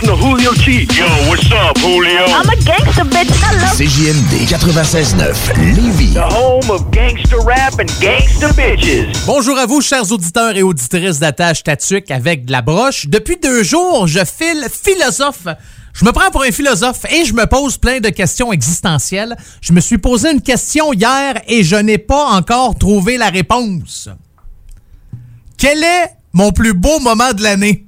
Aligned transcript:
Julio 0.00 0.52
T. 0.54 0.86
Yo, 0.96 1.06
what's 1.28 1.50
up, 1.50 1.76
Julio? 1.78 2.24
I'm 2.26 2.48
a 2.48 2.56
gangster 2.64 3.02
bitch. 3.04 3.32
I 3.42 3.56
love 3.56 3.76
CJMD 3.76 4.46
96.9 4.46 5.74
Lévis. 5.74 6.14
The 6.14 6.22
home 6.22 6.70
of 6.70 6.88
gangster 6.92 7.40
rap 7.40 7.74
and 7.80 7.88
gangster 8.00 8.52
bitches. 8.54 9.08
Bonjour 9.26 9.58
à 9.58 9.66
vous, 9.66 9.80
chers 9.80 10.10
auditeurs 10.12 10.56
et 10.56 10.62
auditrices 10.62 11.18
d'attache 11.18 11.64
Tatuc 11.64 12.12
avec 12.12 12.44
de 12.44 12.52
la 12.52 12.62
broche. 12.62 13.06
Depuis 13.08 13.38
deux 13.42 13.64
jours, 13.64 14.06
je 14.06 14.20
file 14.24 14.68
philosophe. 14.70 15.48
Je 15.94 16.04
me 16.04 16.12
prends 16.12 16.30
pour 16.30 16.42
un 16.42 16.52
philosophe 16.52 17.04
et 17.10 17.24
je 17.24 17.34
me 17.34 17.46
pose 17.46 17.76
plein 17.76 17.98
de 17.98 18.10
questions 18.10 18.52
existentielles. 18.52 19.36
Je 19.60 19.72
me 19.72 19.80
suis 19.80 19.98
posé 19.98 20.30
une 20.30 20.42
question 20.42 20.92
hier 20.92 21.42
et 21.48 21.64
je 21.64 21.74
n'ai 21.74 21.98
pas 21.98 22.26
encore 22.26 22.78
trouvé 22.78 23.16
la 23.16 23.30
réponse. 23.30 24.08
Quel 25.56 25.82
est 25.82 26.10
mon 26.32 26.52
plus 26.52 26.72
beau 26.72 27.00
moment 27.00 27.32
de 27.32 27.42
l'année? 27.42 27.87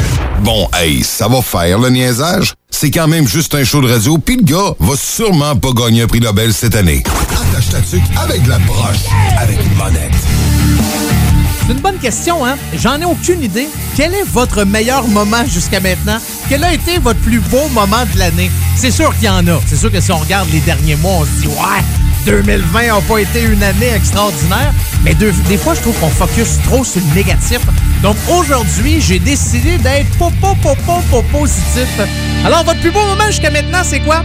Bon, 0.43 0.67
hey, 0.73 1.03
ça 1.03 1.27
va 1.27 1.39
faire 1.43 1.77
le 1.77 1.91
niaisage. 1.91 2.55
C'est 2.71 2.89
quand 2.89 3.07
même 3.07 3.27
juste 3.27 3.53
un 3.53 3.63
show 3.63 3.79
de 3.79 3.87
radio, 3.87 4.17
pis 4.17 4.37
le 4.37 4.43
gars 4.43 4.73
va 4.79 4.95
sûrement 4.95 5.55
pas 5.55 5.69
gagner 5.71 6.01
un 6.01 6.07
prix 6.07 6.19
Nobel 6.19 6.51
cette 6.51 6.75
année. 6.75 7.03
Attache 7.29 7.69
ta 7.69 7.79
tuque 7.79 8.01
avec 8.17 8.41
de 8.41 8.49
la 8.49 8.57
broche, 8.59 9.05
avec 9.37 9.59
une 9.63 9.75
monette. 9.75 10.11
C'est 11.67 11.73
une 11.73 11.79
bonne 11.79 11.99
question, 11.99 12.43
hein? 12.43 12.55
J'en 12.75 12.99
ai 12.99 13.05
aucune 13.05 13.43
idée. 13.43 13.69
Quel 13.95 14.15
est 14.15 14.23
votre 14.23 14.63
meilleur 14.63 15.07
moment 15.07 15.45
jusqu'à 15.45 15.79
maintenant? 15.79 16.17
Quel 16.49 16.63
a 16.63 16.73
été 16.73 16.97
votre 16.97 17.19
plus 17.19 17.39
beau 17.39 17.67
moment 17.69 18.03
de 18.11 18.17
l'année? 18.17 18.49
C'est 18.75 18.91
sûr 18.91 19.15
qu'il 19.17 19.25
y 19.25 19.29
en 19.29 19.45
a. 19.47 19.59
C'est 19.67 19.77
sûr 19.77 19.91
que 19.91 20.01
si 20.01 20.11
on 20.11 20.17
regarde 20.17 20.49
les 20.51 20.61
derniers 20.61 20.95
mois, 20.95 21.17
on 21.19 21.25
se 21.25 21.41
dit, 21.41 21.47
ouais, 21.47 21.83
2020 22.25 22.87
n'a 22.87 23.01
pas 23.01 23.17
été 23.19 23.43
une 23.43 23.63
année 23.63 23.89
extraordinaire. 23.95 24.73
Mais 25.03 25.13
de- 25.15 25.31
des 25.49 25.57
fois, 25.57 25.73
je 25.73 25.81
trouve 25.81 25.97
qu'on 25.99 26.09
focus 26.09 26.59
trop 26.63 26.83
sur 26.83 27.01
le 27.09 27.15
négatif. 27.15 27.59
Donc 28.03 28.15
aujourd'hui, 28.29 29.01
j'ai 29.01 29.19
décidé 29.19 29.77
d'être 29.77 30.09
popo, 30.17 30.55
popo, 30.61 30.75
popo 31.09 31.21
positif. 31.39 31.87
Alors, 32.45 32.63
votre 32.63 32.79
plus 32.79 32.91
beau 32.91 33.01
moment 33.05 33.25
jusqu'à 33.27 33.49
maintenant, 33.51 33.81
c'est 33.83 33.99
quoi? 34.01 34.23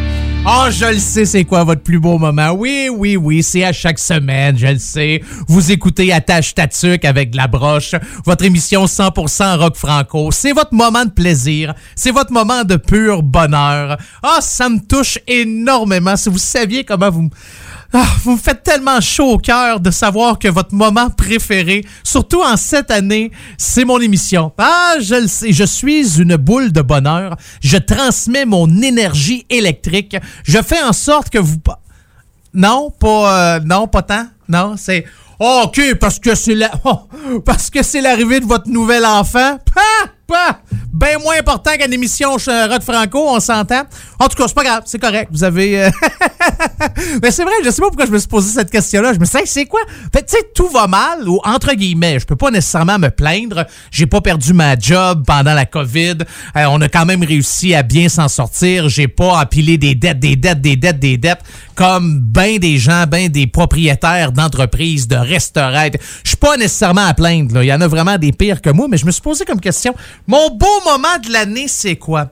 Ah, 0.48 0.68
je 0.70 0.84
le 0.84 0.98
sais, 1.00 1.24
c'est 1.24 1.42
quoi 1.42 1.64
votre 1.64 1.82
plus 1.82 1.98
beau 1.98 2.18
moment? 2.18 2.50
Oui, 2.52 2.88
oui, 2.94 3.16
oui, 3.16 3.42
c'est 3.42 3.64
à 3.64 3.72
chaque 3.72 3.98
semaine, 3.98 4.56
je 4.56 4.68
le 4.68 4.78
sais. 4.78 5.20
Vous 5.48 5.72
écoutez 5.72 6.12
Attache 6.12 6.54
Tatuc 6.54 7.04
avec 7.04 7.30
de 7.30 7.36
la 7.36 7.48
broche, 7.48 7.96
votre 8.24 8.44
émission 8.44 8.84
100% 8.86 9.56
rock 9.58 9.74
franco. 9.74 10.30
C'est 10.30 10.52
votre 10.52 10.72
moment 10.72 11.04
de 11.04 11.10
plaisir, 11.10 11.74
c'est 11.96 12.12
votre 12.12 12.30
moment 12.32 12.62
de 12.62 12.76
pur 12.76 13.24
bonheur. 13.24 13.96
Ah, 14.22 14.38
ça 14.40 14.68
me 14.68 14.78
touche 14.78 15.18
énormément. 15.26 16.16
Si 16.16 16.28
vous 16.28 16.38
saviez 16.38 16.84
comment 16.84 17.10
vous... 17.10 17.28
Ah, 17.98 18.04
vous 18.24 18.32
me 18.32 18.36
faites 18.36 18.62
tellement 18.62 19.00
chaud 19.00 19.32
au 19.32 19.38
cœur 19.38 19.80
de 19.80 19.90
savoir 19.90 20.38
que 20.38 20.48
votre 20.48 20.74
moment 20.74 21.08
préféré, 21.08 21.82
surtout 22.04 22.42
en 22.42 22.58
cette 22.58 22.90
année, 22.90 23.32
c'est 23.56 23.86
mon 23.86 23.98
émission. 23.98 24.52
Ah, 24.58 24.96
je 25.00 25.14
le 25.14 25.26
sais, 25.26 25.50
je 25.50 25.64
suis 25.64 26.20
une 26.20 26.36
boule 26.36 26.72
de 26.72 26.82
bonheur. 26.82 27.38
Je 27.62 27.78
transmets 27.78 28.44
mon 28.44 28.68
énergie 28.82 29.46
électrique. 29.48 30.14
Je 30.44 30.60
fais 30.60 30.82
en 30.82 30.92
sorte 30.92 31.30
que 31.30 31.38
vous... 31.38 31.56
Non, 32.52 32.90
pas... 32.90 33.56
euh, 33.56 33.60
non, 33.64 33.88
pas 33.88 34.02
tant. 34.02 34.26
Non, 34.46 34.74
c'est... 34.76 35.06
OK, 35.40 35.80
parce 35.98 36.18
que 36.18 36.34
c'est 36.34 36.54
la... 36.54 36.72
parce 37.46 37.70
que 37.70 37.82
c'est 37.82 38.02
l'arrivée 38.02 38.40
de 38.40 38.46
votre 38.46 38.68
nouvel 38.68 39.06
enfant. 39.06 39.56
Pas! 40.26 40.60
Ben 40.92 41.18
moins 41.22 41.38
important 41.38 41.72
qu'une 41.78 41.92
émission 41.92 42.36
euh, 42.48 42.66
Rock 42.68 42.82
Franco, 42.82 43.28
on 43.28 43.38
s'entend. 43.38 43.82
En 44.18 44.28
tout 44.28 44.36
cas, 44.36 44.48
c'est 44.48 44.54
pas 44.54 44.64
grave, 44.64 44.82
c'est 44.86 44.98
correct. 44.98 45.28
Vous 45.30 45.44
avez... 45.44 45.84
euh, 45.84 45.90
mais 47.22 47.30
c'est 47.30 47.44
vrai, 47.44 47.52
je 47.62 47.70
sais 47.70 47.82
pas 47.82 47.88
pourquoi 47.88 48.06
je 48.06 48.10
me 48.10 48.18
suis 48.18 48.26
posé 48.26 48.50
cette 48.50 48.70
question-là. 48.70 49.12
Je 49.12 49.18
me 49.18 49.26
suis 49.26 49.38
dit, 49.42 49.46
c'est 49.46 49.66
quoi? 49.66 49.80
Fait 50.10 50.24
tu 50.24 50.34
sais, 50.36 50.50
tout 50.54 50.68
va 50.68 50.86
mal, 50.86 51.28
ou 51.28 51.38
entre 51.44 51.74
guillemets, 51.74 52.18
je 52.18 52.24
peux 52.24 52.34
pas 52.34 52.50
nécessairement 52.50 52.98
me 52.98 53.10
plaindre. 53.10 53.66
J'ai 53.90 54.06
pas 54.06 54.22
perdu 54.22 54.54
ma 54.54 54.76
job 54.78 55.22
pendant 55.26 55.52
la 55.52 55.66
COVID. 55.66 56.16
Euh, 56.56 56.64
on 56.70 56.80
a 56.80 56.88
quand 56.88 57.04
même 57.04 57.22
réussi 57.22 57.74
à 57.74 57.82
bien 57.82 58.08
s'en 58.08 58.28
sortir. 58.28 58.88
J'ai 58.88 59.06
pas 59.06 59.42
empilé 59.42 59.76
des 59.76 59.94
dettes, 59.94 60.18
des 60.18 60.34
dettes, 60.34 60.62
des 60.62 60.76
dettes, 60.76 60.98
des 60.98 61.18
dettes, 61.18 61.42
comme 61.76 62.18
ben 62.18 62.58
des 62.58 62.78
gens, 62.78 63.04
ben 63.06 63.28
des 63.28 63.46
propriétaires 63.46 64.32
d'entreprises, 64.32 65.06
de 65.06 65.16
restaurants. 65.16 65.90
Je 66.24 66.28
suis 66.30 66.36
pas 66.36 66.56
nécessairement 66.56 67.06
à 67.06 67.14
plaindre. 67.14 67.62
Il 67.62 67.66
y 67.66 67.72
en 67.72 67.80
a 67.80 67.86
vraiment 67.86 68.18
des 68.18 68.32
pires 68.32 68.60
que 68.60 68.70
moi, 68.70 68.88
mais 68.88 68.96
je 68.96 69.06
me 69.06 69.10
suis 69.10 69.22
posé 69.22 69.44
comme 69.44 69.60
question, 69.60 69.94
mon 70.26 70.50
beau 70.50 70.80
moment 70.84 71.18
de 71.24 71.30
l'année, 71.32 71.68
c'est 71.68 71.96
quoi? 71.96 72.30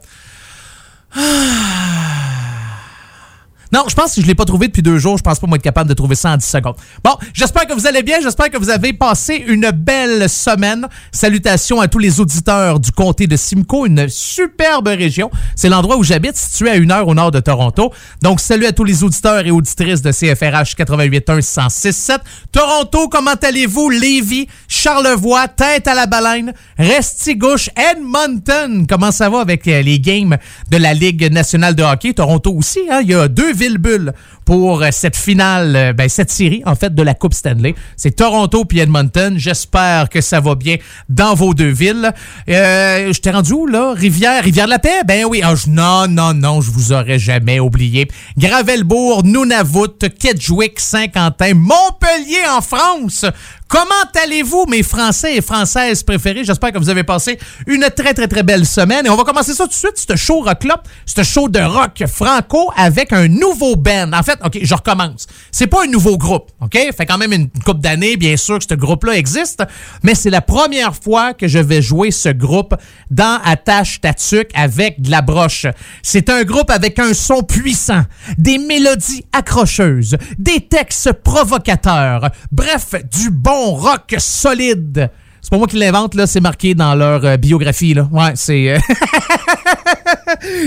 Non, 3.75 3.87
je 3.89 3.95
pense 3.97 4.15
que 4.15 4.21
je 4.21 4.27
l'ai 4.29 4.37
pas 4.37 4.45
trouvé 4.45 4.69
depuis 4.69 4.83
deux 4.83 4.99
jours. 4.99 5.19
Je 5.19 5.23
pense 5.25 5.41
pas 5.41 5.49
moi 5.49 5.57
être 5.57 5.63
capable 5.63 5.89
de 5.89 5.95
trouver 5.95 6.15
ça 6.15 6.31
en 6.31 6.37
10 6.37 6.47
secondes. 6.47 6.77
Bon, 7.03 7.11
j'espère 7.33 7.67
que 7.67 7.73
vous 7.73 7.89
allez 7.89 8.05
bien. 8.05 8.21
J'espère 8.23 8.49
que 8.49 8.57
vous 8.57 8.71
avez 8.71 8.93
passé 8.93 9.45
une 9.49 9.69
belle 9.73 10.29
semaine. 10.29 10.87
Salutations 11.11 11.81
à 11.81 11.89
tous 11.89 11.99
les 11.99 12.21
auditeurs 12.21 12.79
du 12.79 12.93
comté 12.93 13.27
de 13.27 13.35
Simcoe, 13.37 13.87
une 13.87 14.09
superbe 14.09 14.87
région. 14.87 15.29
C'est 15.57 15.69
l'endroit 15.69 15.97
où 15.97 16.05
j'habite, 16.05 16.37
situé 16.37 16.71
à 16.71 16.77
une 16.77 16.93
heure 16.93 17.09
au 17.09 17.15
nord 17.15 17.33
de 17.33 17.41
Toronto. 17.41 17.93
Donc, 18.23 18.39
salut 18.39 18.67
à 18.67 18.71
tous 18.71 18.85
les 18.85 19.03
auditeurs 19.03 19.45
et 19.45 19.51
auditrices 19.51 20.03
de 20.03 20.13
CFRH 20.13 20.77
88.1 20.77 21.41
106.7. 21.41 22.19
Toronto, 22.53 23.09
comment 23.09 23.35
allez-vous? 23.43 23.91
Lévis, 23.91 24.47
Charlevoix, 24.69 25.49
Tête 25.49 25.89
à 25.89 25.95
la 25.95 26.07
baleine, 26.07 26.55
Restigouche, 26.79 27.71
Edmonton. 27.75 28.87
Comment 28.89 29.11
ça 29.11 29.29
va 29.29 29.41
avec 29.41 29.67
euh, 29.67 29.83
les 29.83 29.99
games 29.99 30.37
de 30.71 30.77
la 30.77 30.95
Ligue 30.95 31.33
nationale 31.33 31.75
de 31.75 31.83
hockey? 31.83 32.13
Toronto 32.15 32.55
aussi, 32.55 32.79
hein? 32.89 33.01
Il 33.03 33.11
y 33.11 33.15
a 33.15 33.27
deux 33.27 33.53
villes 33.53 33.64
bulles 33.79 34.15
pour 34.45 34.83
euh, 34.83 34.89
cette 34.93 35.17
finale, 35.17 35.75
euh, 35.77 35.93
ben, 35.93 36.09
cette 36.09 36.31
série, 36.31 36.63
en 36.67 36.75
fait, 36.75 36.95
de 36.95 37.03
la 37.03 37.15
Coupe 37.15 37.35
Stanley. 37.35 37.75
C'est 37.97 38.17
Toronto 38.17 38.65
puis 38.65 38.79
Edmonton. 38.81 39.35
J'espère 39.37 40.09
que 40.09 40.21
ça 40.21 40.41
va 40.41 40.55
bien 40.55 40.77
dans 41.09 41.35
vos 41.35 41.55
deux 41.55 41.71
villes. 41.71 42.13
Euh, 42.49 43.13
je 43.13 43.21
t'ai 43.21 43.31
rendu 43.31 43.53
où, 43.53 43.67
là? 43.67 43.93
Rivière, 43.95 44.43
Rivière-de-la-Paix? 44.45 45.05
Ben 45.07 45.25
oui. 45.25 45.41
Ah, 45.43 45.55
je- 45.55 45.69
non, 45.71 46.07
non, 46.09 46.35
non, 46.35 46.61
je 46.61 46.71
vous 46.71 46.93
aurais 46.93 47.19
jamais 47.19 47.61
oublié. 47.61 48.09
Gravelbourg, 48.37 49.25
Nunavut, 49.25 49.99
Kedgewick, 50.21 50.79
Saint-Quentin, 50.79 51.55
Montpellier 51.55 52.47
en 52.51 52.61
France. 52.61 53.25
Comment 53.67 53.89
allez-vous, 54.23 54.67
mes 54.69 54.83
Français 54.83 55.37
et 55.37 55.41
Françaises 55.41 56.03
préférés? 56.03 56.45
J'espère 56.45 56.71
que 56.71 56.79
vous 56.79 56.91
avez 56.91 57.03
passé 57.03 57.39
une 57.67 57.89
très, 57.97 58.15
très, 58.15 58.29
très 58.29 58.43
belle 58.43 58.67
semaine. 58.67 59.07
Et 59.07 59.11
on 59.11 59.17
va 59.17 59.25
commencer 59.25 59.53
ça 59.55 59.65
tout 59.65 59.71
de 59.71 59.75
suite, 59.75 60.05
ce 60.09 60.15
show 60.17 60.41
rock-là, 60.43 60.81
ce 61.07 61.23
show 61.23 61.49
de 61.49 61.59
rock 61.61 62.05
franco 62.07 62.71
avec 62.77 63.13
un 63.13 63.27
nouveau 63.27 63.75
band. 63.75 64.13
En 64.13 64.23
fait, 64.23 64.34
OK, 64.45 64.59
je 64.63 64.75
recommence. 64.75 65.27
C'est 65.53 65.67
pas 65.67 65.85
un 65.85 65.87
nouveau 65.87 66.17
groupe, 66.19 66.51
OK? 66.61 66.77
Fait 66.97 67.07
quand 67.07 67.19
même 67.19 67.33
une 67.33 67.49
couple 67.51 67.81
d'années, 67.81 68.17
bien 68.17 68.37
sûr, 68.37 68.59
que 68.59 68.65
ce 68.69 68.75
groupe-là 68.75 69.17
existe, 69.17 69.63
mais 70.03 70.15
c'est 70.15 70.31
la 70.31 70.41
première 70.41 70.95
fois 70.95 71.35
que 71.35 71.49
je 71.49 71.59
vais 71.59 71.83
jouer 71.83 72.11
ce 72.11 72.29
groupe 72.29 72.75
dans 73.11 73.39
Attache 73.45 74.01
Tatuc 74.01 74.51
avec 74.55 75.01
de 75.01 75.11
la 75.11 75.23
broche. 75.23 75.67
C'est 76.03 76.31
un 76.31 76.43
groupe 76.45 76.71
avec 76.71 76.99
un 76.99 77.15
son 77.15 77.43
puissant, 77.43 78.03
des 78.39 78.59
mélodies 78.59 79.25
accrocheuses, 79.33 80.17
des 80.39 80.61
textes 80.61 81.13
provocateurs, 81.13 82.31
bref, 82.51 82.95
du 83.13 83.31
bon 83.31 83.75
rock 83.75 84.15
solide. 84.19 85.11
C'est 85.41 85.51
pas 85.51 85.59
moi 85.59 85.67
qui 85.67 85.77
l'invente, 85.77 86.15
là, 86.15 86.27
c'est 86.27 86.41
marqué 86.41 86.75
dans 86.75 86.95
leur 86.95 87.23
euh, 87.25 87.37
biographie, 87.37 87.93
là. 87.93 88.09
Ouais, 88.11 88.33
c'est... 88.35 88.71
euh, 88.71 88.79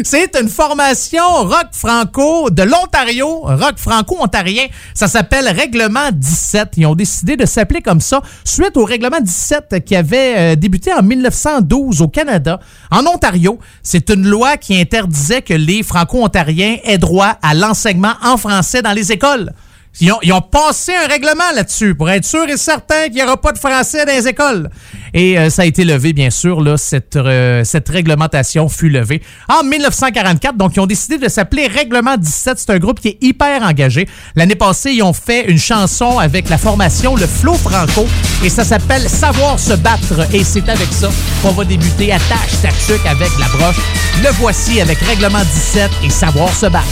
C'est 0.03 0.35
une 0.39 0.49
formation 0.49 1.23
rock 1.43 1.67
franco 1.71 2.49
de 2.49 2.63
l'Ontario, 2.63 3.41
rock 3.41 3.77
franco-ontarien. 3.77 4.65
Ça 4.93 5.07
s'appelle 5.07 5.47
Règlement 5.47 6.09
17. 6.11 6.73
Ils 6.77 6.85
ont 6.85 6.95
décidé 6.95 7.35
de 7.35 7.45
s'appeler 7.45 7.81
comme 7.81 8.01
ça 8.01 8.21
suite 8.43 8.77
au 8.77 8.85
Règlement 8.85 9.19
17 9.19 9.83
qui 9.85 9.95
avait 9.95 10.35
euh, 10.37 10.55
débuté 10.55 10.93
en 10.93 11.03
1912 11.03 12.01
au 12.01 12.07
Canada, 12.07 12.59
en 12.91 13.05
Ontario. 13.05 13.59
C'est 13.83 14.09
une 14.09 14.27
loi 14.27 14.57
qui 14.57 14.79
interdisait 14.79 15.41
que 15.41 15.53
les 15.53 15.83
franco-ontariens 15.83 16.77
aient 16.83 16.97
droit 16.97 17.37
à 17.41 17.53
l'enseignement 17.53 18.13
en 18.23 18.37
français 18.37 18.81
dans 18.81 18.93
les 18.93 19.11
écoles. 19.11 19.53
Ils 19.99 20.11
ont, 20.11 20.19
ils 20.21 20.31
ont 20.31 20.41
passé 20.41 20.93
un 20.95 21.07
règlement 21.07 21.51
là-dessus 21.55 21.95
pour 21.95 22.09
être 22.09 22.25
sûr 22.25 22.47
et 22.47 22.57
certain 22.57 23.05
qu'il 23.05 23.15
n'y 23.15 23.23
aura 23.23 23.37
pas 23.37 23.51
de 23.51 23.57
français 23.57 24.05
dans 24.05 24.13
les 24.13 24.27
écoles. 24.27 24.69
Et 25.13 25.39
euh, 25.39 25.49
ça 25.49 25.63
a 25.63 25.65
été 25.65 25.85
levé, 25.85 26.13
bien 26.13 26.29
sûr. 26.29 26.61
Là, 26.61 26.77
cette, 26.77 27.17
cette 27.63 27.89
réglementation 27.89 28.69
fut 28.69 28.89
levée 28.89 29.21
en 29.49 29.63
1944. 29.63 30.55
Donc, 30.55 30.75
ils 30.75 30.79
ont 30.79 30.85
décidé 30.85 31.17
de 31.17 31.27
s'appeler 31.27 31.67
Règlement 31.67 32.15
17. 32.15 32.59
C'est 32.59 32.69
un 32.69 32.77
groupe 32.77 32.99
qui 32.99 33.09
est 33.09 33.17
hyper 33.21 33.63
engagé. 33.63 34.07
L'année 34.35 34.55
passée, 34.55 34.91
ils 34.91 35.03
ont 35.03 35.13
fait 35.13 35.49
une 35.49 35.57
chanson 35.57 36.19
avec 36.19 36.49
la 36.49 36.57
formation 36.57 37.15
Le 37.15 37.25
Flow 37.25 37.55
Franco. 37.55 38.05
Et 38.43 38.49
ça 38.49 38.63
s'appelle 38.63 39.09
Savoir 39.09 39.59
se 39.59 39.73
battre. 39.73 40.27
Et 40.33 40.43
c'est 40.43 40.67
avec 40.69 40.91
ça 40.91 41.09
qu'on 41.41 41.51
va 41.51 41.63
débuter 41.65 42.11
Attache 42.11 42.61
Tatuc 42.61 43.05
avec 43.05 43.29
la 43.39 43.47
broche. 43.47 43.77
Le 44.23 44.29
voici 44.33 44.81
avec 44.81 44.99
Règlement 44.99 45.39
17 45.39 45.89
et 46.03 46.09
Savoir 46.09 46.53
se 46.53 46.67
battre. 46.67 46.87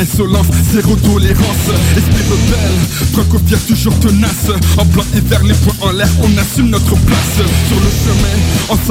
Insolence, 0.00 0.46
zéro 0.72 0.94
tolérance. 0.96 1.68
Esprit 1.96 2.24
rebelle, 2.30 2.78
franco-fier 3.12 3.58
toujours 3.66 3.98
tenace. 4.00 4.50
En 4.76 4.84
blanc 4.86 5.04
hiver, 5.14 5.42
les 5.44 5.54
poings 5.54 5.88
en 5.88 5.92
l'air, 5.92 6.08
on 6.22 6.38
assume 6.38 6.70
notre 6.70 6.94
place. 6.94 7.34
Sur 7.68 7.76
le 7.76 7.90
chemin, 8.04 8.36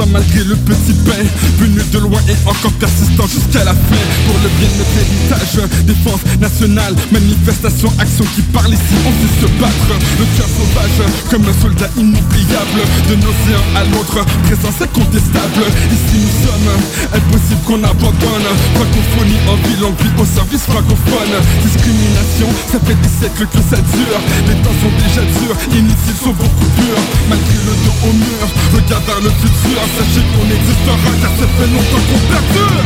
malgré 0.06 0.44
le 0.44 0.56
petit 0.56 0.94
pain. 1.04 1.22
Venu 1.58 1.80
de 1.92 1.98
loin 1.98 2.20
et 2.28 2.36
encore 2.48 2.72
persistant 2.78 3.26
jusqu'à 3.26 3.64
la 3.64 3.74
fin. 3.74 4.02
Pour 4.26 4.36
le 4.42 4.48
bien 4.58 4.68
de 4.68 4.78
notre 4.78 4.96
héritage, 5.02 5.70
défense 5.86 6.22
nationale 6.40 6.94
Manifestation, 7.10 7.90
action 7.98 8.24
qui 8.34 8.42
parle 8.54 8.72
ici, 8.72 8.94
on 9.06 9.12
sait 9.16 9.34
se 9.40 9.48
battre. 9.58 9.90
Le 10.18 10.26
cœur 10.36 10.46
sauvage, 10.46 11.00
comme 11.30 11.44
un 11.48 11.56
soldat 11.60 11.90
inoubliable. 11.96 12.82
De 13.08 13.14
l'océan 13.14 13.64
à 13.74 13.84
l'autre, 13.90 14.24
présence 14.44 14.78
incontestable. 14.82 15.64
Ici 15.90 16.16
nous 16.22 16.34
sommes, 16.46 16.70
impossible 17.14 17.62
qu'on 17.66 17.82
abandonne. 17.82 18.48
Francophonie 18.74 19.40
en 19.50 19.56
ville, 19.66 19.84
en 19.84 19.94
vie 19.98 20.14
au 20.18 20.26
service 20.26 20.62
francophone. 20.62 21.34
Discrimination, 21.64 22.48
ça 22.70 22.78
fait 22.80 22.98
des 22.98 23.14
siècles 23.18 23.46
que 23.50 23.62
ça 23.66 23.80
dure. 23.80 24.18
Les 24.46 24.58
temps 24.62 24.76
sont 24.78 24.94
déjà 25.00 25.22
durs, 25.22 25.56
inutiles 25.72 26.20
sont 26.22 26.36
beaucoup 26.36 26.70
durs 26.78 27.02
Malgré 27.28 27.58
le 27.66 27.74
dos 27.84 27.98
au 28.08 28.12
mur, 28.12 28.44
regarde 28.74 29.04
vers 29.04 29.20
le 29.20 29.30
futur 29.30 29.76
Sachez 29.98 30.20
qu'on 30.20 30.48
existera 30.48 31.10
car 31.20 31.30
ça 31.32 31.48
fait 31.58 31.66
longtemps 31.66 32.04
qu'on 32.08 32.18
perdure 32.30 32.84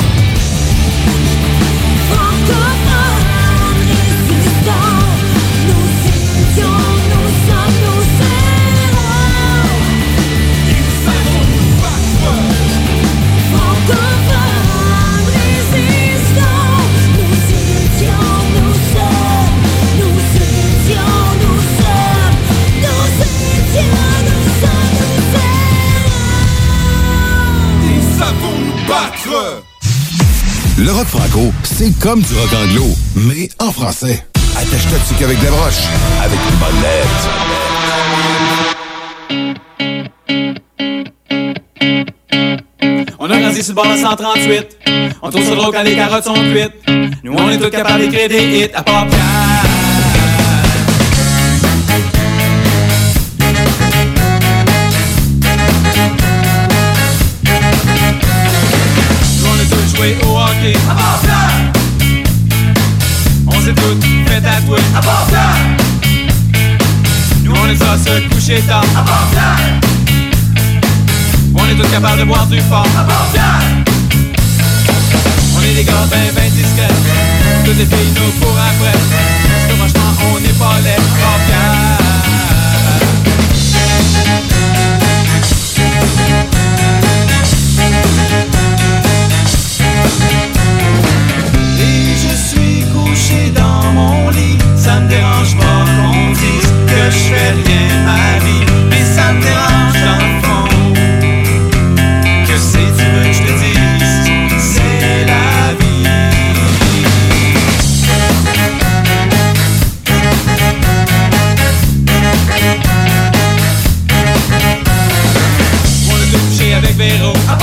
Le 30.79 30.93
rock 30.93 31.07
franco, 31.07 31.53
c'est 31.65 31.99
comme 31.99 32.21
du 32.21 32.35
rock 32.35 32.51
anglo, 32.53 32.87
mais 33.15 33.49
en 33.61 33.73
français. 33.73 34.27
Attache-toi 34.57 34.99
dessus 34.99 35.15
qu'avec 35.19 35.39
des 35.41 35.47
broches, 35.47 35.85
avec 36.23 36.39
une 36.51 36.57
bonne 36.57 36.83
lettre. 36.83 37.29
On 43.19 43.31
a 43.31 43.39
grandi 43.39 43.63
sur 43.63 43.75
le 43.75 43.77
bord 43.77 43.87
de 43.87 43.97
138. 43.97 44.79
On 45.23 45.31
trouve 45.31 45.45
ça 45.45 45.55
drôle 45.55 45.73
quand 45.73 45.83
les 45.83 45.95
carottes 45.95 46.25
sont 46.25 46.35
cuites. 46.35 46.75
Nous, 47.23 47.33
on 47.33 47.49
est 47.49 47.59
tous 47.59 47.71
capables 47.71 48.01
d'écrire 48.01 48.29
des 48.29 48.59
hits 48.59 48.71
à 48.75 48.83
part 48.83 49.07
joué 60.03 60.17
au 60.27 60.37
hockey. 60.37 60.77
On 63.47 63.61
s'est 63.61 63.75
tous 63.75 63.97
fait 64.27 64.41
tatouer 64.41 64.81
à. 64.95 65.01
Nous, 67.43 67.53
on 67.55 67.67
est 67.67 67.83
à 67.83 67.99
se 67.99 68.21
coucher 68.29 68.61
tard. 68.63 68.85
On 71.55 71.67
est 71.67 71.75
tous 71.75 71.91
capables 71.91 72.21
de 72.21 72.25
boire 72.25 72.47
du 72.47 72.61
fort. 72.63 72.87
On 75.57 75.63
est 75.63 75.75
des 75.75 75.85
gars 75.85 75.93
ben 76.11 76.33
ben 76.35 76.51
discrets 76.51 76.89
Toutes 77.65 77.79
les 77.79 77.87
filles 77.87 78.13
nous 78.17 78.45
courent 78.45 78.59
après 78.59 78.99
Parce 78.99 79.67
que 79.69 79.75
franchement 79.77 80.13
on 80.35 80.41
n'est 80.41 80.49
pas 80.59 80.75
à 80.75 81.82
Ça 94.93 95.01
me 95.01 95.09
dérange 95.09 95.57
pas 95.57 95.85
qu'on 95.87 96.33
dise 96.33 96.69
Que 96.87 97.11
je 97.11 97.17
fais 97.17 97.53
rien 97.65 97.89
ma 98.05 98.39
vie 98.45 98.65
Mais 98.91 99.03
ça 99.03 99.33
me 99.33 99.41
dérange 99.41 99.99
dans 100.05 100.21
le 100.21 100.33
fond 100.43 100.69
Que 102.47 102.57
si 102.59 102.85
tu 102.99 103.05
veux 103.15 103.27
que 103.27 103.33
je 103.33 103.41
te 103.41 103.53
dise 103.63 104.61
C'est 104.61 105.25
la 105.25 105.73
vie. 105.81 106.07
On 116.07 116.15
a 116.15 116.27
tout 116.31 116.43
couché 116.51 116.75
avec 116.75 116.95
Véro. 116.99 117.33
À 117.49 117.57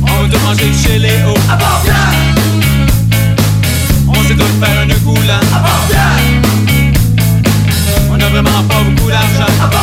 On 0.00 0.22
veut 0.22 0.30
tout 0.30 0.40
manger 0.46 0.72
chez 0.82 0.98
Léo. 0.98 1.34
À 1.50 1.56
part 1.58 1.77
vraiment 8.42 8.68
pas 8.68 8.82
beaucoup 8.84 9.10
d'argent 9.10 9.77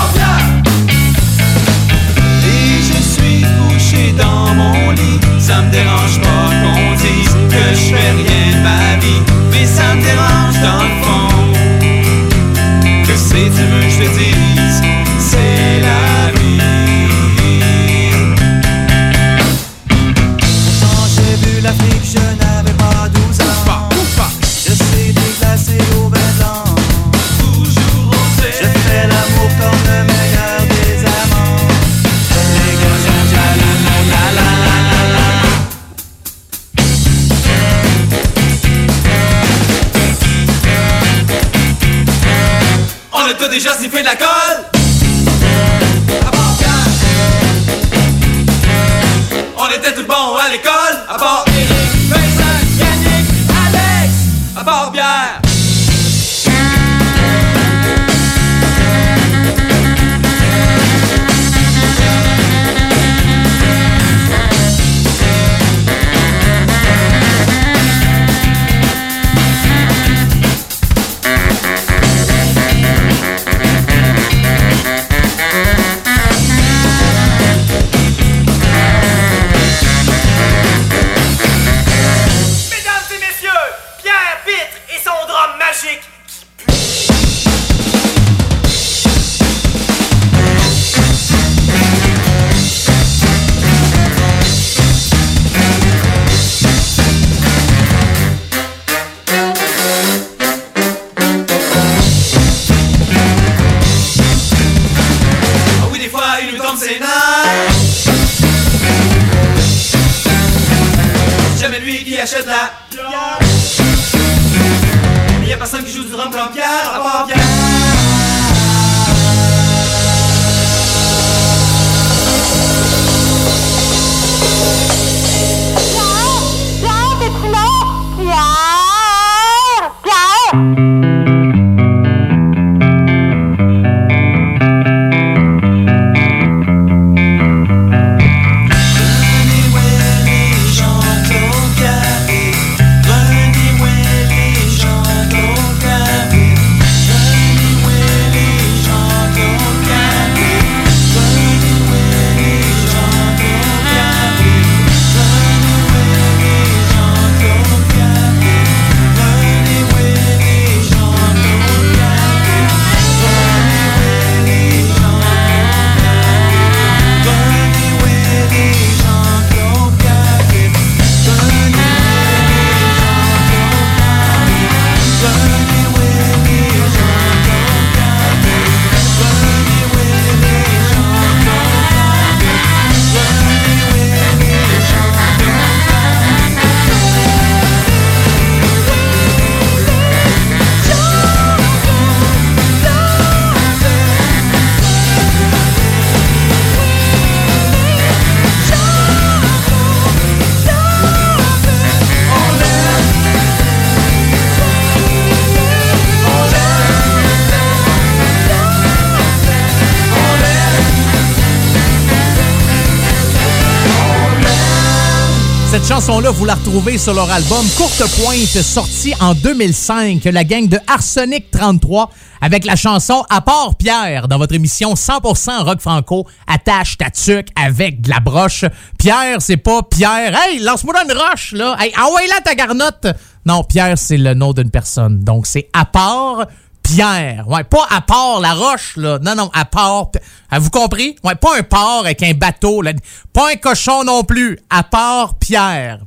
chanson-là, 216.05 216.29
vous 216.29 216.45
la 216.45 216.53
retrouvez 216.53 216.99
sur 216.99 217.15
leur 217.15 217.31
album 217.31 217.65
Courte 217.77 218.03
Pointe, 218.21 218.61
sorti 218.61 219.15
en 219.19 219.33
2005, 219.33 220.23
la 220.25 220.43
gang 220.43 220.67
de 220.67 220.77
Arsenic 220.85 221.49
33, 221.49 222.11
avec 222.41 222.63
la 222.63 222.75
chanson 222.75 223.25
À 223.31 223.41
part 223.41 223.73
Pierre, 223.73 224.27
dans 224.27 224.37
votre 224.37 224.53
émission 224.53 224.93
100% 224.93 225.63
rock 225.63 225.79
franco, 225.79 226.27
attache 226.45 226.97
ta 226.97 227.09
tuque 227.09 227.47
avec 227.55 228.01
de 228.01 228.11
la 228.11 228.19
broche. 228.19 228.65
Pierre, 228.99 229.37
c'est 229.39 229.57
pas 229.57 229.81
Pierre. 229.81 230.39
Hey, 230.39 230.59
lance-moi 230.59 230.93
une 231.09 231.17
roche, 231.17 231.53
là. 231.53 231.75
Hey, 231.79 231.91
envoie 231.99 232.21
là 232.27 232.39
ta 232.43 232.53
garnotte. 232.53 233.07
Non, 233.47 233.63
Pierre, 233.63 233.97
c'est 233.97 234.17
le 234.17 234.35
nom 234.35 234.53
d'une 234.53 234.69
personne. 234.69 235.21
Donc, 235.21 235.47
c'est 235.47 235.69
à 235.73 235.85
part 235.85 236.45
Pierre. 236.85 237.47
Ouais, 237.47 237.63
pas 237.63 237.87
à 237.89 238.01
part 238.01 238.39
la 238.39 238.53
roche, 238.53 238.95
là. 238.95 239.17
Non, 239.19 239.35
non, 239.35 239.49
à 239.53 239.65
part. 239.65 240.11
Avez-vous 240.51 240.69
compris? 240.69 241.15
Ouais, 241.23 241.35
pas 241.35 241.57
un 241.57 241.63
port 241.63 242.01
avec 242.01 242.21
un 242.21 242.33
bateau, 242.33 242.81
là. 242.81 242.93
Pas 243.33 243.51
un 243.51 243.55
cochon 243.55 244.03
non 244.03 244.23
plus. 244.23 244.59
À 244.69 244.83
part 244.83 245.35
Pierre. 245.39 245.99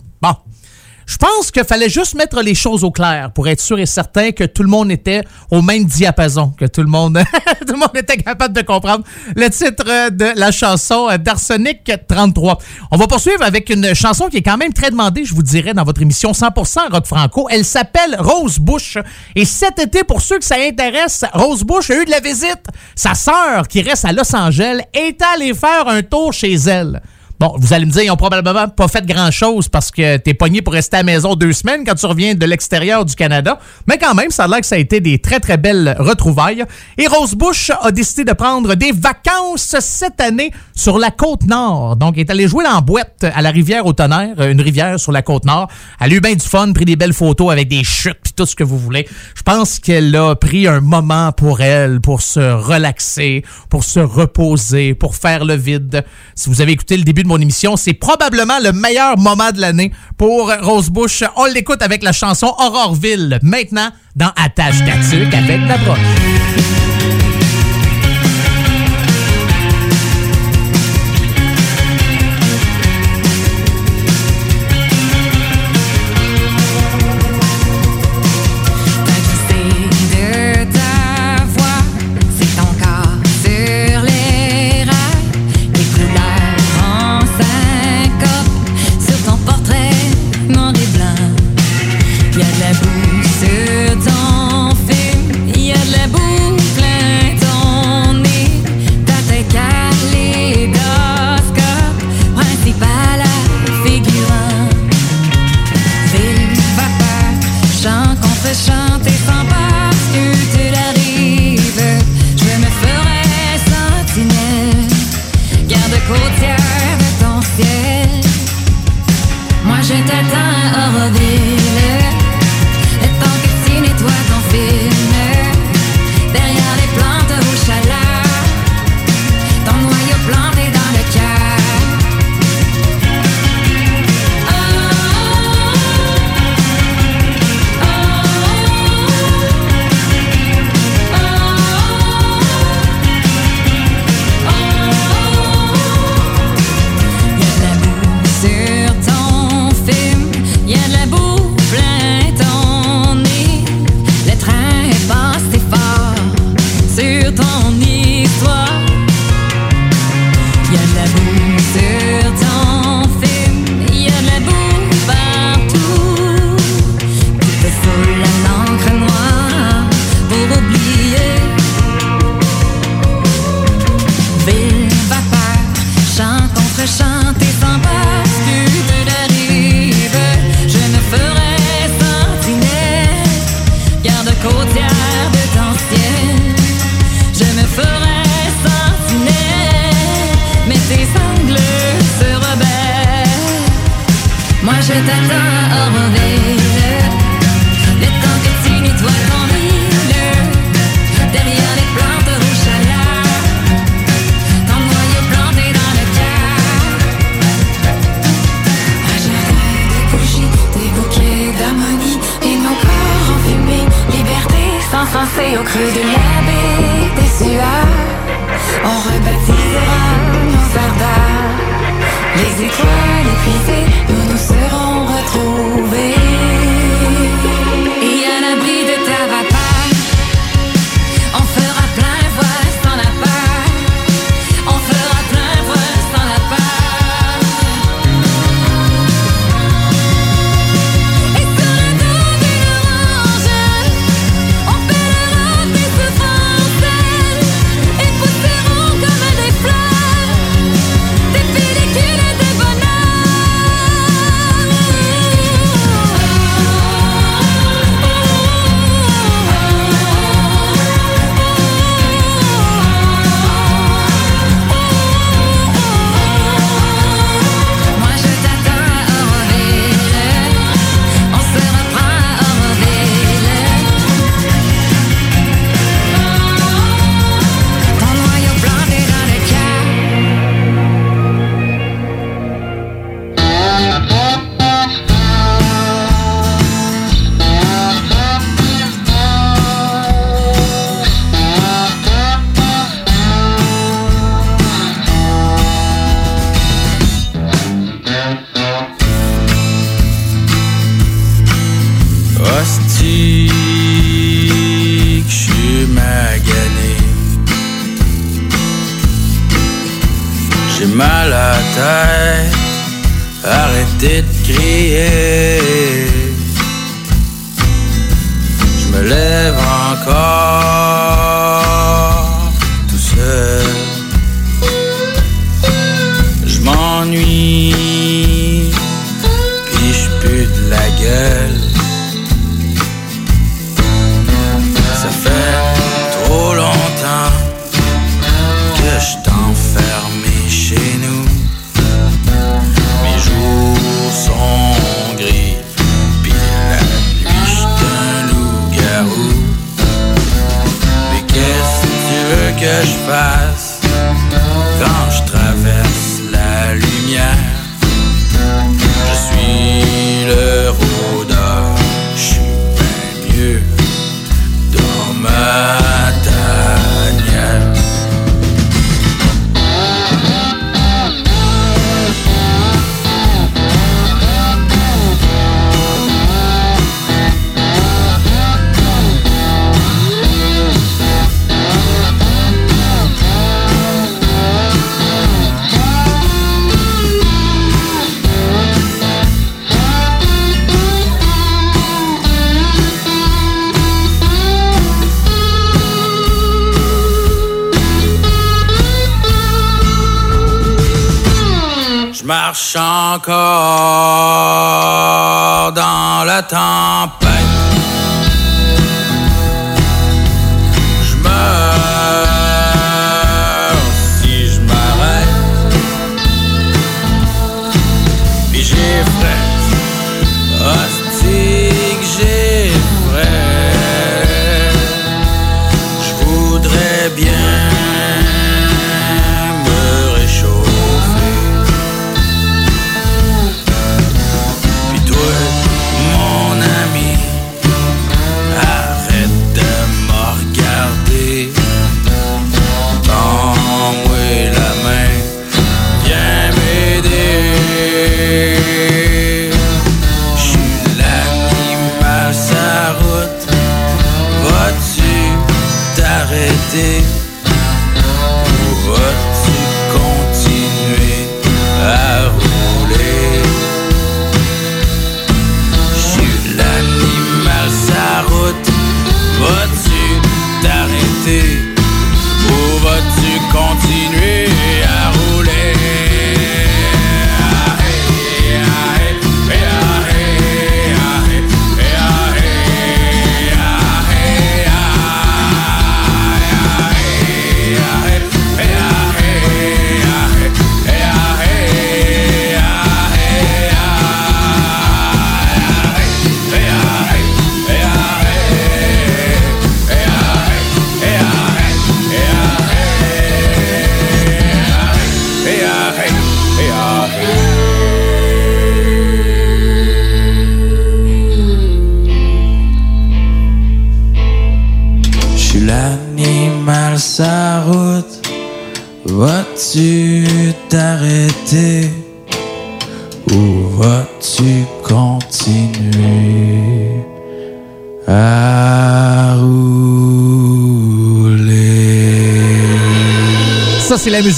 Je 1.08 1.16
pense 1.16 1.50
qu'il 1.50 1.64
fallait 1.64 1.88
juste 1.88 2.14
mettre 2.14 2.42
les 2.42 2.54
choses 2.54 2.84
au 2.84 2.90
clair 2.90 3.30
pour 3.32 3.48
être 3.48 3.62
sûr 3.62 3.78
et 3.78 3.86
certain 3.86 4.30
que 4.30 4.44
tout 4.44 4.62
le 4.62 4.68
monde 4.68 4.90
était 4.90 5.22
au 5.50 5.62
même 5.62 5.86
diapason, 5.86 6.52
que 6.54 6.66
tout 6.66 6.82
le 6.82 6.88
monde, 6.88 7.18
tout 7.66 7.72
le 7.72 7.78
monde 7.78 7.96
était 7.96 8.18
capable 8.18 8.54
de 8.54 8.60
comprendre 8.60 9.04
le 9.34 9.48
titre 9.48 10.10
de 10.10 10.38
la 10.38 10.50
chanson 10.50 11.08
d'Arsenic 11.18 11.90
33. 12.06 12.58
On 12.90 12.98
va 12.98 13.06
poursuivre 13.06 13.42
avec 13.42 13.70
une 13.70 13.94
chanson 13.94 14.26
qui 14.26 14.36
est 14.36 14.42
quand 14.42 14.58
même 14.58 14.74
très 14.74 14.90
demandée, 14.90 15.24
je 15.24 15.34
vous 15.34 15.42
dirais, 15.42 15.72
dans 15.72 15.84
votre 15.84 16.02
émission 16.02 16.32
100% 16.32 16.92
rock 16.92 17.06
franco. 17.06 17.48
Elle 17.50 17.64
s'appelle 17.64 18.14
Rose 18.18 18.58
Bush. 18.58 18.98
Et 19.34 19.46
cet 19.46 19.78
été, 19.78 20.04
pour 20.04 20.20
ceux 20.20 20.38
que 20.38 20.44
ça 20.44 20.56
intéresse, 20.60 21.24
Rose 21.32 21.64
Bush 21.64 21.88
a 21.88 22.02
eu 22.02 22.04
de 22.04 22.10
la 22.10 22.20
visite. 22.20 22.66
Sa 22.94 23.14
sœur, 23.14 23.66
qui 23.66 23.80
reste 23.80 24.04
à 24.04 24.12
Los 24.12 24.36
Angeles, 24.36 24.80
est 24.92 25.22
allée 25.22 25.54
faire 25.54 25.88
un 25.88 26.02
tour 26.02 26.34
chez 26.34 26.52
elle. 26.52 27.00
Bon, 27.40 27.54
vous 27.56 27.72
allez 27.72 27.86
me 27.86 27.92
dire, 27.92 28.02
ils 28.02 28.10
ont 28.10 28.16
probablement 28.16 28.66
pas 28.66 28.88
fait 28.88 29.06
grand-chose 29.06 29.68
parce 29.68 29.92
que 29.92 30.16
t'es 30.16 30.34
pogné 30.34 30.60
pour 30.60 30.72
rester 30.72 30.96
à 30.96 31.00
la 31.00 31.04
maison 31.04 31.36
deux 31.36 31.52
semaines 31.52 31.84
quand 31.86 31.94
tu 31.94 32.04
reviens 32.06 32.34
de 32.34 32.44
l'extérieur 32.44 33.04
du 33.04 33.14
Canada. 33.14 33.60
Mais 33.86 33.96
quand 33.96 34.14
même, 34.14 34.32
ça 34.32 34.44
a 34.44 34.48
l'air 34.48 34.58
que 34.58 34.66
ça 34.66 34.74
a 34.74 34.78
été 34.78 35.00
des 35.00 35.20
très, 35.20 35.38
très 35.38 35.56
belles 35.56 35.94
retrouvailles. 36.00 36.64
Et 36.96 37.06
Rose 37.06 37.36
Bush 37.36 37.70
a 37.80 37.92
décidé 37.92 38.24
de 38.24 38.32
prendre 38.32 38.74
des 38.74 38.90
vacances 38.90 39.76
cette 39.78 40.20
année 40.20 40.50
sur 40.74 40.98
la 40.98 41.12
côte 41.12 41.44
nord. 41.44 41.94
Donc, 41.94 42.14
elle 42.16 42.22
est 42.22 42.30
allée 42.30 42.48
jouer 42.48 42.66
en 42.66 42.82
boîte 42.82 43.22
à 43.22 43.40
la 43.40 43.50
rivière 43.50 43.86
au 43.86 43.92
tonnerre, 43.92 44.40
une 44.40 44.60
rivière 44.60 44.98
sur 44.98 45.12
la 45.12 45.22
côte 45.22 45.44
nord. 45.44 45.68
Elle 46.00 46.12
a 46.12 46.16
eu 46.16 46.20
bien 46.20 46.34
du 46.34 46.44
fun, 46.44 46.72
pris 46.72 46.86
des 46.86 46.96
belles 46.96 47.12
photos 47.12 47.52
avec 47.52 47.68
des 47.68 47.84
chutes 47.84 48.18
puis 48.24 48.32
tout 48.32 48.46
ce 48.46 48.56
que 48.56 48.64
vous 48.64 48.78
voulez. 48.78 49.06
Je 49.36 49.42
pense 49.42 49.78
qu'elle 49.78 50.14
a 50.16 50.34
pris 50.34 50.66
un 50.66 50.80
moment 50.80 51.30
pour 51.30 51.60
elle, 51.60 52.00
pour 52.00 52.20
se 52.20 52.40
relaxer, 52.40 53.44
pour 53.70 53.84
se 53.84 54.00
reposer, 54.00 54.94
pour 54.94 55.14
faire 55.14 55.44
le 55.44 55.54
vide. 55.54 56.04
Si 56.34 56.50
vous 56.50 56.60
avez 56.60 56.72
écouté 56.72 56.96
le 56.96 57.04
début 57.04 57.22
de 57.22 57.27
mon 57.28 57.38
émission, 57.38 57.76
c'est 57.76 57.92
probablement 57.92 58.58
le 58.58 58.72
meilleur 58.72 59.18
moment 59.18 59.52
de 59.52 59.60
l'année 59.60 59.92
pour 60.16 60.50
Rose 60.62 60.90
Bush. 60.90 61.22
On 61.36 61.44
l'écoute 61.44 61.82
avec 61.82 62.02
la 62.02 62.12
chanson 62.12 62.46
Auroreville, 62.58 63.38
maintenant 63.42 63.90
dans 64.16 64.32
Attache 64.34 64.78
Tatuc 64.78 65.32
avec 65.32 65.60
la 65.68 65.76
broche. 65.78 66.67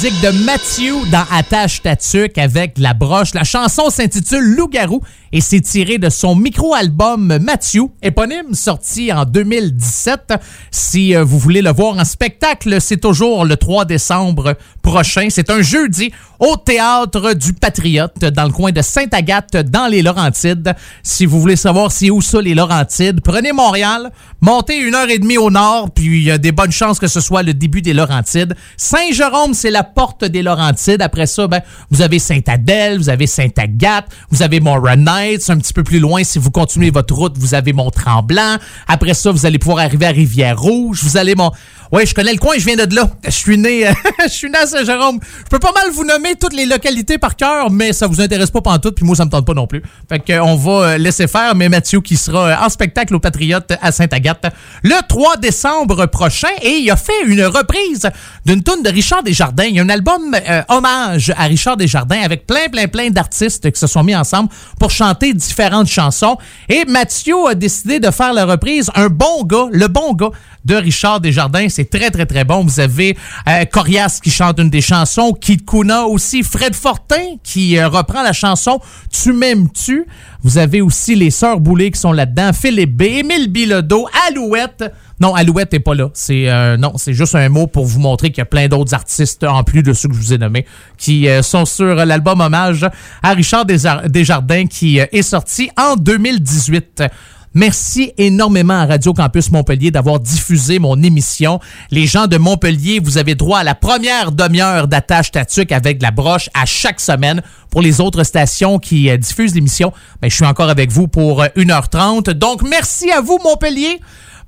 Z93. 0.00 0.10
De 0.22 0.44
Mathieu 0.44 0.94
dans 1.11 1.24
Attache 1.30 1.80
Tatuc 1.83 2.37
avec 2.37 2.76
la 2.78 2.92
broche. 2.92 3.33
La 3.33 3.44
chanson 3.44 3.88
s'intitule 3.88 4.54
Loup-garou 4.54 5.00
et 5.33 5.40
c'est 5.40 5.61
tiré 5.61 5.98
de 5.98 6.11
son 6.11 6.35
micro-album 6.35 7.38
Mathieu, 7.40 7.85
éponyme, 8.02 8.52
sorti 8.52 9.12
en 9.12 9.24
2017. 9.24 10.35
Si 10.70 11.14
euh, 11.14 11.22
vous 11.22 11.38
voulez 11.38 11.62
le 11.62 11.70
voir 11.72 11.96
en 11.98 12.04
spectacle, 12.04 12.80
c'est 12.80 12.98
toujours 12.98 13.44
le 13.44 13.56
3 13.56 13.85
décembre 13.85 14.56
prochain. 14.83 15.28
C'est 15.30 15.50
un 15.50 15.62
jeudi 15.62 16.12
au 16.40 16.56
Théâtre 16.56 17.35
du 17.35 17.52
Patriote 17.52 18.18
dans 18.18 18.44
le 18.44 18.50
coin 18.50 18.72
de 18.72 18.83
Sainte-Agathe 18.83 19.56
dans 19.56 19.87
les 19.87 20.02
Laurentides. 20.02 20.74
Si 21.02 21.26
vous 21.26 21.40
voulez 21.40 21.56
savoir 21.56 21.92
c'est 21.92 22.11
où 22.11 22.20
ça 22.20 22.40
les 22.40 22.54
Laurentides, 22.54 23.20
prenez 23.22 23.52
Montréal, 23.52 24.11
montez 24.40 24.78
une 24.78 24.94
heure 24.94 25.09
et 25.09 25.18
demie 25.18 25.38
au 25.38 25.50
nord, 25.50 25.90
puis 25.94 26.06
il 26.06 26.24
y 26.24 26.30
a 26.30 26.38
des 26.38 26.52
bonnes 26.52 26.72
chances 26.72 26.98
que 26.98 27.09
ce 27.09 27.20
soit 27.20 27.42
le 27.42 27.54
début 27.54 27.83
des 27.83 27.92
Laurentides. 27.92 28.56
Saint-Jérôme, 28.76 29.54
c'est 29.54 29.70
la 29.70 29.85
porte 29.85 30.10
des 30.18 30.42
Laurentides. 30.42 31.03
Après 31.03 31.27
ça, 31.27 31.46
ben, 31.46 31.61
vous 31.90 32.03
avez 32.03 32.18
Sainte-Adèle, 32.18 32.99
vous 32.99 33.09
avez 33.09 33.27
Sainte-Agathe, 33.27 34.07
vous 34.31 34.42
avez 34.42 34.61
Mont-Renard, 34.61 35.38
un 35.49 35.59
petit 35.59 35.73
peu 35.73 35.83
plus 35.83 35.99
loin, 35.99 36.25
si 36.25 36.38
vous 36.38 36.51
continuez 36.51 36.90
votre 36.90 37.14
route, 37.14 37.37
vous 37.38 37.55
avez 37.55 37.73
Mont-Tremblant. 37.73 38.57
Après 38.88 39.14
ça, 39.14 39.33
vous 39.33 39.46
allez 39.46 39.59
pouvoir 39.59 39.85
arriver 39.85 40.07
à 40.07 40.11
Rivière-Rouge. 40.11 41.01
Vous 41.03 41.16
allez 41.16 41.35
mon... 41.35 41.51
Ouais, 41.92 42.07
je 42.07 42.14
connais 42.14 42.33
le 42.33 42.38
coin, 42.38 42.55
je 42.57 42.64
viens 42.64 42.76
de 42.76 42.94
là. 42.94 43.11
Je 43.24 43.31
suis 43.31 43.59
né, 43.59 43.85
je 44.22 44.29
suis 44.29 44.48
né 44.48 44.59
à 44.59 44.66
Saint-Jérôme. 44.66 45.18
Je 45.38 45.48
peux 45.50 45.59
pas 45.59 45.72
mal 45.72 45.90
vous 45.90 46.05
nommer 46.05 46.37
toutes 46.37 46.53
les 46.53 46.64
localités 46.64 47.18
par 47.18 47.35
cœur, 47.35 47.68
mais 47.68 47.92
ça 47.92 48.07
vous 48.07 48.20
intéresse 48.20 48.53
pas 48.53 48.61
tout, 48.79 48.92
puis 48.92 49.05
moi 49.05 49.16
ça 49.16 49.24
me 49.24 49.31
tente 49.31 49.44
pas 49.44 49.55
non 49.55 49.66
plus. 49.66 49.83
Fait 50.09 50.20
que 50.20 50.40
on 50.40 50.55
va 50.55 50.72
euh, 50.72 50.98
laisser 50.98 51.26
faire, 51.26 51.57
mais 51.57 51.68
Mathieu 51.68 52.00
qui 52.00 52.16
sera 52.16 52.46
euh, 52.46 52.64
en 52.64 52.68
spectacle 52.68 53.12
au 53.16 53.18
Patriote 53.18 53.72
à 53.83 53.90
Sainte-Agathe 53.90 54.46
le 54.85 54.94
3 55.09 55.38
décembre 55.38 56.07
prochain 56.07 56.48
et 56.62 56.76
il 56.76 56.88
a 56.92 56.96
fait 56.96 57.24
une 57.26 57.42
reprise 57.42 58.09
d'une 58.46 58.62
tune 58.62 58.85
de 58.85 58.90
Richard 58.90 59.24
Desjardins. 59.24 59.64
Il 59.64 59.74
y 59.74 59.81
a 59.81 59.83
un 59.83 59.88
album 59.88 60.37
euh, 60.48 60.62
hommage 60.68 61.33
à 61.37 61.44
Richard 61.44 61.76
Desjardins 61.76 62.20
avec 62.22 62.46
plein 62.46 62.68
plein 62.70 62.87
plein 62.87 63.11
d'artistes 63.11 63.68
qui 63.68 63.81
se 63.81 63.88
sont 63.88 64.05
mis 64.05 64.14
ensemble 64.14 64.50
pour 64.79 64.92
chanter 64.92 65.35
différentes 65.35 65.88
chansons 65.88 66.38
et 66.68 66.85
Mathieu 66.85 67.48
a 67.48 67.57
décidé 67.57 67.98
de 67.98 68.12
faire 68.12 68.33
la 68.33 68.44
reprise 68.44 68.92
un 68.94 69.09
bon 69.09 69.42
gars, 69.42 69.66
le 69.72 69.88
bon 69.88 70.12
gars 70.12 70.31
de 70.64 70.75
Richard 70.75 71.20
Desjardins. 71.20 71.68
C'est 71.68 71.88
très, 71.88 72.11
très, 72.11 72.27
très 72.27 72.44
bon. 72.44 72.64
Vous 72.64 72.81
avez 72.81 73.16
euh, 73.49 73.64
Corias 73.64 74.20
qui 74.23 74.31
chante 74.31 74.59
une 74.59 74.70
des 74.70 74.81
chansons, 74.81 75.33
Kid 75.33 75.64
Kuna 75.64 76.05
aussi, 76.05 76.42
Fred 76.42 76.75
Fortin 76.75 77.37
qui 77.42 77.79
euh, 77.79 77.88
reprend 77.88 78.23
la 78.23 78.33
chanson 78.33 78.81
Tu 79.11 79.33
m'aimes-tu? 79.33 80.07
Vous 80.42 80.59
avez 80.59 80.81
aussi 80.81 81.14
les 81.14 81.31
Sœurs 81.31 81.61
Boulay 81.61 81.90
qui 81.90 82.01
sont 82.01 82.12
là-dedans, 82.12 82.53
Philippe 82.53 82.96
B, 82.96 83.03
Émile 83.03 83.49
Bilodeau, 83.49 84.09
Alouette. 84.29 84.85
Non, 85.20 85.35
Alouette 85.35 85.73
n'est 85.73 85.81
pas 85.81 85.94
là. 85.94 86.09
C'est 86.14 86.49
euh, 86.49 86.79
non, 86.79 86.94
c'est 86.96 87.12
juste 87.12 87.35
un 87.35 87.49
mot 87.51 87.66
pour 87.66 87.85
vous 87.85 88.01
montrer 88.01 88.31
qu'il 88.31 88.38
y 88.38 88.42
a 88.42 88.46
plein 88.46 88.68
d'autres 88.68 88.94
artistes 88.94 89.44
en 89.44 89.62
plus 89.64 89.83
de 89.83 89.92
ceux 89.92 90.09
que 90.09 90.14
je 90.14 90.20
vous 90.20 90.33
ai 90.33 90.38
nommés 90.38 90.64
qui 90.96 91.29
sont 91.42 91.66
sur 91.66 91.94
l'album 91.94 92.40
hommage 92.40 92.88
à 93.23 93.33
Richard 93.33 93.66
Desjardins 93.66 94.66
qui 94.66 94.99
est 94.99 95.23
sorti 95.23 95.70
en 95.77 95.96
2018. 95.96 97.03
Merci 97.52 98.12
énormément 98.16 98.74
à 98.74 98.86
Radio 98.86 99.12
Campus 99.12 99.50
Montpellier 99.50 99.90
d'avoir 99.90 100.20
diffusé 100.20 100.78
mon 100.78 101.02
émission. 101.02 101.58
Les 101.90 102.06
gens 102.06 102.28
de 102.28 102.36
Montpellier, 102.36 103.00
vous 103.02 103.18
avez 103.18 103.34
droit 103.34 103.58
à 103.58 103.64
la 103.64 103.74
première 103.74 104.30
demi-heure 104.30 104.86
d'attache 104.86 105.32
tatuc 105.32 105.72
avec 105.72 106.00
la 106.00 106.12
broche 106.12 106.48
à 106.54 106.64
chaque 106.64 107.00
semaine. 107.00 107.42
Pour 107.68 107.82
les 107.82 108.00
autres 108.00 108.22
stations 108.22 108.78
qui 108.78 109.10
euh, 109.10 109.16
diffusent 109.16 109.56
l'émission, 109.56 109.92
ben, 110.22 110.30
je 110.30 110.36
suis 110.36 110.44
encore 110.44 110.70
avec 110.70 110.92
vous 110.92 111.08
pour 111.08 111.42
1h30. 111.42 112.30
Donc, 112.30 112.62
merci 112.62 113.10
à 113.10 113.20
vous, 113.20 113.40
Montpellier. 113.42 114.00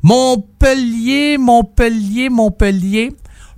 Montpellier, 0.02 1.38
Montpellier, 1.38 2.28
Montpellier. 2.28 3.10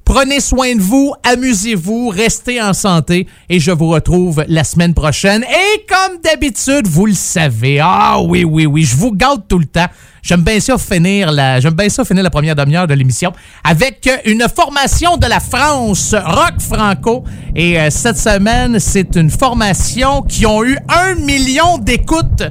Prenez 0.04 0.40
soin 0.40 0.74
de 0.74 0.82
vous, 0.82 1.14
amusez-vous, 1.22 2.10
restez 2.10 2.60
en 2.60 2.74
santé 2.74 3.26
et 3.48 3.58
je 3.58 3.70
vous 3.70 3.88
retrouve 3.88 4.44
la 4.48 4.62
semaine 4.62 4.92
prochaine. 4.92 5.42
Et 5.44 5.86
comme 5.88 6.18
d'habitude, 6.22 6.86
vous 6.86 7.06
le 7.06 7.14
savez, 7.14 7.80
ah 7.80 8.20
oui, 8.20 8.44
oui, 8.44 8.66
oui, 8.66 8.82
je 8.84 8.96
vous 8.96 9.12
garde 9.12 9.48
tout 9.48 9.58
le 9.58 9.64
temps. 9.64 9.86
J'aime 10.22 10.42
bien 10.42 10.60
ça 10.60 10.76
finir 10.76 11.32
la, 11.32 11.58
j'aime 11.58 11.74
bien 11.74 11.88
ça 11.88 12.04
finir 12.04 12.22
la 12.22 12.30
première 12.30 12.54
demi-heure 12.54 12.86
de 12.86 12.94
l'émission 12.94 13.32
avec 13.62 14.08
une 14.26 14.46
formation 14.54 15.16
de 15.16 15.26
la 15.26 15.40
France, 15.40 16.14
Rock 16.14 16.60
Franco. 16.60 17.24
Et 17.56 17.80
euh, 17.80 17.88
cette 17.90 18.18
semaine, 18.18 18.78
c'est 18.80 19.16
une 19.16 19.30
formation 19.30 20.20
qui 20.22 20.44
ont 20.44 20.62
eu 20.64 20.76
un 20.88 21.14
million 21.14 21.78
d'écoutes 21.78 22.42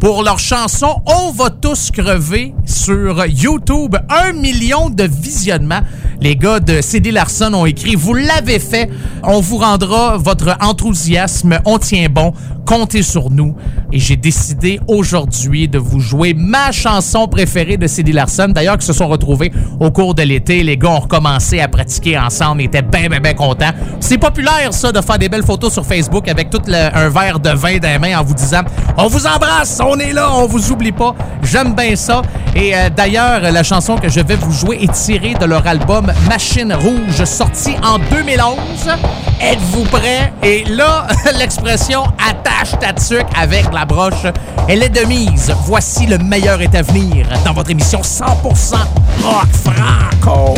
pour 0.00 0.22
leur 0.22 0.38
chanson 0.38 1.02
On 1.06 1.30
va 1.30 1.50
tous 1.50 1.90
crever 1.90 2.54
sur 2.64 3.26
YouTube. 3.26 3.96
Un 4.08 4.32
million 4.32 4.90
de 4.90 5.04
visionnements. 5.04 5.80
Les 6.20 6.36
gars 6.36 6.60
de 6.60 6.80
CD 6.80 7.10
Larson 7.10 7.52
ont 7.54 7.66
écrit 7.66 7.94
Vous 7.94 8.14
l'avez 8.14 8.58
fait. 8.58 8.90
On 9.22 9.40
vous 9.40 9.58
rendra 9.58 10.16
votre 10.16 10.56
enthousiasme. 10.60 11.60
On 11.64 11.78
tient 11.78 12.08
bon. 12.08 12.32
Comptez 12.64 13.02
sur 13.02 13.30
nous. 13.30 13.54
Et 13.92 14.00
j'ai 14.00 14.16
décidé 14.16 14.80
aujourd'hui 14.88 15.68
de 15.68 15.78
vous 15.78 16.00
jouer 16.00 16.34
ma 16.34 16.72
chanson 16.72 17.28
préférée 17.28 17.76
de 17.76 17.86
CD 17.86 18.12
Larson. 18.12 18.48
D'ailleurs, 18.48 18.76
qui 18.76 18.86
se 18.86 18.92
sont 18.92 19.06
retrouvés 19.06 19.52
au 19.78 19.92
cours 19.92 20.14
de 20.14 20.22
l'été. 20.22 20.64
Les 20.64 20.76
gars 20.76 20.90
ont 20.90 21.00
recommencé 21.00 21.60
à 21.60 21.68
pratiquer 21.68 22.18
ensemble. 22.18 22.62
Ils 22.62 22.64
étaient 22.64 22.82
bien, 22.82 23.08
bien, 23.08 23.20
bien 23.20 23.34
contents. 23.34 23.70
C'est 24.00 24.18
populaire, 24.18 24.72
ça, 24.72 24.90
de 24.90 25.00
faire 25.00 25.18
des 25.18 25.28
belles 25.28 25.44
photos 25.44 25.72
sur 25.72 25.86
Facebook 25.86 26.26
avec 26.26 26.50
tout 26.50 26.60
un 26.68 27.08
verre 27.08 27.38
de 27.38 27.50
vin 27.50 27.78
dans 27.78 27.88
les 27.88 27.98
mains 28.00 28.18
en 28.18 28.24
vous 28.24 28.34
disant 28.34 28.62
On 28.96 29.06
vous 29.06 29.26
embrasse, 29.26 29.80
on 29.86 29.98
est 29.98 30.12
là, 30.12 30.30
on 30.32 30.46
vous 30.46 30.72
oublie 30.72 30.92
pas. 30.92 31.14
J'aime 31.42 31.74
bien 31.74 31.94
ça. 31.96 32.22
Et 32.54 32.74
euh, 32.74 32.88
d'ailleurs, 32.94 33.40
la 33.40 33.62
chanson 33.62 33.96
que 33.96 34.08
je 34.08 34.20
vais 34.20 34.36
vous 34.36 34.52
jouer 34.52 34.78
est 34.82 34.92
tirée 34.92 35.34
de 35.34 35.44
leur 35.44 35.66
album 35.66 36.12
Machine 36.28 36.72
Rouge, 36.74 37.24
sorti 37.24 37.76
en 37.82 37.98
2011. 37.98 38.56
Êtes-vous 39.40 39.84
prêts? 39.84 40.32
Et 40.42 40.64
là, 40.64 41.06
l'expression 41.38 42.04
attache 42.28 42.78
ta 42.80 42.92
tuque 42.92 43.26
avec 43.38 43.72
la 43.72 43.84
broche, 43.84 44.26
elle 44.68 44.82
est 44.82 44.88
de 44.88 45.06
mise. 45.06 45.54
Voici 45.64 46.06
le 46.06 46.18
meilleur 46.18 46.60
est 46.60 46.74
à 46.74 46.82
venir 46.82 47.26
dans 47.44 47.52
votre 47.52 47.70
émission 47.70 48.00
100% 48.00 48.74
rock 49.22 49.46
franco. 49.52 50.54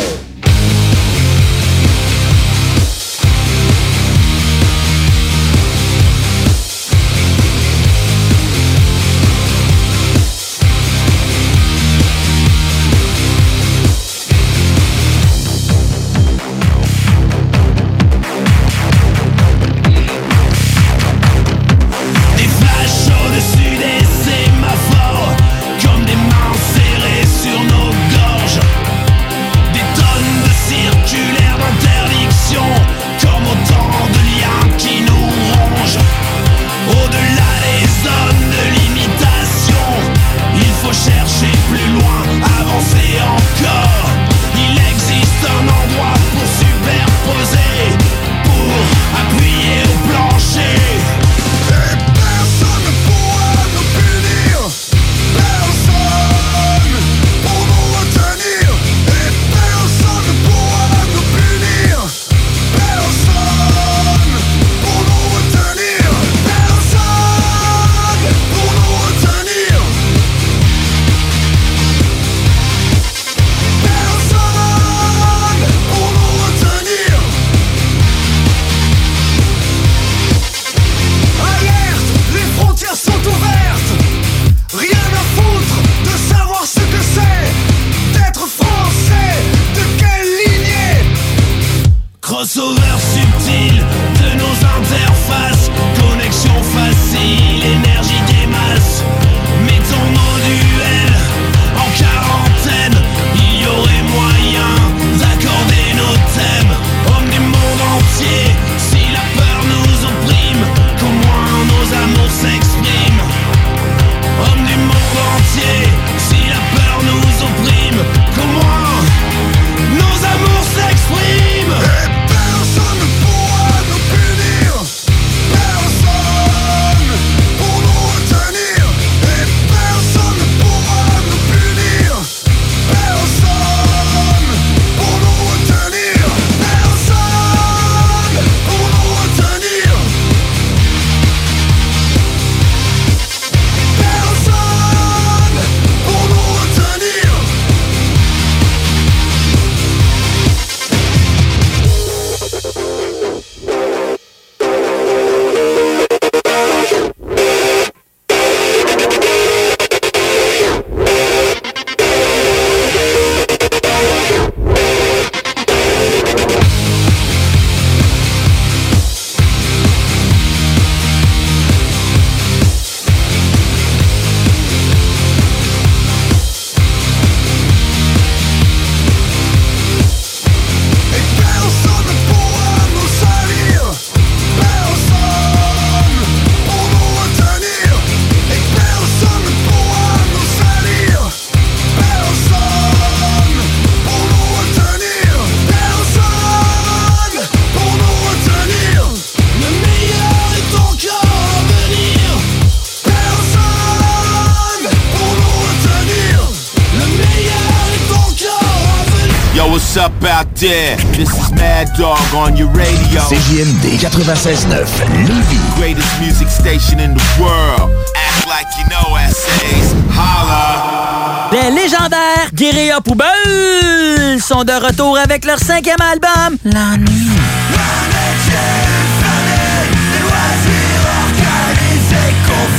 Up 209.98 210.12
out 210.22 210.46
there? 210.54 210.96
This 211.12 211.28
is 211.34 211.50
Mad 211.52 211.88
Dog 211.98 212.18
on 212.34 212.56
your 212.56 212.68
radio. 212.68 213.20
CJMD 213.20 213.98
96.9, 213.98 214.86
Lévis. 215.26 215.76
Greatest 215.76 216.20
music 216.20 216.48
station 216.48 217.00
in 217.00 217.14
the 217.14 217.22
world. 217.40 217.90
Act 218.14 218.46
like 218.46 218.66
you 218.78 218.84
know 218.88 219.16
essays. 219.16 219.94
Holla. 220.10 221.48
Les 221.52 221.70
légendaires 221.70 222.50
Guérilla 222.54 223.00
Poubelle 223.00 224.40
sont 224.40 224.64
de 224.64 224.72
retour 224.72 225.18
avec 225.18 225.44
leur 225.44 225.58
cinquième 225.58 226.00
album, 226.00 226.56
La 226.64 226.96
Nuit. 226.96 227.28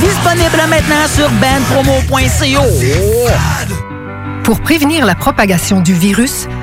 Disponible 0.02 0.62
maintenant 0.70 1.08
sur 1.14 1.30
bandpromo.co. 1.32 2.64
Pour 4.44 4.62
prévenir 4.62 5.06
la 5.06 5.14
propagation 5.16 5.82
du 5.82 5.94
virus, 5.94 6.48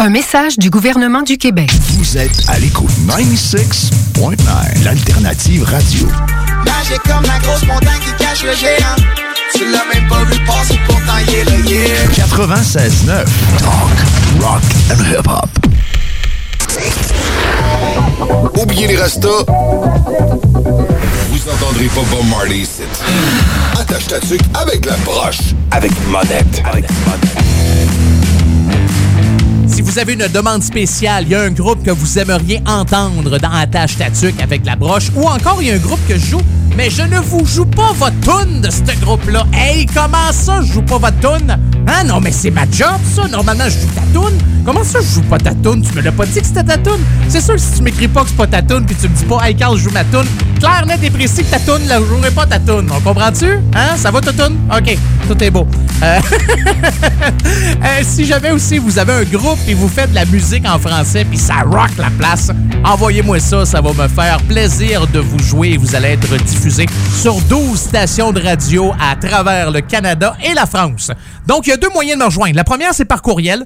Un 0.00 0.10
message 0.10 0.58
du 0.58 0.70
gouvernement 0.70 1.22
du 1.22 1.38
Québec. 1.38 1.72
Vous 1.94 2.16
êtes 2.16 2.48
à 2.48 2.56
l'écoute 2.60 2.88
96.9, 3.08 4.84
l'alternative 4.84 5.64
radio. 5.64 6.06
Magique 6.64 7.02
comme 7.02 7.24
la 7.24 7.40
grosse 7.40 7.66
montagne 7.66 7.98
qui 8.04 8.24
cache 8.24 8.44
le 8.44 8.52
géant. 8.54 8.94
Tu 9.54 9.64
l'as 9.64 9.84
même 9.92 10.08
pas 10.08 10.22
vu 10.22 10.38
passer, 10.44 10.78
pourtant 10.86 11.18
il 11.26 11.34
est 11.34 11.68
yeah. 11.68 12.06
96.9, 12.26 13.24
talk, 13.58 14.40
rock 14.40 14.62
and 14.92 15.02
hip-hop. 15.10 15.48
Oubliez 18.56 18.86
les 18.86 18.96
restos. 18.96 19.44
Vous 21.30 21.50
entendrez 21.50 21.86
pas 21.86 22.02
Bob 22.08 22.24
Marley 22.30 22.58
ici. 22.58 22.82
Attache 23.76 24.06
ta 24.06 24.20
tuque 24.20 24.42
avec 24.54 24.86
la 24.86 24.96
broche. 24.98 25.54
Avec 25.72 25.90
monette. 26.08 26.62
Avec 26.64 26.86
Si 29.78 29.82
vous 29.82 30.00
avez 30.00 30.14
une 30.14 30.26
demande 30.26 30.64
spéciale, 30.64 31.22
il 31.26 31.30
y 31.30 31.34
a 31.36 31.42
un 31.42 31.52
groupe 31.52 31.84
que 31.84 31.92
vous 31.92 32.18
aimeriez 32.18 32.60
entendre 32.66 33.38
dans 33.38 33.52
Attache 33.52 33.96
Tatuc 33.96 34.34
avec 34.42 34.66
la 34.66 34.74
broche, 34.74 35.12
ou 35.14 35.22
encore 35.28 35.58
il 35.60 35.68
y 35.68 35.70
a 35.70 35.74
un 35.74 35.78
groupe 35.78 36.00
que 36.08 36.18
je 36.18 36.30
joue, 36.30 36.40
mais 36.76 36.90
je 36.90 37.02
ne 37.02 37.20
vous 37.20 37.46
joue 37.46 37.64
pas 37.64 37.92
votre 37.92 38.18
tune 38.22 38.60
de 38.60 38.70
ce 38.72 38.82
groupe-là. 39.00 39.46
Hey, 39.52 39.86
comment 39.86 40.32
ça, 40.32 40.62
je 40.62 40.72
joue 40.72 40.82
pas 40.82 40.98
votre 40.98 41.20
tune? 41.20 41.56
Hein? 41.86 42.04
Non, 42.06 42.18
mais 42.20 42.32
c'est 42.32 42.50
ma 42.50 42.68
job, 42.68 42.98
ça. 43.14 43.28
Normalement, 43.28 43.66
je 43.66 43.78
joue 43.78 43.94
ta 43.94 44.00
tune. 44.12 44.38
Comment 44.68 44.84
ça, 44.84 44.98
je 45.00 45.14
joue 45.14 45.22
pas 45.22 45.38
ta 45.38 45.54
tune? 45.54 45.80
Tu 45.80 45.96
me 45.96 46.02
l'as 46.02 46.12
pas 46.12 46.26
dit 46.26 46.42
que 46.42 46.46
c'était 46.46 46.62
ta 46.62 46.76
tune? 46.76 47.02
C'est 47.26 47.40
sûr, 47.40 47.58
si 47.58 47.78
tu 47.78 47.82
m'écris 47.82 48.06
pas 48.06 48.22
que 48.22 48.28
c'est 48.28 48.36
pas 48.36 48.46
ta 48.46 48.60
tune, 48.60 48.84
puis 48.84 48.94
tu 48.96 49.08
me 49.08 49.14
dis 49.14 49.24
pas, 49.24 49.38
hey, 49.48 49.56
Carl, 49.56 49.78
je 49.78 49.84
joue 49.84 49.90
ma 49.92 50.04
tune, 50.04 50.26
clair, 50.58 50.84
net 50.86 51.02
et 51.02 51.08
précis 51.08 51.42
que 51.42 51.50
ta 51.50 51.58
tune, 51.58 51.88
là, 51.88 51.98
je 51.98 52.04
jouerai 52.04 52.30
pas 52.30 52.44
ta 52.44 52.58
tune. 52.58 52.86
On 52.94 53.00
comprend-tu? 53.00 53.50
Hein? 53.74 53.96
Ça 53.96 54.10
va 54.10 54.20
ta 54.20 54.30
tune? 54.30 54.58
OK, 54.70 54.98
tout 55.26 55.42
est 55.42 55.50
beau. 55.50 55.66
Euh, 56.02 56.20
euh, 57.46 58.02
si 58.02 58.26
jamais 58.26 58.50
aussi 58.50 58.76
vous 58.76 58.98
avez 58.98 59.14
un 59.14 59.24
groupe 59.24 59.58
et 59.66 59.72
vous 59.72 59.88
faites 59.88 60.10
de 60.10 60.14
la 60.14 60.26
musique 60.26 60.68
en 60.68 60.78
français 60.78 61.24
puis 61.24 61.38
ça 61.38 61.62
rock 61.64 61.90
la 61.98 62.10
place, 62.10 62.52
envoyez-moi 62.84 63.40
ça, 63.40 63.64
ça 63.66 63.80
va 63.80 63.92
me 63.92 64.06
faire 64.06 64.40
plaisir 64.42 65.08
de 65.08 65.18
vous 65.18 65.40
jouer 65.40 65.76
vous 65.76 65.96
allez 65.96 66.10
être 66.10 66.36
diffusé 66.44 66.86
sur 67.20 67.40
12 67.40 67.76
stations 67.76 68.30
de 68.30 68.40
radio 68.40 68.92
à 69.00 69.16
travers 69.16 69.72
le 69.72 69.80
Canada 69.80 70.36
et 70.44 70.54
la 70.54 70.66
France. 70.66 71.10
Donc, 71.48 71.66
il 71.66 71.70
y 71.70 71.72
a 71.72 71.78
deux 71.78 71.88
moyens 71.88 72.18
de 72.18 72.22
me 72.22 72.26
rejoindre. 72.26 72.54
La 72.56 72.64
première, 72.64 72.92
c'est 72.92 73.06
par 73.06 73.22
courriel, 73.22 73.64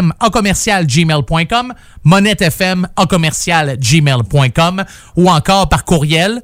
monettefm 0.00 0.12
en 0.20 0.30
commercial 0.30 0.86
gmail.com, 0.86 1.74
monettefm 2.04 2.86
en 2.96 3.06
commercial 3.06 3.76
gmail.com 3.78 4.84
ou 5.16 5.28
encore 5.28 5.68
par 5.68 5.84
courriel. 5.84 6.42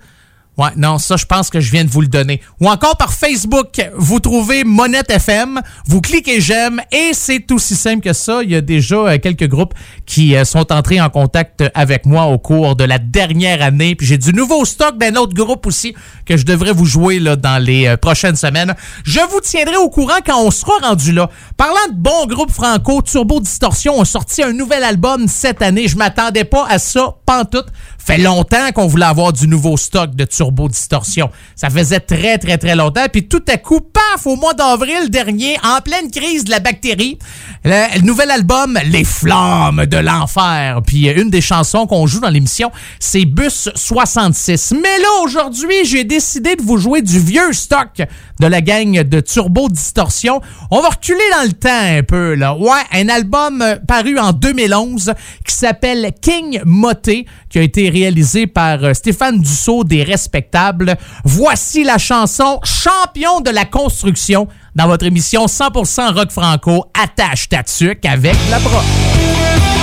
Ouais, 0.58 0.70
non, 0.76 0.96
ça, 0.96 1.16
je 1.16 1.26
pense 1.26 1.50
que 1.50 1.60
je 1.60 1.70
viens 1.70 1.84
de 1.84 1.90
vous 1.90 2.00
le 2.00 2.06
donner. 2.06 2.40
Ou 2.60 2.68
encore 2.70 2.96
par 2.96 3.12
Facebook, 3.12 3.78
vous 3.94 4.20
trouvez 4.20 4.64
Monette 4.64 5.10
FM, 5.10 5.60
vous 5.86 6.00
cliquez 6.00 6.40
j'aime 6.40 6.80
et 6.90 7.10
c'est 7.12 7.52
aussi 7.52 7.76
simple 7.76 8.00
que 8.00 8.14
ça. 8.14 8.42
Il 8.42 8.50
y 8.50 8.56
a 8.56 8.62
déjà 8.62 8.96
euh, 8.96 9.18
quelques 9.18 9.48
groupes 9.48 9.74
qui 10.06 10.34
euh, 10.34 10.46
sont 10.46 10.72
entrés 10.72 10.98
en 10.98 11.10
contact 11.10 11.64
avec 11.74 12.06
moi 12.06 12.24
au 12.24 12.38
cours 12.38 12.74
de 12.74 12.84
la 12.84 12.98
dernière 12.98 13.60
année. 13.60 13.94
Puis 13.96 14.06
j'ai 14.06 14.16
du 14.16 14.32
nouveau 14.32 14.64
stock 14.64 14.96
d'un 14.96 15.16
autre 15.16 15.34
groupe 15.34 15.66
aussi 15.66 15.94
que 16.24 16.38
je 16.38 16.46
devrais 16.46 16.72
vous 16.72 16.86
jouer 16.86 17.18
là, 17.18 17.36
dans 17.36 17.62
les 17.62 17.86
euh, 17.86 17.98
prochaines 17.98 18.36
semaines. 18.36 18.74
Je 19.04 19.20
vous 19.30 19.40
tiendrai 19.40 19.76
au 19.76 19.90
courant 19.90 20.20
quand 20.24 20.42
on 20.42 20.50
sera 20.50 20.72
rendu 20.88 21.12
là. 21.12 21.28
Parlant 21.58 21.86
de 21.90 21.96
bons 21.96 22.26
groupes 22.26 22.50
franco, 22.50 23.02
Turbo 23.02 23.40
Distortion 23.40 24.00
a 24.00 24.06
sorti 24.06 24.42
un 24.42 24.54
nouvel 24.54 24.84
album 24.84 25.28
cette 25.28 25.60
année. 25.60 25.86
Je 25.86 25.98
m'attendais 25.98 26.44
pas 26.44 26.66
à 26.66 26.78
ça, 26.78 27.14
pantoute. 27.26 27.66
Fait 28.06 28.18
longtemps 28.18 28.70
qu'on 28.72 28.86
voulait 28.86 29.04
avoir 29.04 29.32
du 29.32 29.48
nouveau 29.48 29.76
stock 29.76 30.14
de 30.14 30.24
Turbo 30.24 30.68
Distorsion. 30.68 31.28
Ça 31.56 31.70
faisait 31.70 31.98
très, 31.98 32.38
très, 32.38 32.56
très 32.56 32.76
longtemps. 32.76 33.06
Puis 33.12 33.26
tout 33.26 33.42
à 33.48 33.56
coup, 33.56 33.80
paf, 33.80 34.28
au 34.28 34.36
mois 34.36 34.54
d'avril 34.54 35.10
dernier, 35.10 35.56
en 35.64 35.80
pleine 35.80 36.08
crise 36.12 36.44
de 36.44 36.52
la 36.52 36.60
bactérie, 36.60 37.18
le, 37.64 38.00
nouvel 38.02 38.30
album 38.30 38.78
Les 38.84 39.02
Flammes 39.02 39.86
de 39.86 39.96
l'Enfer. 39.96 40.82
Puis 40.86 41.08
une 41.08 41.30
des 41.30 41.40
chansons 41.40 41.88
qu'on 41.88 42.06
joue 42.06 42.20
dans 42.20 42.28
l'émission, 42.28 42.70
c'est 43.00 43.24
Bus 43.24 43.70
66. 43.74 44.74
Mais 44.80 44.98
là, 45.00 45.08
aujourd'hui, 45.24 45.84
j'ai 45.84 46.04
décidé 46.04 46.54
de 46.54 46.62
vous 46.62 46.78
jouer 46.78 47.02
du 47.02 47.18
vieux 47.18 47.52
stock 47.52 48.02
de 48.38 48.46
la 48.46 48.60
gang 48.60 49.02
de 49.02 49.20
Turbo 49.20 49.68
Distorsion. 49.68 50.40
On 50.70 50.80
va 50.80 50.90
reculer 50.90 51.18
dans 51.36 51.44
le 51.44 51.52
temps 51.52 51.68
un 51.70 52.04
peu, 52.04 52.34
là. 52.34 52.54
Ouais, 52.54 52.82
un 52.92 53.08
album 53.08 53.62
euh, 53.62 53.76
paru 53.76 54.18
en 54.18 54.32
2011 54.32 55.14
qui 55.44 55.54
s'appelle 55.54 56.12
King 56.20 56.60
Moté, 56.64 57.26
qui 57.56 57.60
a 57.60 57.62
été 57.62 57.88
réalisé 57.88 58.46
par 58.46 58.84
euh, 58.84 58.92
Stéphane 58.92 59.40
Dussault 59.40 59.82
des 59.82 60.02
Respectables. 60.02 60.94
Voici 61.24 61.84
la 61.84 61.96
chanson 61.96 62.60
Champion 62.62 63.40
de 63.40 63.48
la 63.48 63.64
construction 63.64 64.46
dans 64.74 64.86
votre 64.86 65.06
émission 65.06 65.46
100% 65.46 66.12
rock 66.12 66.30
franco 66.30 66.84
Attache 66.92 67.48
ta 67.48 67.62
avec 68.10 68.36
la 68.50 68.58
broche. 68.58 69.75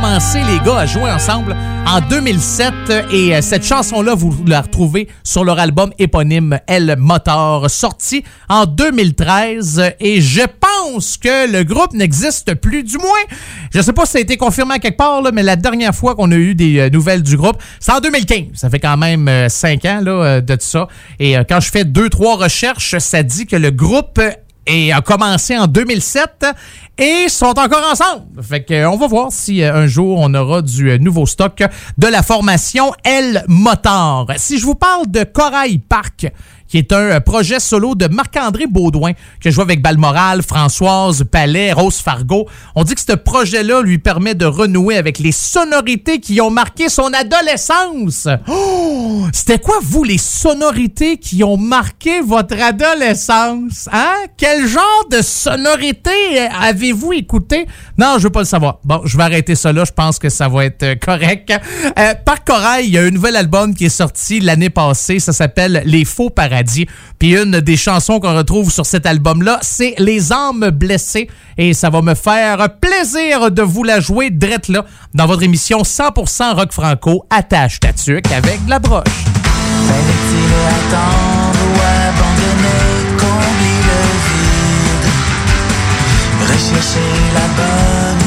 Commencé, 0.00 0.40
les 0.44 0.58
gars, 0.64 0.78
à 0.78 0.86
jouer 0.86 1.10
ensemble 1.10 1.54
en 1.86 2.00
2007 2.00 2.72
et 3.12 3.34
euh, 3.34 3.42
cette 3.42 3.64
chanson-là, 3.64 4.14
vous 4.14 4.34
la 4.46 4.62
retrouvez 4.62 5.08
sur 5.24 5.44
leur 5.44 5.58
album 5.58 5.90
éponyme 5.98 6.58
El 6.66 6.96
Motor, 6.98 7.68
sorti 7.68 8.24
en 8.48 8.64
2013 8.64 9.92
et 10.00 10.22
je 10.22 10.40
pense 10.40 11.18
que 11.18 11.52
le 11.52 11.64
groupe 11.64 11.92
n'existe 11.92 12.54
plus, 12.54 12.82
du 12.82 12.96
moins. 12.96 13.36
Je 13.74 13.82
sais 13.82 13.92
pas 13.92 14.06
si 14.06 14.12
ça 14.12 14.18
a 14.18 14.20
été 14.22 14.38
confirmé 14.38 14.74
à 14.74 14.78
quelque 14.78 14.96
part, 14.96 15.20
là, 15.20 15.32
mais 15.32 15.42
la 15.42 15.56
dernière 15.56 15.94
fois 15.94 16.14
qu'on 16.14 16.30
a 16.32 16.36
eu 16.36 16.54
des 16.54 16.78
euh, 16.78 16.90
nouvelles 16.90 17.22
du 17.22 17.36
groupe, 17.36 17.56
c'est 17.78 17.92
en 17.92 18.00
2015. 18.00 18.46
Ça 18.54 18.70
fait 18.70 18.80
quand 18.80 18.96
même 18.96 19.28
euh, 19.28 19.50
cinq 19.50 19.84
ans 19.84 20.00
là, 20.02 20.40
de 20.40 20.54
tout 20.54 20.60
ça. 20.60 20.88
Et 21.18 21.34
quand 21.48 21.60
je 21.60 21.70
fais 21.70 21.84
deux, 21.84 22.08
trois 22.08 22.36
recherches, 22.36 22.96
ça 22.98 23.22
dit 23.22 23.46
que 23.46 23.56
le 23.56 23.70
groupe 23.70 24.18
a 24.68 25.00
commencé 25.00 25.56
en 25.58 25.66
2007 25.66 26.46
et 27.00 27.30
sont 27.30 27.58
encore 27.58 27.82
ensemble. 27.90 28.42
Fait 28.42 28.62
que, 28.62 28.74
euh, 28.74 28.90
on 28.90 28.98
va 28.98 29.06
voir 29.06 29.32
si 29.32 29.62
euh, 29.62 29.74
un 29.74 29.86
jour 29.86 30.18
on 30.20 30.32
aura 30.34 30.60
du 30.60 30.90
euh, 30.90 30.98
nouveau 30.98 31.24
stock 31.24 31.62
de 31.96 32.06
la 32.06 32.22
formation 32.22 32.92
El 33.02 33.42
Motor. 33.48 34.26
Si 34.36 34.58
je 34.58 34.66
vous 34.66 34.74
parle 34.74 35.10
de 35.10 35.24
Corail 35.24 35.78
Park, 35.78 36.30
qui 36.70 36.78
est 36.78 36.92
un 36.92 36.96
euh, 36.98 37.20
projet 37.20 37.58
solo 37.58 37.96
de 37.96 38.06
Marc-André 38.06 38.66
Baudouin, 38.68 39.12
que 39.12 39.50
je 39.50 39.50
joue 39.50 39.60
avec 39.60 39.82
Balmoral, 39.82 40.42
Françoise 40.42 41.24
Palais, 41.30 41.72
Rose 41.72 41.96
Fargo. 41.96 42.46
On 42.76 42.84
dit 42.84 42.94
que 42.94 43.00
ce 43.00 43.16
projet-là 43.16 43.82
lui 43.82 43.98
permet 43.98 44.36
de 44.36 44.46
renouer 44.46 44.96
avec 44.96 45.18
les 45.18 45.32
sonorités 45.32 46.20
qui 46.20 46.40
ont 46.40 46.50
marqué 46.50 46.88
son 46.88 47.12
adolescence. 47.12 48.28
Oh! 48.48 49.26
C'était 49.32 49.58
quoi, 49.58 49.78
vous, 49.82 50.04
les 50.04 50.18
sonorités 50.18 51.16
qui 51.16 51.42
ont 51.42 51.56
marqué 51.56 52.20
votre 52.20 52.60
adolescence? 52.60 53.88
Hein? 53.92 54.14
Quel 54.36 54.66
genre 54.68 55.06
de 55.10 55.22
sonorités 55.22 56.10
euh, 56.38 56.48
avez-vous 56.60 57.12
écouté? 57.14 57.66
Non, 57.98 58.14
je 58.18 58.24
veux 58.24 58.30
pas 58.30 58.40
le 58.40 58.46
savoir. 58.46 58.78
Bon, 58.84 59.00
je 59.04 59.16
vais 59.16 59.24
arrêter 59.24 59.56
ça 59.56 59.72
là. 59.72 59.84
Je 59.84 59.92
pense 59.92 60.18
que 60.20 60.28
ça 60.28 60.48
va 60.48 60.66
être 60.66 60.82
euh, 60.84 60.94
correct. 60.94 61.52
Euh, 61.98 62.14
par 62.24 62.44
Corail, 62.44 62.86
il 62.86 62.92
y 62.92 62.98
a 62.98 63.02
un 63.02 63.10
nouvel 63.10 63.34
album 63.34 63.74
qui 63.74 63.86
est 63.86 63.88
sorti 63.88 64.38
l'année 64.38 64.70
passée. 64.70 65.18
Ça 65.18 65.32
s'appelle 65.32 65.82
Les 65.84 66.04
Faux 66.04 66.30
Paradis. 66.30 66.59
Puis 67.18 67.36
une 67.36 67.60
des 67.60 67.76
chansons 67.76 68.20
qu'on 68.20 68.36
retrouve 68.36 68.70
sur 68.70 68.86
cet 68.86 69.06
album-là, 69.06 69.58
c'est 69.62 69.94
Les 69.98 70.32
âmes 70.32 70.70
blessées. 70.70 71.28
Et 71.56 71.74
ça 71.74 71.90
va 71.90 72.02
me 72.02 72.14
faire 72.14 72.68
plaisir 72.80 73.50
de 73.50 73.62
vous 73.62 73.84
la 73.84 74.00
jouer 74.00 74.30
drette 74.30 74.68
là 74.68 74.84
dans 75.14 75.26
votre 75.26 75.42
émission 75.42 75.82
100% 75.82 76.54
rock 76.54 76.72
franco 76.72 77.26
attache 77.30 77.80
ta 77.80 77.92
tuque 77.92 78.30
avec 78.32 78.64
de 78.64 78.70
la 78.70 78.78
broche. 78.78 79.04
La 87.34 87.46
bonne, 87.56 88.18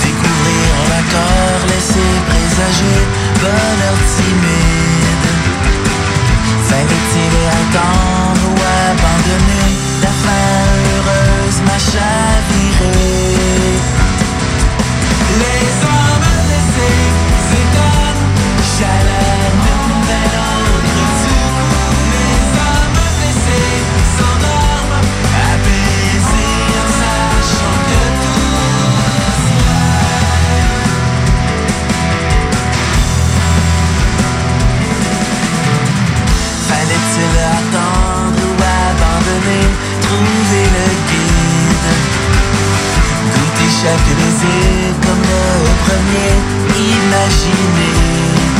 Découvrir 0.00 0.72
présager, 2.62 3.06
bonheur 3.40 3.96
timide. 4.16 5.28
Fallait-il 6.68 7.34
attendre 7.60 8.44
ou 8.48 8.60
abandonner, 8.90 9.70
la 10.02 10.08
fin 10.08 10.48
heureuse 10.94 11.60
m'a 11.66 11.78
chaviré 11.78 12.11
chaque 43.82 44.14
baiser 44.16 44.94
comme 45.02 45.22
le 45.22 45.42
premier. 45.84 46.32
Imaginer 46.78 48.51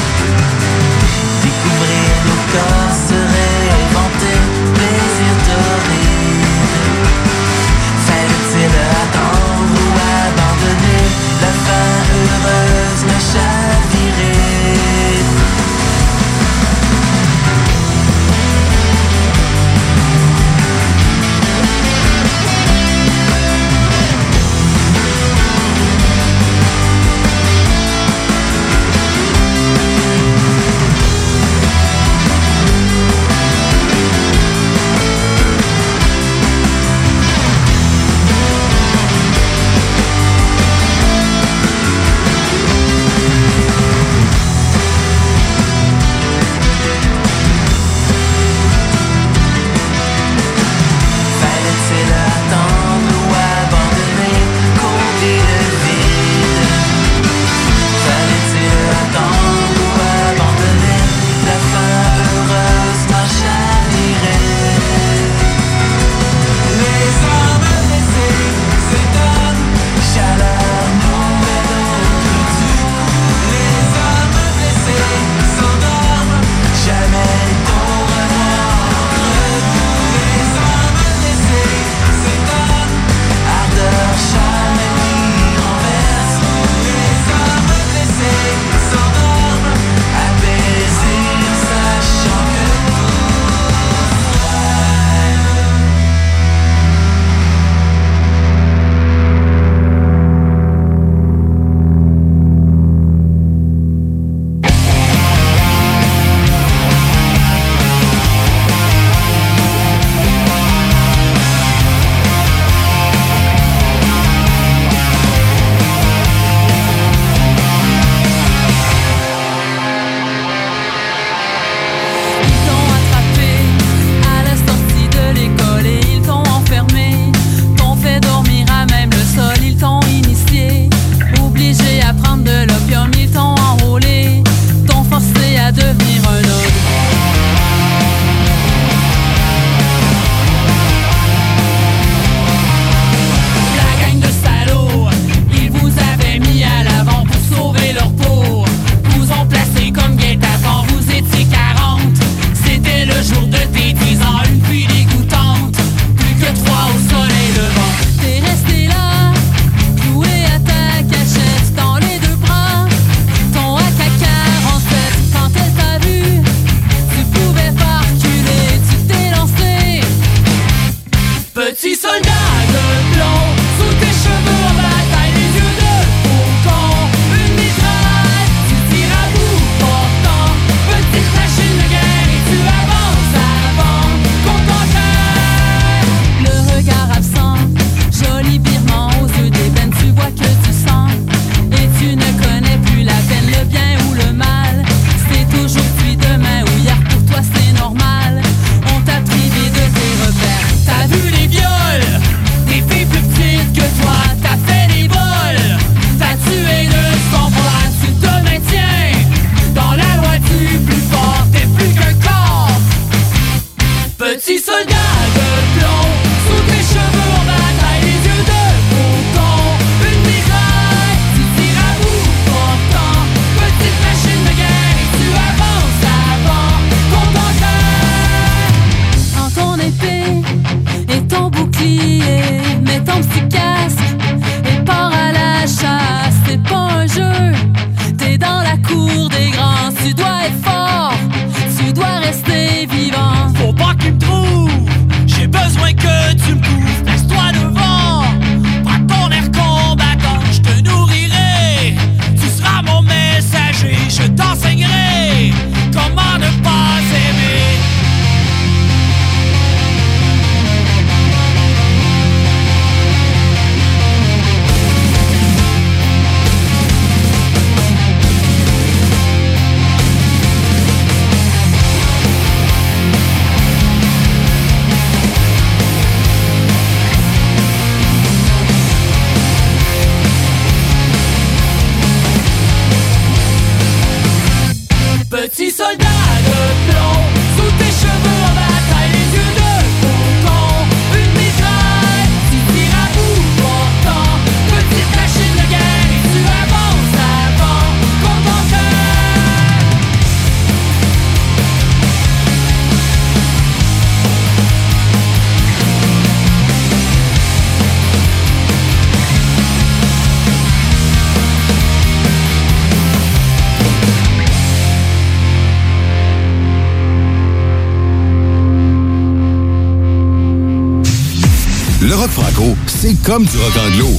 comme 323.32 323.44
du 323.46 323.56
rock 323.56 324.11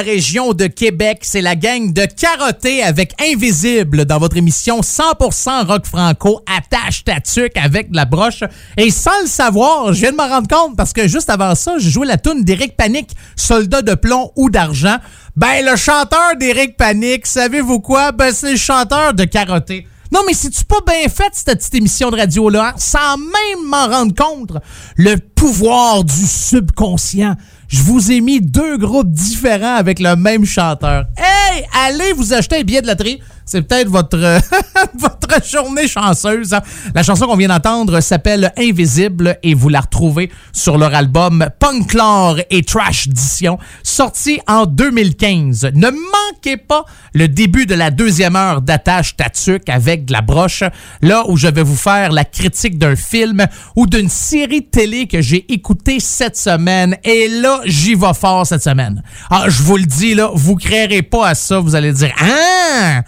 la 0.00 0.06
région 0.06 0.54
de 0.54 0.66
Québec. 0.66 1.18
C'est 1.22 1.42
la 1.42 1.56
gang 1.56 1.92
de 1.92 2.06
Carotté 2.06 2.82
avec 2.82 3.12
Invisible 3.20 4.06
dans 4.06 4.18
votre 4.18 4.38
émission 4.38 4.80
100% 4.80 5.66
rock 5.66 5.84
franco. 5.84 6.40
Attache 6.46 7.04
ta 7.04 7.16
avec 7.62 7.90
de 7.90 7.96
la 7.96 8.06
broche. 8.06 8.42
Et 8.78 8.90
sans 8.90 9.20
le 9.20 9.26
savoir, 9.26 9.92
je 9.92 10.00
viens 10.00 10.12
de 10.12 10.16
m'en 10.16 10.28
rendre 10.28 10.48
compte 10.48 10.74
parce 10.74 10.94
que 10.94 11.06
juste 11.06 11.28
avant 11.28 11.54
ça, 11.54 11.74
j'ai 11.76 11.90
joué 11.90 12.06
la 12.06 12.16
tune 12.16 12.44
d'Éric 12.44 12.78
Panique, 12.78 13.10
Soldat 13.36 13.82
de 13.82 13.94
plomb 13.94 14.32
ou 14.36 14.48
d'argent. 14.48 14.96
Ben, 15.36 15.62
le 15.64 15.76
chanteur 15.76 16.36
d'Éric 16.38 16.78
Panique, 16.78 17.26
savez-vous 17.26 17.80
quoi? 17.80 18.12
Ben, 18.12 18.32
c'est 18.32 18.52
le 18.52 18.56
chanteur 18.56 19.12
de 19.12 19.24
Carotté. 19.24 19.86
Non, 20.12 20.20
mais 20.26 20.32
c'est-tu 20.32 20.64
pas 20.64 20.80
bien 20.86 21.08
fait, 21.08 21.30
cette 21.34 21.58
petite 21.58 21.74
émission 21.74 22.10
de 22.10 22.16
radio-là, 22.16 22.68
hein? 22.68 22.74
sans 22.78 23.18
même 23.18 23.66
m'en 23.66 23.86
rendre 23.86 24.14
compte? 24.14 24.52
Le 24.96 25.16
pouvoir 25.16 26.04
du 26.04 26.26
subconscient. 26.26 27.36
Je 27.70 27.82
vous 27.82 28.10
ai 28.10 28.20
mis 28.20 28.40
deux 28.40 28.78
groupes 28.78 29.12
différents 29.12 29.76
avec 29.76 30.00
le 30.00 30.16
même 30.16 30.44
chanteur. 30.44 31.04
Hey, 31.16 31.64
allez 31.72 32.12
vous 32.14 32.32
acheter 32.32 32.56
un 32.56 32.62
billet 32.62 32.82
de 32.82 32.88
loterie. 32.88 33.20
C'est 33.50 33.62
peut-être 33.62 33.88
votre, 33.88 34.16
euh, 34.16 34.38
votre 34.98 35.44
journée 35.44 35.88
chanceuse. 35.88 36.54
hein. 36.54 36.60
La 36.94 37.02
chanson 37.02 37.26
qu'on 37.26 37.36
vient 37.36 37.48
d'entendre 37.48 37.98
s'appelle 38.00 38.52
Invisible 38.56 39.38
et 39.42 39.54
vous 39.54 39.68
la 39.68 39.80
retrouvez 39.80 40.30
sur 40.52 40.78
leur 40.78 40.94
album 40.94 41.48
Punklore 41.58 42.38
et 42.48 42.62
Trash 42.62 43.08
Edition, 43.08 43.58
sorti 43.82 44.38
en 44.46 44.66
2015. 44.66 45.70
Ne 45.74 45.90
manquez 45.90 46.58
pas 46.58 46.84
le 47.12 47.26
début 47.26 47.66
de 47.66 47.74
la 47.74 47.90
deuxième 47.90 48.36
heure 48.36 48.62
d'attache 48.62 49.16
Tatuc 49.16 49.68
avec 49.68 50.04
de 50.04 50.12
la 50.12 50.20
broche, 50.20 50.62
là 51.02 51.24
où 51.26 51.36
je 51.36 51.48
vais 51.48 51.64
vous 51.64 51.74
faire 51.74 52.12
la 52.12 52.24
critique 52.24 52.78
d'un 52.78 52.94
film 52.94 53.44
ou 53.74 53.88
d'une 53.88 54.08
série 54.08 54.62
télé 54.62 55.08
que 55.08 55.20
j'ai 55.20 55.52
écouté 55.52 55.98
cette 55.98 56.36
semaine. 56.36 56.96
Et 57.02 57.26
là, 57.28 57.62
j'y 57.64 57.96
vais 57.96 58.14
fort 58.14 58.46
cette 58.46 58.62
semaine. 58.62 59.02
Ah, 59.28 59.46
je 59.48 59.64
vous 59.64 59.76
le 59.76 59.86
dis, 59.86 60.14
là, 60.14 60.30
vous 60.32 60.54
créerez 60.54 61.02
pas 61.02 61.26
à 61.26 61.34
ça. 61.34 61.58
Vous 61.58 61.74
allez 61.74 61.92
dire, 61.92 62.14
ah, 62.20 63.02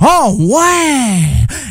oh 0.00 0.36
ouais, 0.38 1.22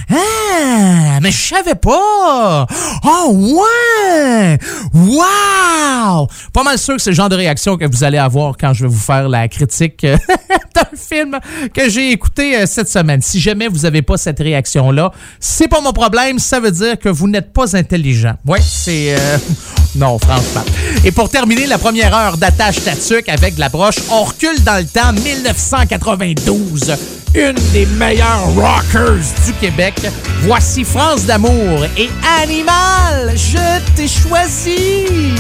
ah, 0.10 1.20
mais 1.22 1.32
je 1.32 1.48
savais 1.48 1.76
pas. 1.76 2.68
Oh 3.04 3.32
ouais, 3.32 4.58
wow. 4.94 6.28
Pas 6.52 6.64
mal 6.64 6.78
sûr 6.78 6.96
que 6.96 7.02
c'est 7.02 7.14
genre 7.14 7.30
de 7.30 7.36
réaction 7.36 7.78
que 7.78 7.86
vous 7.86 8.04
allez 8.04 8.18
avoir 8.18 8.56
quand 8.58 8.74
je 8.74 8.84
vais 8.84 8.90
vous 8.90 9.00
faire 9.00 9.28
la 9.30 9.48
critique 9.48 10.02
d'un 10.76 10.98
film 10.98 11.40
que 11.74 11.90
j'ai 11.90 12.12
écouté 12.12 12.58
euh, 12.58 12.66
cette 12.66 12.90
semaine. 12.90 13.22
Si 13.22 13.40
jamais 13.40 13.68
vous 13.68 13.80
n'avez 13.80 14.02
pas 14.02 14.18
cette 14.18 14.40
réaction-là, 14.40 15.12
c'est 15.40 15.68
pas 15.68 15.82
mon 15.82 15.94
problème. 15.94 16.40
Ça 16.40 16.60
veut 16.60 16.72
dire 16.72 17.00
que 17.00 17.10
vous 17.10 17.28
n'êtes 17.28 17.54
pas 17.54 17.76
intelligent. 17.76 18.34
Oui, 18.46 18.60
c'est... 18.62 19.16
euh, 19.18 19.38
Non, 19.96 20.18
franchement. 20.18 20.64
Et 21.06 21.12
pour 21.12 21.30
terminer 21.30 21.68
la 21.68 21.78
première 21.78 22.16
heure 22.16 22.38
d'attache 22.38 22.84
tatuc 22.84 23.30
avec 23.30 23.58
la 23.60 23.70
broche, 23.70 23.98
on 24.10 24.24
recule 24.24 24.64
dans 24.64 24.78
le 24.78 24.86
temps 24.86 25.14
1992. 25.14 26.96
Une 27.36 27.56
des 27.74 27.86
meilleures 27.94 28.46
rockers 28.56 29.24
du 29.46 29.54
Québec. 29.54 29.96
Voici 30.42 30.84
France 30.84 31.26
d'amour 31.26 31.86
et 31.98 32.10
Animal, 32.42 33.34
je 33.36 33.80
t'ai 33.96 34.08
choisi. 34.08 35.34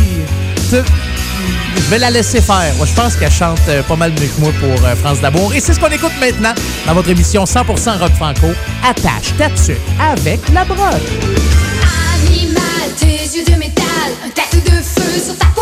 Je 0.72 1.90
vais 1.90 2.00
la 2.00 2.10
laisser 2.10 2.42
faire. 2.42 2.74
Moi, 2.78 2.86
je 2.86 2.94
pense 2.94 3.16
qu'elle 3.16 3.32
chante 3.32 3.60
euh, 3.68 3.84
pas 3.84 3.96
mal 3.96 4.12
mieux 4.12 4.28
que 4.28 4.40
moi 4.42 4.52
pour 4.60 4.86
euh, 4.86 4.96
France 4.96 5.20
d'amour. 5.20 5.54
Et 5.54 5.60
c'est 5.60 5.74
ce 5.74 5.80
qu'on 5.80 5.90
écoute 5.90 6.14
maintenant 6.20 6.54
dans 6.88 6.94
votre 6.94 7.10
émission 7.10 7.44
100% 7.44 8.00
rock 8.00 8.12
franco. 8.14 8.48
Attache 8.88 9.36
tatuc 9.38 9.78
avec 10.00 10.40
la 10.54 10.64
broche. 10.64 10.78
Animal, 12.28 12.90
tes 12.98 13.38
yeux 13.38 13.44
de 13.46 13.56
métal, 13.58 13.86
un 14.26 14.30
tatou 14.30 14.60
de 14.66 14.82
feu 14.82 15.22
sur 15.26 15.38
ta 15.38 15.48
peau 15.48 15.62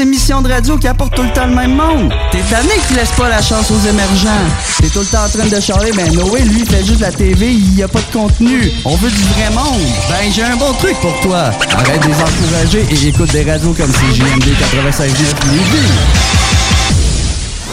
émissions 0.00 0.42
de 0.42 0.50
radio 0.50 0.76
qui 0.76 0.88
apportent 0.88 1.14
tout 1.14 1.22
le 1.22 1.32
temps 1.32 1.46
le 1.46 1.54
même 1.54 1.74
monde. 1.74 2.12
T'es 2.30 2.40
tanné 2.50 2.74
qui 2.88 2.94
laisse 2.94 3.12
pas 3.12 3.28
la 3.28 3.40
chance 3.40 3.70
aux 3.70 3.88
émergents. 3.88 4.44
T'es 4.80 4.88
tout 4.88 5.00
le 5.00 5.06
temps 5.06 5.24
en 5.24 5.28
train 5.28 5.46
de 5.46 5.60
charler, 5.60 5.92
ben 5.92 6.12
Noé, 6.12 6.42
lui, 6.42 6.60
il 6.60 6.68
fait 6.68 6.84
juste 6.84 7.00
la 7.00 7.12
TV, 7.12 7.52
il 7.52 7.76
y 7.76 7.82
a 7.82 7.88
pas 7.88 8.00
de 8.00 8.12
contenu. 8.12 8.70
On 8.84 8.96
veut 8.96 9.10
du 9.10 9.22
vrai 9.22 9.50
monde. 9.54 9.80
Ben, 10.08 10.32
j'ai 10.32 10.42
un 10.42 10.56
bon 10.56 10.72
truc 10.74 10.96
pour 11.00 11.18
toi. 11.20 11.50
Arrête 11.76 12.02
de 12.02 12.08
les 12.08 12.14
encourager 12.14 12.86
et 12.90 13.08
écoute 13.08 13.30
des 13.32 13.44
radios 13.44 13.72
comme 13.72 13.90
96.9 13.90 15.08
Lévis. 15.50 15.92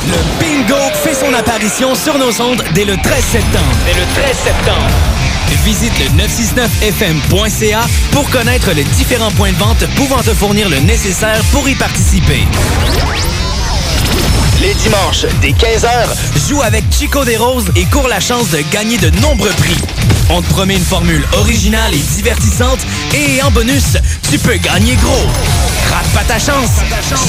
Le 0.07 0.17
bingo 0.39 0.82
fait 1.03 1.13
son 1.13 1.34
apparition 1.34 1.95
sur 1.95 2.17
nos 2.17 2.41
ondes 2.41 2.63
dès 2.74 2.86
le 2.86 2.97
13 2.97 3.24
septembre. 3.24 3.76
Dès 3.86 3.99
le 3.99 4.05
13 4.13 4.38
septembre. 4.38 5.12
Visite 5.63 5.93
le 5.99 6.05
969fm.ca 6.23 7.81
pour 8.11 8.29
connaître 8.29 8.71
les 8.71 8.83
différents 8.83 9.31
points 9.31 9.51
de 9.51 9.57
vente 9.57 9.85
pouvant 9.95 10.21
te 10.21 10.33
fournir 10.33 10.69
le 10.69 10.79
nécessaire 10.79 11.41
pour 11.51 11.67
y 11.69 11.75
participer. 11.75 12.41
Les 14.61 14.73
dimanches, 14.75 15.25
dès 15.41 15.51
15h, 15.51 16.49
joue 16.49 16.61
avec 16.61 16.83
Chico 16.91 17.25
des 17.25 17.37
Roses 17.37 17.71
et 17.75 17.85
cours 17.85 18.07
la 18.07 18.19
chance 18.19 18.49
de 18.49 18.59
gagner 18.71 18.97
de 18.97 19.09
nombreux 19.21 19.51
prix. 19.51 19.77
On 20.29 20.41
te 20.41 20.47
promet 20.49 20.75
une 20.75 20.83
formule 20.83 21.25
originale 21.33 21.93
et 21.93 22.15
divertissante 22.15 22.79
et 23.13 23.41
en 23.41 23.51
bonus, 23.51 23.97
tu 24.31 24.39
peux 24.39 24.55
gagner 24.55 24.95
gros. 24.95 25.27
Rate 25.91 26.07
pas 26.13 26.23
ta 26.23 26.39
chance. 26.39 26.71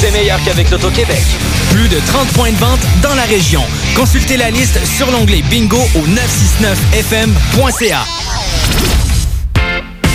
C'est 0.00 0.12
meilleur 0.12 0.38
qu'avec 0.44 0.70
l'Auto-Québec. 0.70 1.22
Plus 1.70 1.88
de 1.88 1.98
30 2.06 2.28
points 2.28 2.52
de 2.52 2.56
vente 2.56 2.80
dans 3.02 3.14
la 3.14 3.24
région. 3.24 3.64
Consultez 3.96 4.36
la 4.36 4.50
liste 4.50 4.78
sur 4.84 5.10
l'onglet 5.10 5.42
bingo 5.50 5.78
au 5.94 6.06
969fm.ca. 6.06 8.04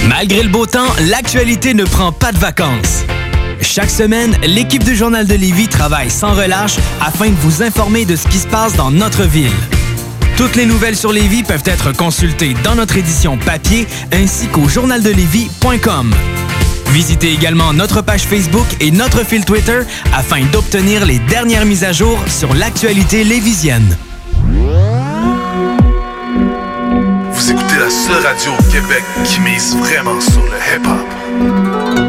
Malgré 0.08 0.44
le 0.44 0.50
beau 0.50 0.66
temps, 0.66 0.88
l'actualité 1.10 1.74
ne 1.74 1.86
prend 1.86 2.12
pas 2.12 2.32
de 2.32 2.38
vacances. 2.38 3.06
Chaque 3.62 3.90
semaine, 3.90 4.36
l'équipe 4.44 4.84
du 4.84 4.96
Journal 4.96 5.26
de 5.28 5.36
Lévis 5.36 5.68
travaille 5.68 6.10
sans 6.10 6.34
relâche 6.34 6.76
afin 7.02 7.30
de 7.30 7.36
vous 7.42 7.64
informer 7.64 8.06
de 8.06 8.16
ce 8.16 8.28
qui 8.28 8.38
se 8.38 8.48
passe 8.48 8.74
dans 8.76 8.92
notre 8.92 9.24
ville. 9.24 9.52
Toutes 10.36 10.56
les 10.56 10.66
nouvelles 10.66 10.98
sur 10.98 11.12
Lévis 11.12 11.44
peuvent 11.44 11.64
être 11.66 11.92
consultées 11.92 12.56
dans 12.64 12.76
notre 12.76 12.98
édition 12.98 13.38
papier 13.38 13.88
ainsi 14.12 14.48
qu'au 14.48 14.68
journaldelevis.com. 14.68 16.14
Visitez 16.92 17.32
également 17.32 17.72
notre 17.74 18.02
page 18.02 18.24
Facebook 18.24 18.66
et 18.80 18.92
notre 18.92 19.24
fil 19.26 19.46
Twitter 19.46 19.82
afin 20.14 20.44
d'obtenir 20.52 21.06
les 21.06 21.20
dernières 21.20 21.66
mises 21.66 21.84
à 21.84 21.92
jour 21.92 22.20
sur 22.28 22.54
l'actualité 22.54 23.24
lévisienne. 23.24 23.98
Vous 27.32 27.52
écoutez 27.52 27.78
la 27.80 27.90
seule 27.90 28.26
radio 28.26 28.52
au 28.58 28.72
Québec 28.72 29.04
qui 29.24 29.40
mise 29.42 29.76
vraiment 29.78 30.20
sur 30.20 30.42
le 30.42 30.58
hip-hop. 30.76 32.09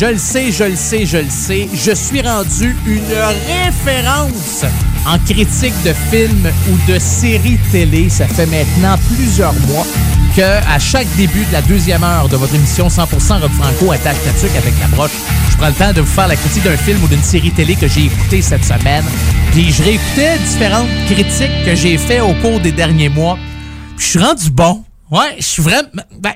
Je 0.00 0.06
le 0.06 0.16
sais, 0.16 0.52
je 0.52 0.62
le 0.62 0.76
sais, 0.76 1.04
je 1.06 1.16
le 1.16 1.28
sais. 1.28 1.68
Je 1.74 1.90
suis 1.90 2.22
rendu 2.22 2.76
une 2.86 3.02
référence 3.48 4.64
en 5.04 5.18
critique 5.18 5.74
de 5.84 5.92
films 6.08 6.48
ou 6.70 6.92
de 6.92 7.00
séries 7.00 7.58
télé. 7.72 8.08
Ça 8.08 8.28
fait 8.28 8.46
maintenant 8.46 8.94
plusieurs 9.12 9.54
mois 9.66 9.84
que 10.36 10.64
à 10.72 10.78
chaque 10.78 11.08
début 11.16 11.44
de 11.46 11.52
la 11.52 11.62
deuxième 11.62 12.04
heure 12.04 12.28
de 12.28 12.36
votre 12.36 12.54
émission 12.54 12.86
100% 12.86 13.40
Rock 13.40 13.50
Franco 13.50 13.90
attache 13.90 14.22
Tatuc 14.22 14.54
avec 14.56 14.74
la 14.78 14.86
broche, 14.86 15.10
je 15.50 15.56
prends 15.56 15.66
le 15.66 15.74
temps 15.74 15.92
de 15.92 16.00
vous 16.00 16.06
faire 16.06 16.28
la 16.28 16.36
critique 16.36 16.62
d'un 16.62 16.76
film 16.76 17.02
ou 17.02 17.08
d'une 17.08 17.24
série 17.24 17.50
télé 17.50 17.74
que 17.74 17.88
j'ai 17.88 18.04
écouté 18.04 18.40
cette 18.40 18.64
semaine. 18.64 19.04
Puis 19.50 19.72
je 19.72 19.82
réécoutais 19.82 20.38
différentes 20.38 20.90
critiques 21.06 21.64
que 21.64 21.74
j'ai 21.74 21.98
fait 21.98 22.20
au 22.20 22.34
cours 22.34 22.60
des 22.60 22.70
derniers 22.70 23.08
mois. 23.08 23.36
Je 23.96 24.06
suis 24.06 24.20
rendu 24.20 24.48
bon. 24.48 24.84
Ouais, 25.10 25.36
je 25.38 25.44
suis 25.44 25.62
vraiment. 25.62 25.88
Ben, 26.20 26.34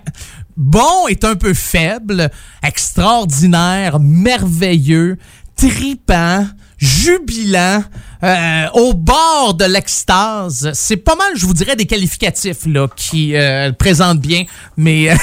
bon 0.57 1.07
est 1.09 1.25
un 1.25 1.35
peu 1.35 1.55
faible, 1.55 2.31
extraordinaire, 2.63 3.99
merveilleux, 4.01 5.19
tripant, 5.57 6.47
jubilant, 6.79 7.85
euh, 8.25 8.67
au 8.75 8.95
bord 8.95 9.55
de 9.55 9.65
l'extase. 9.65 10.71
C'est 10.75 10.97
pas 10.97 11.17
mal, 11.17 11.33
je 11.35 11.47
vous 11.47 11.55
dirais, 11.55 11.77
des 11.77 11.87
qualificatifs 11.87 12.67
là 12.67 12.89
qui 12.97 13.37
euh, 13.37 13.73
présentent 13.73 14.21
bien, 14.21 14.45
mais 14.77 15.09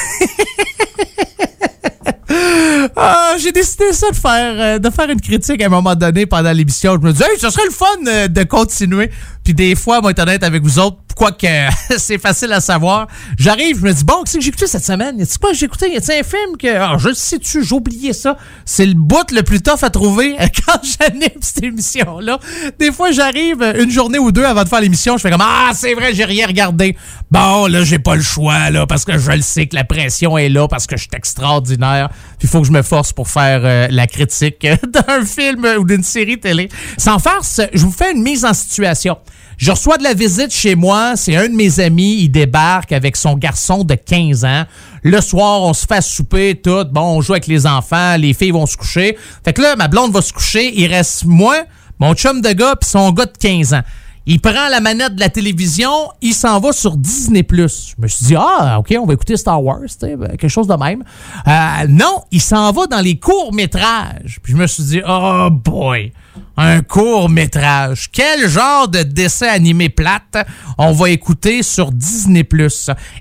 Ah, 2.96 3.36
j'ai 3.38 3.52
décidé 3.52 3.94
ça 3.94 4.10
de 4.12 4.16
faire 4.16 4.56
euh, 4.58 4.80
de 4.80 4.90
faire 4.90 5.10
une 5.10 5.22
critique 5.22 5.62
à 5.62 5.66
un 5.66 5.70
moment 5.70 5.96
donné 5.96 6.26
pendant 6.26 6.52
l'émission. 6.52 6.98
Je 7.02 7.06
me 7.06 7.12
disais, 7.12 7.26
hey, 7.26 7.40
ce 7.40 7.50
serait 7.50 7.66
le 7.66 7.72
fun 7.72 7.86
euh, 8.08 8.28
de 8.28 8.44
continuer. 8.44 9.10
Puis 9.44 9.54
des 9.54 9.76
fois, 9.76 10.02
moi, 10.02 10.12
être 10.12 10.20
honnête 10.20 10.44
avec 10.44 10.62
vous 10.64 10.80
autres, 10.80 10.98
quoique 11.16 11.48
c'est 11.98 12.18
facile 12.18 12.54
à 12.54 12.62
savoir, 12.62 13.08
j'arrive, 13.38 13.80
je 13.80 13.86
me 13.86 13.94
dis, 13.94 14.04
bon, 14.04 14.24
qu'est-ce 14.24 14.38
que 14.38 14.44
j'ai 14.44 14.50
écouté 14.50 14.68
cette 14.68 14.86
semaine? 14.86 15.18
Y 15.18 15.24
a 15.24 15.26
quoi 15.40 15.54
j'ai 15.54 15.66
écouté? 15.66 15.92
Y 15.92 15.98
a 15.98 16.20
un 16.20 16.24
film 16.24 16.58
que. 16.58 16.76
Ah, 16.78 16.98
je 16.98 17.14
sais-tu, 17.14 17.64
j'ai 17.64 17.76
oublié 17.76 18.14
ça? 18.14 18.38
C'est 18.66 18.86
le 18.86 18.94
bout 18.94 19.32
le 19.32 19.44
plus 19.44 19.62
tough 19.62 19.84
à 19.84 19.90
trouver 19.90 20.36
quand 20.66 20.80
j'anime 20.84 21.40
cette 21.42 21.64
émission-là. 21.64 22.40
Des 22.80 22.92
fois, 22.92 23.12
j'arrive 23.12 23.62
une 23.78 23.92
journée 23.92 24.20
ou 24.20 24.32
deux 24.32 24.46
avant 24.46 24.64
de 24.64 24.70
faire 24.70 24.82
l'émission, 24.82 25.18
je 25.18 25.22
fais 25.22 25.32
comme, 25.32 25.44
ah, 25.44 25.72
c'est 25.74 25.94
vrai, 25.94 26.14
j'ai 26.14 26.26
rien 26.26 26.48
regardé. 26.48 26.96
Bon, 27.32 27.68
là, 27.68 27.84
j'ai 27.84 28.00
pas 28.00 28.16
le 28.16 28.22
choix, 28.22 28.70
là, 28.70 28.88
parce 28.88 29.06
que 29.06 29.18
je 29.18 29.32
le 29.32 29.42
sais 29.42 29.68
que 29.68 29.76
la 29.76 29.84
pression 29.84 30.38
est 30.38 30.50
là, 30.50 30.68
parce 30.68 30.88
que 30.88 30.96
je 30.96 31.02
suis 31.02 31.12
extraordinaire. 31.14 32.10
Puis 32.40 32.48
faut 32.48 32.62
que 32.62 32.68
je 32.68 32.72
me 32.72 32.82
force 32.82 33.14
pour 33.14 33.28
faire 33.28 33.62
euh, 33.64 33.88
la 33.92 34.08
critique 34.08 34.66
d'un 34.88 35.26
film 35.26 35.68
ou 35.78 35.84
d'une 35.84 36.04
série 36.04 36.40
télé. 36.40 36.70
Sans 36.98 37.20
farce, 37.20 37.62
je 37.74 37.86
vous 37.86 37.92
fais 37.92 38.14
une 38.14 38.24
mise 38.24 38.46
en 38.46 38.54
situation. 38.54 39.18
Je 39.58 39.72
reçois 39.72 39.98
de 39.98 40.04
la 40.04 40.14
visite 40.14 40.54
chez 40.54 40.76
moi, 40.76 41.18
c'est 41.18 41.36
un 41.36 41.50
de 41.50 41.54
mes 41.54 41.82
amis, 41.82 42.20
il 42.22 42.30
débarque 42.30 42.94
avec 42.94 43.18
son 43.18 43.36
garçon 43.36 43.84
de 43.84 43.94
15 43.94 44.46
ans. 44.46 44.64
Le 45.04 45.20
soir, 45.20 45.64
on 45.64 45.74
se 45.74 45.86
fait 45.86 46.02
souper, 46.02 46.56
tout. 46.56 46.86
Bon, 46.86 47.18
on 47.18 47.22
joue 47.22 47.34
avec 47.34 47.48
les 47.48 47.68
enfants, 47.68 48.16
les 48.16 48.34
filles 48.34 48.52
vont 48.52 48.66
se 48.66 48.78
coucher. 48.78 49.18
Fait 49.44 49.52
que 49.52 49.62
là, 49.62 49.76
ma 49.76 49.90
blonde 49.90 50.14
va 50.14 50.22
se 50.22 50.32
coucher, 50.32 50.72
il 50.80 50.88
reste 50.88 51.26
moi, 51.26 51.58
mon 52.00 52.14
chum 52.14 52.40
de 52.40 52.54
gars, 52.54 52.78
puis 52.80 52.90
son 52.90 53.12
gars 53.12 53.26
de 53.26 53.38
15 53.38 53.74
ans. 53.74 53.84
Il 54.32 54.40
prend 54.40 54.70
la 54.70 54.80
manette 54.80 55.16
de 55.16 55.20
la 55.22 55.30
télévision, 55.30 56.12
il 56.22 56.36
s'en 56.36 56.60
va 56.60 56.72
sur 56.72 56.98
Disney+. 56.98 57.44
Je 57.50 57.96
me 57.98 58.08
suis 58.08 58.28
dit, 58.28 58.36
ah, 58.38 58.78
OK, 58.78 58.96
on 59.02 59.08
va 59.08 59.14
écouter 59.16 59.36
Star 59.36 59.64
Wars, 59.64 59.80
ben, 60.00 60.38
quelque 60.38 60.50
chose 60.50 60.68
de 60.68 60.76
même. 60.76 61.04
Euh, 61.48 61.88
non, 61.90 62.22
il 62.30 62.40
s'en 62.40 62.72
va 62.72 62.86
dans 62.86 63.02
les 63.02 63.18
courts-métrages. 63.18 64.38
Puis 64.44 64.54
je 64.54 64.58
me 64.58 64.68
suis 64.68 64.84
dit, 64.84 65.02
oh 65.04 65.48
boy, 65.50 66.14
un 66.58 66.82
court-métrage. 66.82 68.12
Quel 68.12 68.48
genre 68.48 68.88
de 68.88 69.02
dessin 69.02 69.48
animé 69.48 69.90
plate 69.90 70.38
on 70.78 70.92
va 70.92 71.10
écouter 71.10 71.64
sur 71.64 71.92
Disney+. 71.92 72.48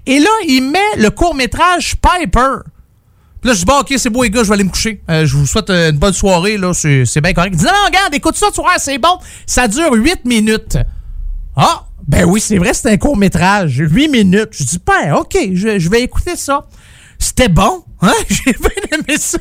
Et 0.05 0.21
là, 0.21 0.31
il 0.47 0.71
met 0.71 1.03
le 1.03 1.09
court-métrage 1.09 1.97
Piper. 1.97 2.69
Puis 3.41 3.49
là, 3.49 3.55
je 3.55 3.61
dis, 3.61 3.65
bon, 3.65 3.79
OK, 3.81 3.95
c'est 3.97 4.11
beau, 4.11 4.25
les 4.25 4.31
gars, 4.31 4.43
je 4.43 4.49
vais 4.49 4.55
aller 4.57 4.65
me 4.65 4.69
coucher. 4.69 5.01
Euh, 5.09 5.25
je 5.25 5.39
vous 5.39 5.47
souhaite 5.47 5.71
une 5.71 5.97
bonne 5.97 6.13
soirée, 6.13 6.59
là, 6.59 6.75
c'est 6.75 7.23
bien 7.23 7.33
correct. 7.33 7.53
Il 7.55 7.59
dit, 7.61 7.65
non, 7.65 7.71
regarde, 7.87 8.13
écoute 8.13 8.37
ça, 8.37 8.49
tu 8.55 8.61
vois, 8.61 8.77
c'est 8.77 8.99
bon. 8.99 9.17
Ça 9.47 9.69
dure 9.69 9.95
8 9.95 10.27
minutes. 10.27 10.77
Ah, 11.61 11.87
ben 12.07 12.25
oui, 12.25 12.41
c'est 12.41 12.57
vrai, 12.57 12.73
c'est 12.73 12.89
un 12.89 12.97
court-métrage. 12.97 13.79
8 13.79 14.09
minutes. 14.09 14.51
Je 14.53 14.63
dis, 14.63 14.79
ben, 14.87 15.15
OK, 15.17 15.37
je, 15.53 15.89
vais 15.91 16.03
écouter 16.03 16.37
ça. 16.37 16.69
C'était 17.19 17.49
bon. 17.49 17.83
Hein? 18.01 18.13
J'ai 18.29 18.53
bien 18.53 18.71
aimé 18.93 19.19
ça. 19.19 19.39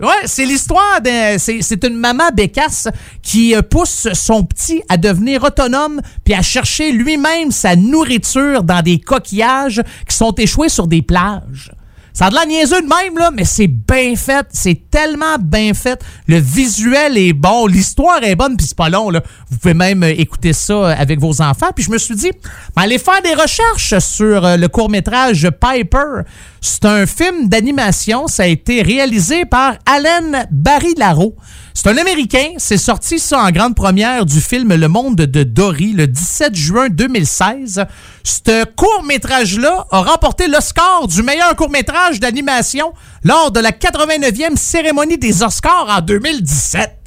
Ouais, 0.00 0.26
c'est 0.26 0.44
l'histoire 0.44 1.00
de. 1.02 1.38
C'est 1.38 1.84
une 1.84 1.96
maman 1.96 2.30
bécasse 2.32 2.86
qui 3.20 3.56
euh, 3.56 3.62
pousse 3.62 4.06
son 4.12 4.44
petit 4.44 4.80
à 4.88 4.96
devenir 4.96 5.42
autonome 5.42 6.00
puis 6.22 6.34
à 6.34 6.42
chercher 6.42 6.92
lui-même 6.92 7.50
sa 7.50 7.74
nourriture 7.74 8.62
dans 8.62 8.80
des 8.80 9.00
coquillages 9.00 9.82
qui 10.08 10.14
sont 10.14 10.32
échoués 10.36 10.68
sur 10.68 10.86
des 10.86 11.02
plages. 11.02 11.72
Ça 12.12 12.26
a 12.26 12.30
de 12.30 12.34
la 12.34 12.46
niaiseux 12.46 12.82
de 12.82 12.86
même, 12.86 13.16
là, 13.18 13.30
mais 13.32 13.44
c'est 13.44 13.68
bien 13.68 14.16
fait. 14.16 14.46
C'est 14.52 14.90
tellement 14.90 15.36
bien 15.38 15.74
fait. 15.74 16.02
Le 16.26 16.38
visuel 16.38 17.16
est 17.16 17.32
bon. 17.32 17.66
L'histoire 17.66 18.22
est 18.22 18.34
bonne, 18.34 18.56
puis 18.56 18.66
c'est 18.66 18.76
pas 18.76 18.88
long, 18.88 19.10
là. 19.10 19.22
Vous 19.50 19.58
pouvez 19.58 19.74
même 19.74 20.02
euh, 20.02 20.12
écouter 20.16 20.52
ça 20.52 20.72
euh, 20.72 20.94
avec 20.98 21.20
vos 21.20 21.40
enfants. 21.40 21.70
Puis 21.74 21.84
je 21.84 21.90
me 21.90 21.98
suis 21.98 22.16
dit, 22.16 22.30
allez 22.76 22.98
faire 22.98 23.22
des 23.22 23.34
recherches 23.34 23.98
sur 23.98 24.44
euh, 24.44 24.56
le 24.56 24.68
court-métrage 24.68 25.48
Piper. 25.60 26.22
C'est 26.60 26.84
un 26.84 27.06
film 27.06 27.48
d'animation. 27.48 28.26
Ça 28.26 28.44
a 28.44 28.46
été 28.46 28.82
réalisé 28.82 29.44
par 29.44 29.74
Alan 29.86 30.44
Barry-Laro. 30.50 31.34
C'est 31.82 31.88
un 31.88 31.96
Américain. 31.96 32.48
C'est 32.58 32.76
sorti 32.76 33.18
ça 33.18 33.40
en 33.40 33.50
grande 33.52 33.74
première 33.74 34.26
du 34.26 34.42
film 34.42 34.74
Le 34.74 34.86
Monde 34.86 35.16
de 35.16 35.44
Dory 35.44 35.94
le 35.94 36.06
17 36.06 36.54
juin 36.54 36.88
2016. 36.90 37.86
Ce 38.22 38.64
court-métrage-là 38.66 39.86
a 39.90 40.02
remporté 40.02 40.46
le 40.46 40.60
score 40.60 41.08
du 41.08 41.22
meilleur 41.22 41.56
court-métrage 41.56 42.20
d'animation 42.20 42.92
lors 43.24 43.50
de 43.50 43.60
la 43.60 43.70
89e 43.70 44.56
cérémonie 44.56 45.16
des 45.16 45.42
Oscars 45.42 45.86
en 45.88 46.02
2017. 46.02 46.98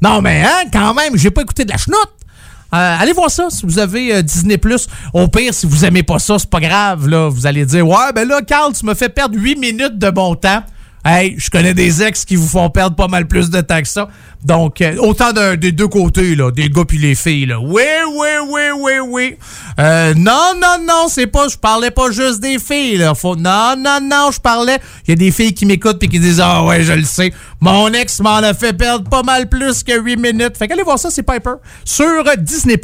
Non, 0.00 0.22
mais 0.22 0.44
hein, 0.44 0.68
quand 0.72 0.94
même, 0.94 1.16
j'ai 1.16 1.32
pas 1.32 1.42
écouté 1.42 1.64
de 1.64 1.72
la 1.72 1.76
chenoute. 1.76 2.12
Euh, 2.72 2.96
allez 3.00 3.12
voir 3.12 3.32
ça 3.32 3.50
si 3.50 3.66
vous 3.66 3.80
avez 3.80 4.14
euh, 4.14 4.22
Disney+. 4.22 4.60
Au 5.12 5.26
pire, 5.26 5.52
si 5.52 5.66
vous 5.66 5.84
aimez 5.84 6.04
pas 6.04 6.20
ça, 6.20 6.38
c'est 6.38 6.48
pas 6.48 6.60
grave. 6.60 7.08
Là. 7.08 7.28
Vous 7.28 7.48
allez 7.48 7.66
dire, 7.66 7.88
ouais, 7.88 8.12
ben 8.14 8.28
là, 8.28 8.42
Carl, 8.42 8.72
tu 8.74 8.86
me 8.86 8.94
fais 8.94 9.08
perdre 9.08 9.36
8 9.36 9.56
minutes 9.56 9.98
de 9.98 10.10
bon 10.10 10.36
temps. 10.36 10.62
Hey, 11.04 11.34
je 11.36 11.50
connais 11.50 11.74
des 11.74 12.00
ex 12.00 12.24
qui 12.24 12.36
vous 12.36 12.46
font 12.46 12.70
perdre 12.70 12.94
pas 12.94 13.08
mal 13.08 13.26
plus 13.26 13.50
de 13.50 13.60
temps 13.60 13.82
que 13.82 13.88
ça. 13.88 14.08
Donc, 14.44 14.80
euh, 14.80 14.96
autant 14.98 15.32
des 15.56 15.72
deux 15.72 15.88
côtés, 15.88 16.36
là, 16.36 16.52
des 16.52 16.68
gars 16.68 16.84
puis 16.86 16.98
les 16.98 17.16
filles. 17.16 17.46
Là. 17.46 17.58
Oui, 17.60 17.82
oui, 18.16 18.28
oui, 18.48 18.60
oui, 18.76 18.92
Euh, 19.78 20.14
non, 20.14 20.52
non, 20.60 20.84
non, 20.86 21.06
c'est 21.08 21.26
pas, 21.26 21.48
je 21.48 21.56
parlais 21.56 21.90
pas 21.90 22.10
juste 22.10 22.40
des 22.40 22.58
filles. 22.58 23.04
Faut, 23.16 23.36
non, 23.36 23.74
non, 23.78 23.98
non, 24.02 24.30
je 24.30 24.40
parlais, 24.40 24.78
il 25.06 25.10
y 25.10 25.12
a 25.12 25.16
des 25.16 25.30
filles 25.30 25.54
qui 25.54 25.66
m'écoutent 25.66 25.98
puis 25.98 26.08
qui 26.08 26.18
disent, 26.18 26.40
ah 26.40 26.64
ouais, 26.64 26.82
je 26.82 26.92
le 26.92 27.04
sais. 27.04 27.32
Mon 27.60 27.92
ex 27.92 28.20
m'en 28.20 28.36
a 28.36 28.54
fait 28.54 28.72
perdre 28.72 29.08
pas 29.08 29.22
mal 29.22 29.48
plus 29.48 29.82
que 29.82 29.98
8 29.98 30.16
minutes. 30.16 30.56
Fait 30.56 30.68
qu'allez 30.68 30.82
voir 30.82 30.98
ça, 30.98 31.10
c'est 31.10 31.22
Piper, 31.22 31.54
sur 31.84 32.24
Disney+. 32.38 32.78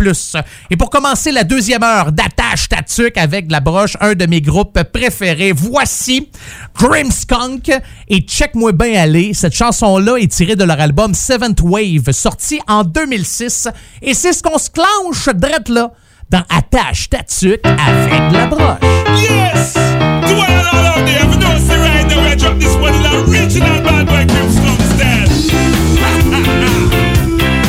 Et 0.71 0.77
pour 0.77 0.91
commencer 0.91 1.33
la 1.33 1.45
deuxième 1.45 1.83
heure 1.83 2.13
d'attache 2.13 2.69
tatuc 2.69 3.17
avec 3.19 3.49
de 3.49 3.53
la 3.53 3.61
broche, 3.61 3.97
un 4.01 4.15
de 4.15 4.27
mes 4.27 4.41
groupes 4.41 4.81
préférés, 4.93 5.53
voici 5.53 6.29
Grimskunk 6.77 7.71
et 8.09 8.21
Check-moi 8.21 8.73
bien 8.73 9.03
aller. 9.03 9.35
Cette 9.35 9.55
chanson-là 9.55 10.17
est 10.17 10.31
tirée 10.31 10.57
de 10.57 10.65
leur 10.65 10.81
album 10.81 11.15
Seventh 11.15 11.61
Wave, 11.63 12.13
sorti 12.13 12.61
en 12.69 12.85
2006. 12.85 13.69
Et 14.03 14.15
c'est 14.15 14.33
ce 14.33 14.43
qu'on 14.43 14.59
se 14.59 14.71
clenche 14.71 15.29
drette 15.35 15.69
là 15.69 15.93
dans 16.31 16.43
Attache 16.51 17.09
Tatuc 17.09 17.61
avec 17.65 18.29
de 18.31 18.37
la 18.37 18.47
broche. 18.47 18.79
Yes! 19.17 19.73
To 19.75 19.81
all 19.81 20.41
all 20.41 20.87
out 20.87 21.07
there, 21.07 21.25
if 21.25 21.35
you 21.35 21.41
don't 21.41 21.59
see 21.59 21.77
right 21.77 22.07
now, 22.07 22.21
I 22.21 22.35
drop 22.37 22.59
this 22.59 22.75
one 22.77 22.95
in 22.95 23.07
original 23.07 23.83
bad 23.83 24.07
boy 24.07 24.27
Grimstone 24.27 24.79
style. 24.95 25.29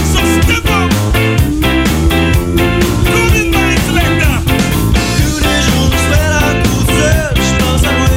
so 0.04 0.20
step 0.42 0.66
up. 0.66 0.90
Come 3.06 3.36
in, 3.36 3.48
my 3.52 3.76
selector. 3.88 4.36
Tous 5.18 5.40
les 5.40 5.60
jours, 5.62 5.92
je 5.92 5.98
fais 6.10 6.28
la 6.30 6.40
course 6.64 6.92
seule, 7.00 7.36
je 7.38 7.54
pense 7.64 7.84
à 7.84 7.92
moi. 7.98 8.10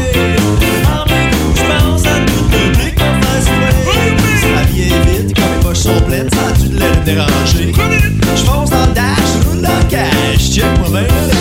En 0.92 1.04
mes 1.06 1.26
coups, 1.30 1.54
je 1.56 1.64
pense 1.64 2.04
à 2.06 2.08
tout 2.26 2.42
le 2.42 2.72
public 2.72 2.94
en 3.00 3.14
face 3.22 3.48
ouais. 3.48 4.10
Si 4.40 4.48
la 4.52 4.62
vie 4.64 4.82
est 4.82 5.02
vite, 5.06 5.30
quand 5.36 5.48
mes 5.48 5.62
poches 5.62 5.78
sont 5.78 6.00
pleines, 6.02 6.30
ça 6.30 6.42
a 6.48 6.52
dû 6.58 6.66
de 6.68 6.78
le 6.78 6.90
déranger. 7.04 8.11
Dans 10.32 10.38
le 10.38 10.38
cash, 10.38 10.50
check 10.50 10.64
moi 10.78 10.88
bien 10.90 11.31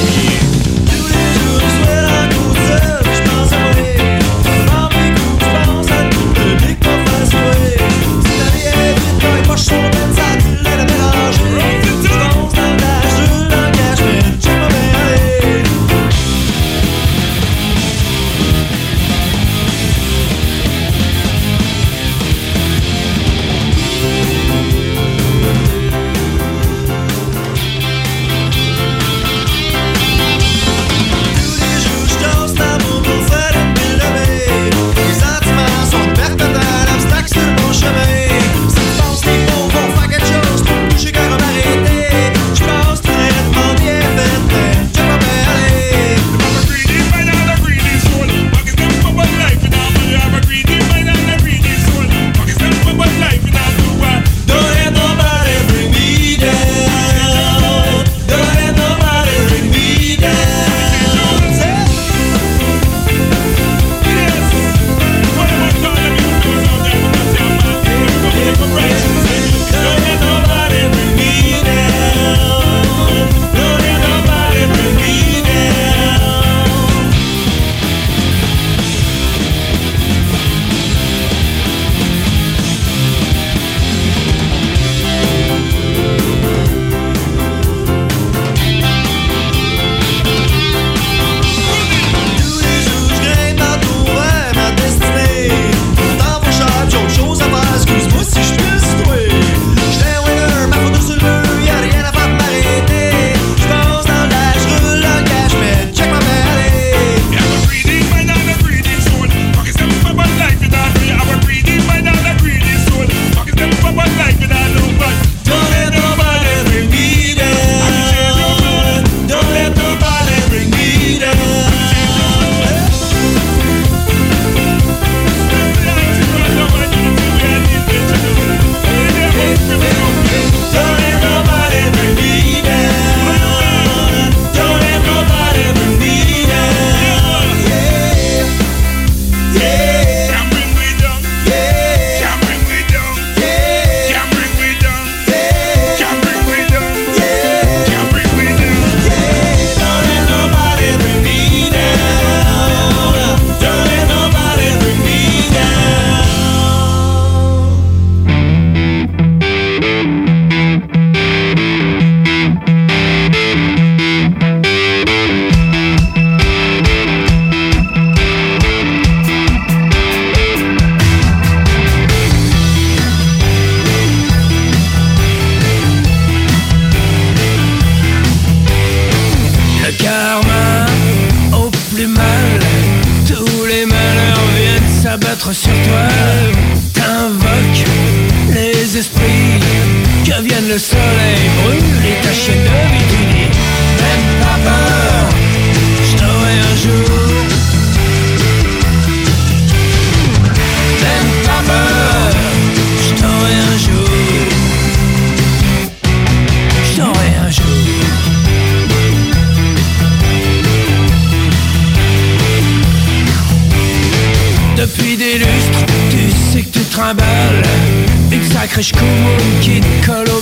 Kachkoum 218.72 219.38
kit 219.60 219.84
kalo 220.06 220.40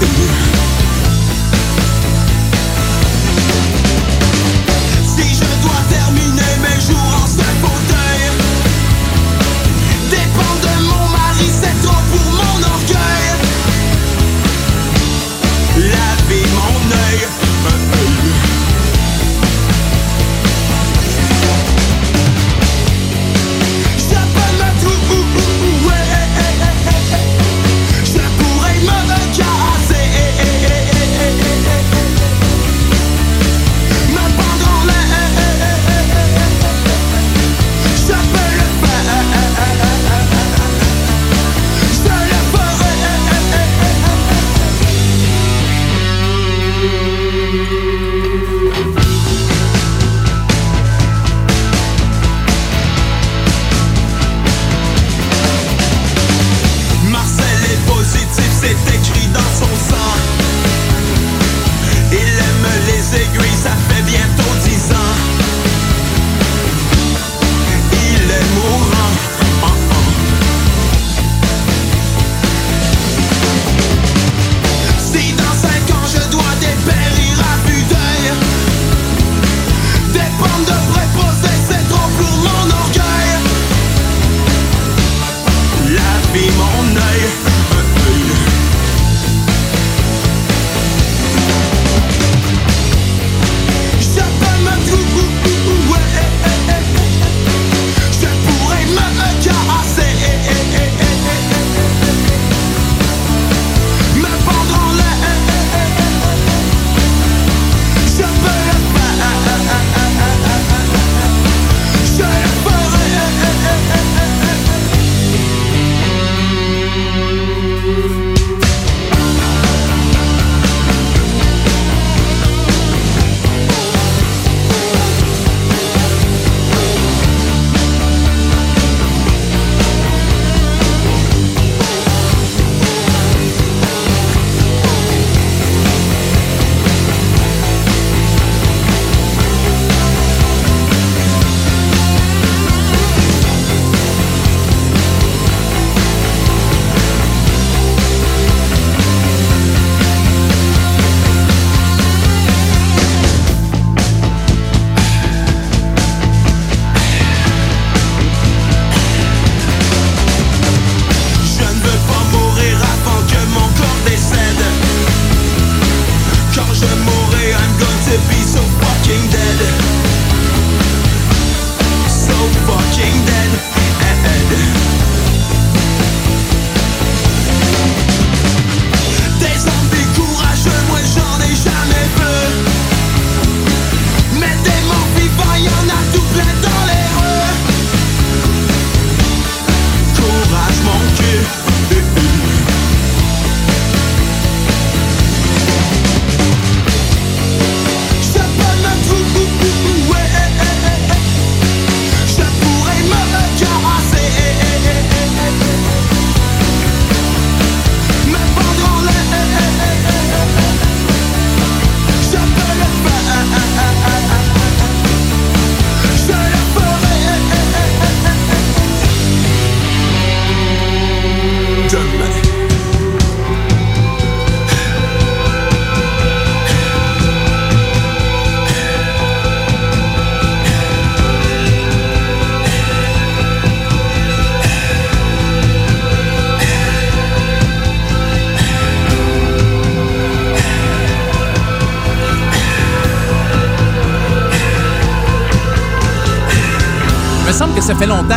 You. 0.00 0.69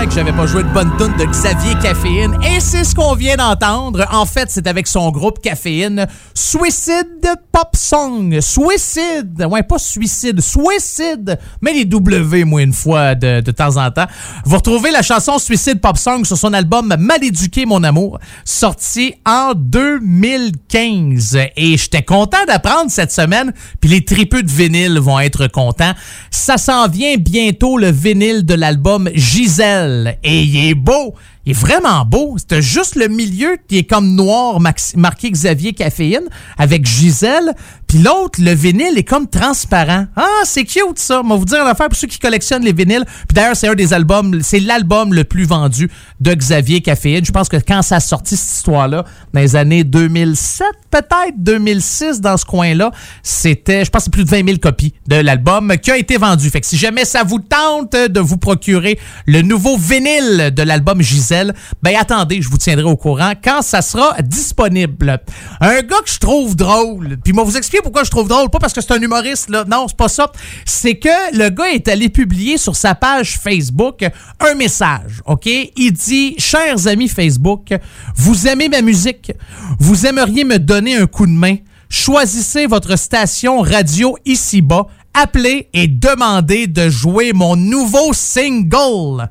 Longtemps 0.03 0.09
que 0.09 0.15
j'avais 0.15 0.35
pas 0.35 0.47
joué 0.47 0.63
de 0.63 0.69
bonne 0.69 0.91
tune 0.97 1.15
de 1.17 1.25
Xavier 1.25 1.75
Caféine 1.81 2.38
et 2.43 2.59
c'est 2.59 2.84
ce 2.84 2.95
qu'on 2.95 3.15
vient 3.15 3.35
d'entendre. 3.35 4.05
En 4.11 4.25
fait, 4.25 4.49
c'est 4.49 4.67
avec 4.67 4.88
son 4.88 5.11
groupe 5.11 5.39
Caféine, 5.41 6.07
Suicide 6.34 7.35
Pop 7.51 7.69
Song. 7.75 8.39
Suicide, 8.41 9.45
ouais, 9.49 9.63
pas 9.63 9.77
suicide, 9.77 10.41
Suicide. 10.41 11.38
Mais 11.61 11.73
les 11.73 11.85
W, 11.85 12.43
moi, 12.43 12.63
une 12.63 12.73
fois 12.73 13.15
de, 13.15 13.41
de 13.41 13.51
temps 13.51 13.77
en 13.77 13.91
temps. 13.91 14.07
Vous 14.45 14.55
retrouvez 14.55 14.91
la 14.91 15.01
chanson 15.01 15.38
Suicide 15.38 15.80
Pop 15.80 15.97
Song 15.97 16.25
sur 16.25 16.38
son 16.38 16.53
album 16.53 16.95
Mal 16.97 17.23
éduqué, 17.23 17.65
mon 17.65 17.84
amour, 17.84 18.19
sorti 18.45 19.15
en 19.25 19.53
2015. 19.55 21.38
Et 21.55 21.77
j'étais 21.77 22.03
content 22.03 22.43
d'apprendre 22.47 22.89
cette 22.89 23.11
semaine, 23.11 23.53
puis 23.80 23.89
les 23.89 24.03
tripeux 24.03 24.43
de 24.43 24.51
vinyle 24.51 24.99
vont 24.99 25.19
être 25.19 25.47
contents. 25.47 25.93
Ça 26.31 26.57
s'en 26.57 26.88
vient 26.88 27.15
bientôt 27.17 27.77
le 27.77 27.91
vinyle 27.91 28.45
de 28.45 28.53
l'album 28.53 29.09
Gisèle. 29.13 29.92
Et 30.23 30.43
il 30.43 30.69
est 30.69 30.75
beau. 30.75 31.15
Il 31.45 31.51
est 31.51 31.59
vraiment 31.59 32.05
beau. 32.05 32.37
C'est 32.37 32.61
juste 32.61 32.95
le 32.95 33.09
milieu 33.09 33.57
qui 33.67 33.79
est 33.79 33.83
comme 33.83 34.15
noir, 34.15 34.61
marqué 34.95 35.29
Xavier 35.29 35.73
Caféine, 35.73 36.29
avec 36.57 36.85
Gisèle. 36.85 37.53
Puis 37.85 37.97
l'autre, 37.97 38.39
le 38.41 38.53
vinyle 38.53 38.97
est 38.97 39.03
comme 39.03 39.27
transparent. 39.27 40.07
Ah, 40.15 40.41
c'est 40.45 40.63
cute 40.63 40.97
ça. 40.97 41.21
On 41.23 41.27
va 41.27 41.35
vous 41.35 41.45
dire 41.45 41.65
l'affaire 41.65 41.89
pour 41.89 41.97
ceux 41.97 42.07
qui 42.07 42.17
collectionnent 42.17 42.63
les 42.63 42.71
vinyles. 42.71 43.03
Puis 43.05 43.35
d'ailleurs, 43.35 43.57
c'est 43.57 43.67
un 43.67 43.75
des 43.75 43.93
albums, 43.93 44.41
c'est 44.41 44.61
l'album 44.61 45.13
le 45.13 45.25
plus 45.25 45.43
vendu 45.43 45.91
de 46.21 46.33
Xavier 46.33 46.81
Caféine. 46.81 47.25
Je 47.25 47.31
pense 47.33 47.49
que 47.49 47.57
quand 47.57 47.81
ça 47.81 47.97
a 47.97 47.99
sorti 47.99 48.37
cette 48.37 48.55
histoire-là, 48.55 49.03
dans 49.33 49.41
les 49.41 49.57
années 49.57 49.83
2007, 49.83 50.65
peut-être 50.89 51.35
2006, 51.37 52.21
dans 52.21 52.37
ce 52.37 52.45
coin-là, 52.45 52.91
c'était, 53.21 53.83
je 53.83 53.91
pense, 53.91 54.07
plus 54.07 54.23
de 54.23 54.29
20 54.29 54.45
000 54.45 54.57
copies 54.59 54.93
de 55.07 55.17
l'album 55.17 55.73
qui 55.77 55.91
a 55.91 55.97
été 55.97 56.15
vendu. 56.15 56.49
Fait 56.49 56.61
que 56.61 56.67
si 56.67 56.77
jamais 56.77 57.03
ça 57.03 57.23
vous 57.23 57.39
tente 57.39 57.91
de 57.91 58.19
vous 58.21 58.37
procurer 58.37 58.97
le 59.25 59.41
nouveau 59.41 59.77
vinyle 59.77 60.51
de 60.55 60.63
l'album 60.63 61.01
Gisèle, 61.01 61.32
ben 61.81 61.95
attendez, 61.99 62.41
je 62.41 62.49
vous 62.49 62.57
tiendrai 62.57 62.85
au 62.85 62.95
courant 62.95 63.34
quand 63.43 63.61
ça 63.61 63.81
sera 63.81 64.22
disponible. 64.22 65.19
Un 65.60 65.81
gars 65.81 66.01
que 66.03 66.10
je 66.10 66.19
trouve 66.19 66.55
drôle, 66.55 67.18
puis 67.23 67.34
moi 67.34 67.43
vous 67.43 67.57
expliquer 67.57 67.81
pourquoi 67.81 68.03
je 68.03 68.11
trouve 68.11 68.27
drôle, 68.27 68.49
pas 68.49 68.60
parce 68.60 68.73
que 68.73 68.81
c'est 68.81 68.93
un 68.93 69.01
humoriste, 69.01 69.49
là, 69.49 69.65
non, 69.68 69.88
c'est 69.88 69.97
pas 69.97 70.07
ça. 70.07 70.31
C'est 70.65 70.95
que 70.95 71.38
le 71.38 71.49
gars 71.49 71.72
est 71.72 71.88
allé 71.88 72.10
publier 72.10 72.57
sur 72.57 72.76
sa 72.76 72.95
page 72.95 73.38
Facebook 73.38 74.05
un 74.39 74.55
message, 74.55 75.22
OK? 75.26 75.45
Il 75.45 75.91
dit, 75.91 76.35
chers 76.38 76.88
amis 76.88 77.07
Facebook, 77.07 77.73
vous 78.15 78.47
aimez 78.47 78.69
ma 78.69 78.81
musique, 78.81 79.31
vous 79.80 80.05
aimeriez 80.05 80.43
me 80.43 80.60
donner 80.60 80.95
un 80.95 81.07
coup 81.07 81.26
de 81.26 81.31
main, 81.31 81.57
choisissez 81.89 82.68
votre 82.68 82.97
station 82.97 83.61
radio 83.61 84.18
ici-bas, 84.26 84.88
appelez 85.14 85.69
et 85.73 85.88
demandez 85.88 86.68
de 86.68 86.89
jouer 86.89 87.34
mon 87.34 87.55
nouveau 87.55 88.14
single. 88.14 89.30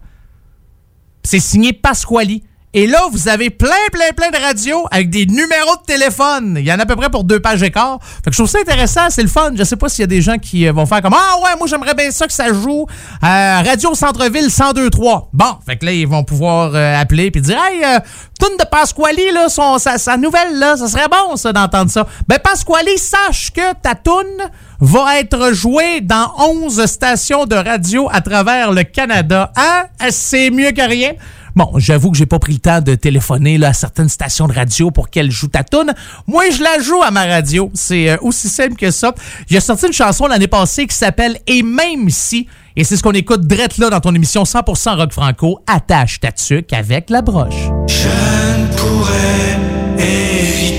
C'est 1.25 1.41
signé 1.41 1.73
Pasquali. 1.73 2.43
Et 2.75 2.87
là, 2.87 3.03
vous 3.13 3.29
avez 3.29 3.51
plein, 3.51 3.69
plein, 3.93 4.13
plein 4.17 4.31
de 4.31 4.43
radios 4.43 4.87
avec 4.91 5.11
des 5.11 5.27
numéros 5.27 5.77
de 5.77 5.85
téléphone. 5.87 6.57
Il 6.59 6.65
y 6.65 6.73
en 6.73 6.79
a 6.79 6.85
à 6.85 6.87
peu 6.87 6.97
près 6.97 7.11
pour 7.11 7.25
deux 7.25 7.39
pages 7.39 7.63
écart. 7.63 7.99
Fait 8.03 8.31
que 8.31 8.33
je 8.33 8.39
trouve 8.39 8.49
ça 8.49 8.61
intéressant, 8.61 9.11
c'est 9.11 9.21
le 9.21 9.29
fun. 9.29 9.51
Je 9.55 9.63
sais 9.63 9.77
pas 9.77 9.91
s'il 9.91 10.01
y 10.01 10.05
a 10.05 10.07
des 10.07 10.23
gens 10.23 10.39
qui 10.39 10.67
euh, 10.67 10.73
vont 10.73 10.87
faire 10.87 11.03
comme 11.03 11.13
Ah 11.15 11.35
ouais, 11.45 11.51
moi 11.59 11.67
j'aimerais 11.67 11.93
bien 11.93 12.11
ça 12.11 12.27
que 12.27 12.33
ça 12.33 12.51
joue 12.51 12.87
à 13.21 13.63
Radio 13.63 13.95
Centre-Ville 13.95 14.47
1023. 14.47 15.29
Bon, 15.35 15.45
fait 15.67 15.77
que 15.77 15.85
là, 15.85 15.93
ils 15.93 16.09
vont 16.09 16.25
pouvoir 16.25 16.75
euh, 16.75 16.99
appeler 16.99 17.31
puis 17.31 17.43
dire 17.43 17.59
Hey, 17.63 17.85
euh, 17.85 18.01
tune 18.41 18.57
de 18.59 18.65
Pasquali, 18.65 19.33
là, 19.33 19.51
son, 19.51 19.77
sa, 19.79 19.99
sa 19.99 20.17
nouvelle, 20.17 20.59
là, 20.59 20.79
ça 20.79 20.89
serait 20.89 21.09
bon 21.11 21.37
ça 21.37 21.53
d'entendre 21.53 21.91
ça. 21.91 22.07
Ben 22.27 22.39
Pasquali, 22.39 22.97
sache 22.97 23.53
que 23.53 23.75
ta 23.83 23.95
tune 23.95 24.49
va 24.81 25.21
être 25.21 25.53
jouée 25.53 26.01
dans 26.01 26.33
11 26.39 26.87
stations 26.87 27.45
de 27.45 27.55
radio 27.55 28.09
à 28.11 28.23
travers 28.23 28.73
le 28.73 28.83
Canada. 28.83 29.53
Hein? 29.57 29.85
C'est 30.09 30.49
mieux 30.49 30.73
que 30.73 30.89
rien. 30.89 31.13
Bon, 31.55 31.71
j'avoue 31.77 32.11
que 32.11 32.17
j'ai 32.17 32.27
pas 32.27 32.39
pris 32.39 32.55
le 32.55 32.59
temps 32.59 32.81
de 32.81 32.95
téléphoner 32.95 33.59
là, 33.59 33.69
à 33.69 33.73
certaines 33.73 34.09
stations 34.09 34.49
de 34.49 34.53
radio 34.53 34.91
pour 34.91 35.11
qu'elles 35.11 35.31
jouent 35.31 35.49
ta 35.49 35.65
tune. 35.65 35.93
Moi, 36.27 36.45
je 36.51 36.63
la 36.63 36.79
joue 36.81 37.03
à 37.03 37.11
ma 37.11 37.27
radio. 37.27 37.71
C'est 37.75 38.11
euh, 38.11 38.17
aussi 38.23 38.49
simple 38.49 38.75
que 38.75 38.91
ça. 38.91 39.15
J'ai 39.49 39.61
sorti 39.61 39.87
une 39.87 39.93
chanson 39.93 40.27
l'année 40.27 40.49
passée 40.49 40.87
qui 40.87 40.97
s'appelle 40.97 41.39
Et 41.47 41.63
même 41.63 42.09
si, 42.11 42.47
et 42.77 42.85
c'est 42.85 42.97
ce 42.97 43.03
qu'on 43.03 43.13
écoute 43.13 43.47
drette 43.47 43.79
là 43.79 43.91
dans 43.91 44.01
ton 44.01 44.15
émission 44.15 44.45
100% 44.45 44.97
rock 44.97 45.13
franco, 45.13 45.61
attache 45.67 46.21
ta 46.21 46.33
tuque 46.33 46.73
avec 46.73 47.11
la 47.11 47.23
broche. 47.23 47.69
Je 47.89 48.09
ne 48.09 48.77
pourrais 48.77 49.59
éviter 49.99 50.72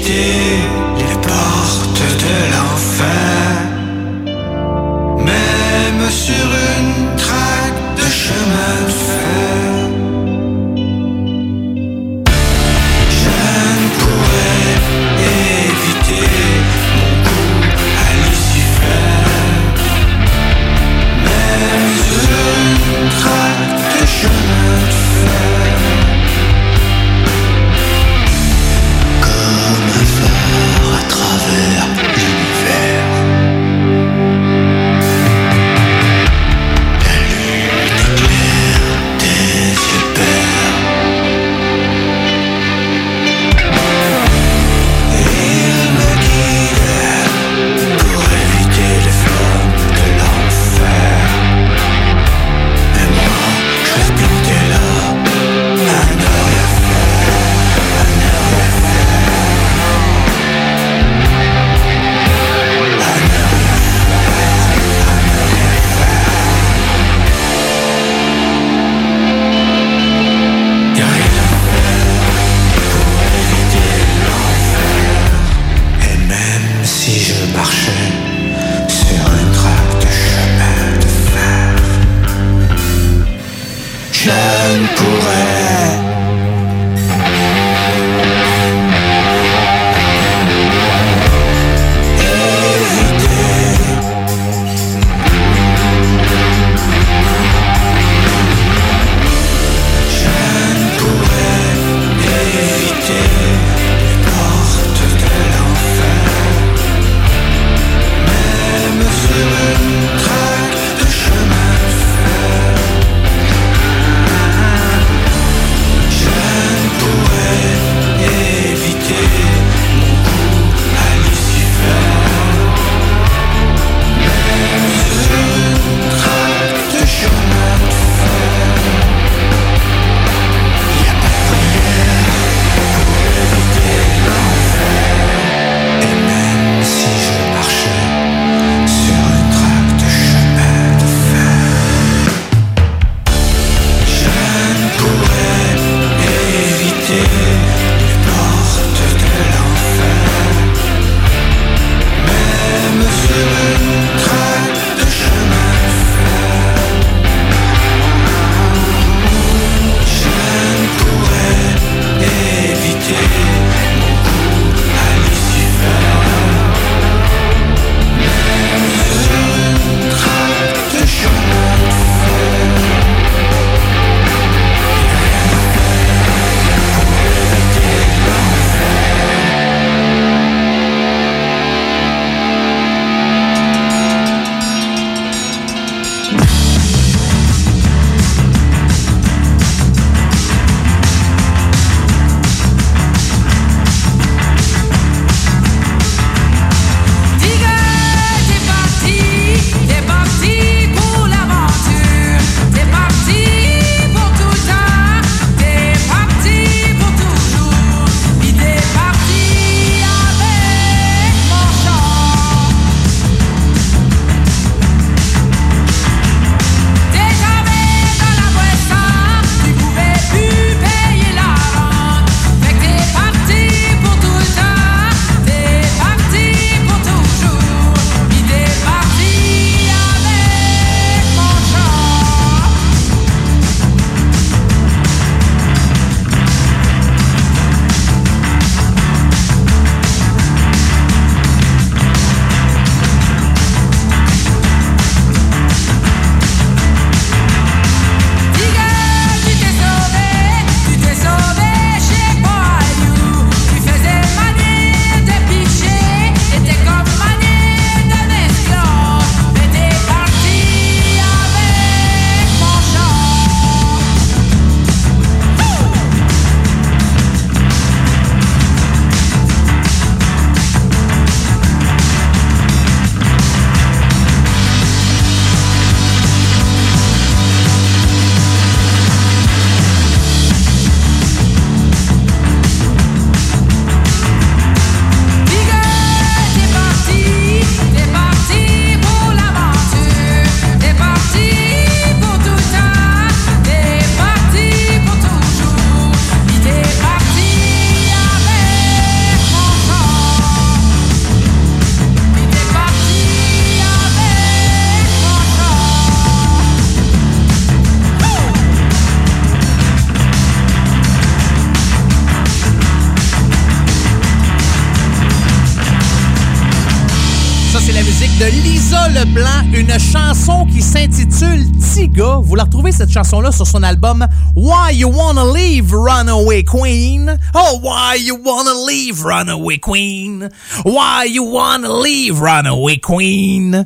cette 323.04 323.12
chanson-là 323.12 323.52
sur 323.52 323.68
son 323.68 323.84
album 323.84 324.26
Why 324.56 324.96
You 324.96 325.10
Wanna 325.10 325.44
Leave 325.54 325.94
Runaway 325.94 326.64
Queen. 326.64 327.38
Oh, 327.54 327.82
Why 327.84 328.18
You 328.18 328.40
Wanna 328.42 328.72
Leave 328.88 329.22
Runaway 329.22 329.78
Queen? 329.78 330.50
Why 330.86 331.26
You 331.28 331.44
Wanna 331.44 331.90
Leave 332.02 332.40
Runaway 332.40 333.00
Queen? 333.00 333.86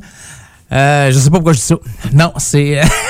Euh, 0.70 1.10
je 1.10 1.18
sais 1.18 1.30
pas 1.30 1.38
pourquoi 1.38 1.52
je 1.52 1.58
dis 1.58 1.64
ça. 1.64 1.74
Non, 2.12 2.32
c'est... 2.36 2.80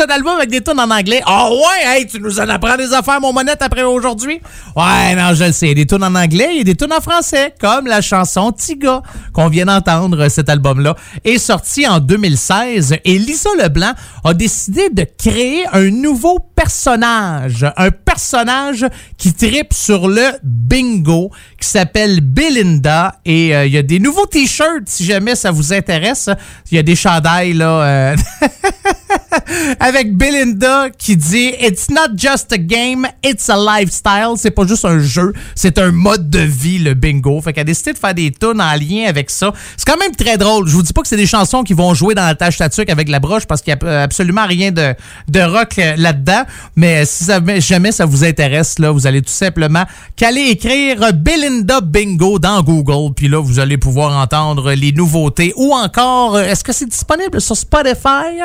C'est 0.00 0.10
un 0.10 0.14
album 0.14 0.36
avec 0.36 0.48
des 0.48 0.62
tunes 0.62 0.80
en 0.80 0.90
anglais. 0.90 1.20
Oh 1.28 1.60
ouais, 1.60 1.84
hey, 1.98 2.06
tu 2.06 2.18
nous 2.20 2.40
en 2.40 2.48
apprends 2.48 2.78
des 2.78 2.90
affaires, 2.94 3.20
mon 3.20 3.34
monette, 3.34 3.60
après 3.60 3.82
aujourd'hui? 3.82 4.40
Ouais, 4.74 5.14
non, 5.14 5.34
je 5.34 5.44
le 5.44 5.52
sais. 5.52 5.66
Il 5.66 5.68
y 5.68 5.72
a 5.72 5.74
des 5.74 5.86
tunes 5.86 6.02
en 6.02 6.14
anglais, 6.14 6.48
il 6.52 6.56
y 6.56 6.60
a 6.62 6.64
des 6.64 6.74
tunes 6.74 6.94
en 6.94 7.02
français, 7.02 7.52
comme 7.60 7.86
la 7.86 8.00
chanson 8.00 8.50
Tiga, 8.50 9.02
qu'on 9.34 9.48
vient 9.48 9.66
d'entendre, 9.66 10.28
cet 10.28 10.48
album-là, 10.48 10.96
est 11.22 11.36
sorti 11.36 11.86
en 11.86 11.98
2016. 12.00 12.96
Et 13.04 13.18
Lisa 13.18 13.50
Leblanc 13.58 13.92
a 14.24 14.32
décidé 14.32 14.88
de 14.88 15.04
créer 15.18 15.66
un 15.70 15.90
nouveau 15.90 16.38
personnage. 16.38 17.66
Un 17.76 17.90
personnage 17.90 18.86
qui 19.18 19.34
tripe 19.34 19.74
sur 19.74 20.08
le 20.08 20.30
bingo, 20.42 21.30
qui 21.60 21.68
s'appelle 21.68 22.22
Belinda. 22.22 23.16
Et 23.26 23.54
euh, 23.54 23.66
il 23.66 23.72
y 23.74 23.76
a 23.76 23.82
des 23.82 23.98
nouveaux 23.98 24.24
t-shirts, 24.24 24.84
si 24.86 25.04
jamais 25.04 25.34
ça 25.34 25.50
vous 25.50 25.74
intéresse. 25.74 26.30
Il 26.70 26.76
y 26.76 26.78
a 26.78 26.82
des 26.82 26.96
chandails, 26.96 27.52
là. 27.52 27.82
euh, 27.82 28.16
avec 29.80 30.16
Belinda 30.16 30.90
qui 30.90 31.16
dit 31.16 31.52
It's 31.60 31.90
not 31.90 32.16
just 32.16 32.52
a 32.52 32.58
game, 32.58 33.06
it's 33.24 33.48
a 33.48 33.56
lifestyle. 33.56 34.34
C'est 34.36 34.50
pas 34.50 34.66
juste 34.66 34.84
un 34.84 34.98
jeu, 35.00 35.32
c'est 35.54 35.78
un 35.78 35.90
mode 35.90 36.30
de 36.30 36.40
vie, 36.40 36.78
le 36.78 36.94
bingo. 36.94 37.40
Fait 37.40 37.52
qu'elle 37.52 37.62
a 37.62 37.64
décidé 37.64 37.92
de 37.92 37.98
faire 37.98 38.14
des 38.14 38.30
tunes 38.30 38.60
en 38.60 38.74
lien 38.74 39.06
avec 39.08 39.30
ça. 39.30 39.52
C'est 39.76 39.86
quand 39.86 39.98
même 39.98 40.14
très 40.14 40.36
drôle. 40.36 40.68
Je 40.68 40.74
vous 40.74 40.82
dis 40.82 40.92
pas 40.92 41.02
que 41.02 41.08
c'est 41.08 41.16
des 41.16 41.26
chansons 41.26 41.62
qui 41.62 41.72
vont 41.72 41.94
jouer 41.94 42.14
dans 42.14 42.26
la 42.26 42.34
tâche 42.34 42.58
tatuque 42.58 42.90
avec 42.90 43.08
la 43.08 43.20
broche 43.20 43.46
parce 43.46 43.62
qu'il 43.62 43.74
y 43.74 43.86
a 43.86 44.02
absolument 44.02 44.46
rien 44.46 44.70
de, 44.70 44.94
de 45.28 45.40
rock 45.40 45.78
euh, 45.78 45.94
là-dedans. 45.96 46.42
Mais 46.76 47.04
si 47.04 47.26
jamais 47.58 47.92
ça 47.92 48.04
vous 48.04 48.24
intéresse, 48.24 48.78
là, 48.78 48.90
vous 48.90 49.06
allez 49.06 49.22
tout 49.22 49.32
simplement 49.32 49.84
qu'aller 50.16 50.48
écrire 50.50 51.12
Belinda 51.12 51.80
Bingo 51.80 52.38
dans 52.38 52.62
Google. 52.62 53.14
Puis 53.14 53.28
là, 53.28 53.40
vous 53.40 53.58
allez 53.58 53.78
pouvoir 53.78 54.16
entendre 54.20 54.72
les 54.72 54.92
nouveautés. 54.92 55.52
Ou 55.56 55.72
encore, 55.72 56.36
euh, 56.36 56.44
est-ce 56.44 56.64
que 56.64 56.72
c'est 56.72 56.88
disponible 56.88 57.40
sur 57.40 57.56
Spotify? 57.56 58.40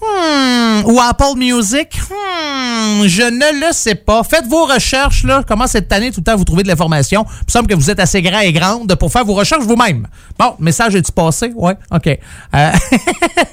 Hmm, 0.00 0.82
ou 0.84 1.00
Apple 1.00 1.38
Music? 1.38 1.98
Hmm, 2.10 3.06
je 3.06 3.22
ne 3.22 3.66
le 3.66 3.72
sais 3.72 3.94
pas. 3.94 4.22
Faites 4.22 4.46
vos 4.46 4.66
recherches, 4.66 5.24
là. 5.24 5.42
Comment 5.46 5.66
cette 5.66 5.90
année, 5.90 6.10
tout 6.10 6.20
le 6.20 6.24
temps, 6.24 6.36
vous 6.36 6.44
trouvez 6.44 6.62
de 6.62 6.68
l'information? 6.68 7.24
Il 7.46 7.50
semble 7.50 7.66
que 7.66 7.74
vous 7.74 7.90
êtes 7.90 7.98
assez 7.98 8.20
grand 8.20 8.40
et 8.40 8.52
grande 8.52 8.94
pour 8.96 9.10
faire 9.10 9.24
vos 9.24 9.32
recherches 9.32 9.64
vous-même. 9.64 10.06
Bon, 10.38 10.54
message 10.58 10.94
est-tu 10.94 11.12
passé? 11.12 11.50
Ouais, 11.54 11.74
OK. 11.90 12.08
Euh, 12.08 12.72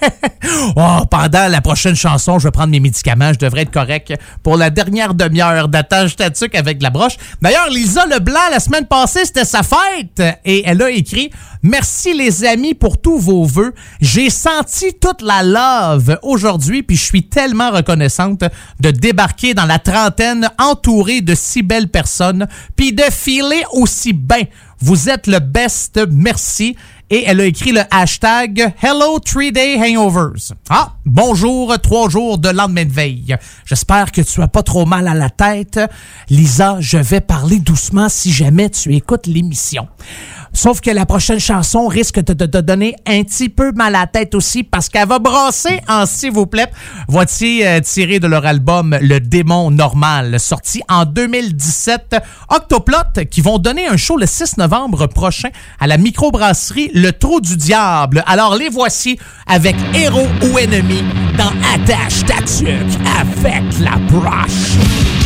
oh, 0.75 1.05
pendant 1.09 1.47
la 1.47 1.61
prochaine 1.61 1.95
chanson, 1.95 2.39
je 2.39 2.47
vais 2.47 2.51
prendre 2.51 2.71
mes 2.71 2.81
médicaments. 2.81 3.31
Je 3.31 3.39
devrais 3.39 3.61
être 3.61 3.71
correct 3.71 4.13
pour 4.43 4.57
la 4.57 4.69
dernière 4.69 5.13
demi-heure 5.13 5.69
d'attache 5.69 6.11
statique 6.11 6.55
avec 6.55 6.81
la 6.81 6.89
broche. 6.89 7.15
D'ailleurs, 7.41 7.69
Lisa 7.69 8.05
Leblanc, 8.05 8.49
la 8.51 8.59
semaine 8.59 8.85
passée, 8.85 9.23
c'était 9.23 9.45
sa 9.45 9.61
fête. 9.63 10.21
Et 10.43 10.63
elle 10.65 10.81
a 10.81 10.89
écrit 10.89 11.31
«Merci 11.65 12.14
les 12.14 12.44
amis 12.44 12.73
pour 12.73 12.99
tous 12.99 13.18
vos 13.18 13.45
vœux. 13.45 13.73
J'ai 14.02 14.30
senti 14.30 14.94
toute 14.94 15.22
la 15.22 15.44
love 15.44 16.19
aujourd'hui, 16.22 16.84
puis 16.84 16.98
je 16.98 17.03
suis 17.03 17.23
tellement 17.23 17.72
reconnaissante 17.72 18.44
de 18.81 18.91
débarquer 18.91 19.53
dans 19.53 19.65
la 19.65 19.80
trentaine 19.80 20.49
entourée 20.60 21.22
de 21.22 21.34
si 21.34 21.64
belles 21.64 21.88
personnes, 21.88 22.48
puis 22.76 22.91
de 22.91 23.03
filer 23.03 23.64
aussi 23.72 24.11
bien. 24.11 24.44
Vous 24.80 25.10
êtes 25.10 25.27
le 25.27 25.40
best, 25.40 26.02
merci. 26.11 26.76
Et 27.10 27.23
elle 27.26 27.40
a 27.40 27.45
écrit 27.45 27.72
le 27.72 27.84
hashtag 27.91 28.73
Hello 28.81 29.19
Three 29.19 29.53
Day 29.53 29.77
Hangovers. 29.77 30.52
Ah, 30.69 30.95
bonjour, 31.06 31.80
trois 31.80 32.10
jours 32.10 32.40
de 32.40 32.49
lendemain 32.49 32.84
de 32.84 32.91
veille. 32.91 33.38
J'espère 33.65 34.11
que 34.11 34.19
tu 34.19 34.41
as 34.41 34.48
pas 34.49 34.64
trop 34.64 34.85
mal 34.85 35.07
à 35.07 35.14
la 35.14 35.30
tête. 35.30 35.80
Lisa, 36.30 36.77
je 36.81 36.98
vais 36.98 37.22
parler 37.22 37.60
doucement 37.60 38.10
si 38.10 38.34
jamais 38.34 38.69
tu 38.69 38.94
écoutes 38.95 39.27
l'émission. 39.27 39.88
Sauf 40.53 40.81
que 40.81 40.91
la 40.91 41.05
prochaine 41.05 41.39
chanson 41.39 41.88
risque 41.88 42.19
de 42.19 42.45
te 42.45 42.57
donner 42.59 42.95
un 43.07 43.23
petit 43.23 43.49
peu 43.49 43.71
mal 43.71 43.95
à 43.95 44.01
la 44.01 44.07
tête 44.07 44.35
aussi 44.35 44.63
parce 44.63 44.88
qu'elle 44.88 45.07
va 45.07 45.19
brasser 45.19 45.80
en 45.89 46.05
s'il 46.05 46.31
vous 46.31 46.45
plaît. 46.45 46.67
Voici 47.07 47.65
euh, 47.65 47.80
tiré 47.80 48.19
de 48.19 48.27
leur 48.27 48.45
album 48.45 48.95
Le 49.01 49.19
Démon 49.19 49.71
Normal, 49.71 50.39
sorti 50.39 50.81
en 50.88 51.05
2017. 51.05 52.15
Octoplot 52.49 53.25
qui 53.30 53.41
vont 53.41 53.57
donner 53.57 53.88
un 53.88 53.97
show 53.97 54.15
le 54.15 54.27
6 54.27 54.57
novembre 54.57 55.07
prochain 55.07 55.49
à 55.80 55.88
la 55.88 55.97
microbrasserie 55.97 56.91
Le 56.93 57.11
Trou 57.11 57.41
du 57.41 57.57
Diable. 57.57 58.23
Alors 58.27 58.55
les 58.55 58.69
voici 58.69 59.17
avec 59.47 59.75
Héros 59.95 60.27
ou 60.43 60.57
Ennemi 60.59 61.03
dans 61.38 61.51
Attache 61.73 62.25
Tatuc 62.25 62.67
avec 63.19 63.63
la 63.80 63.97
broche. 64.09 65.22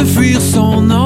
De 0.00 0.06
fuir 0.06 0.40
son 0.40 0.99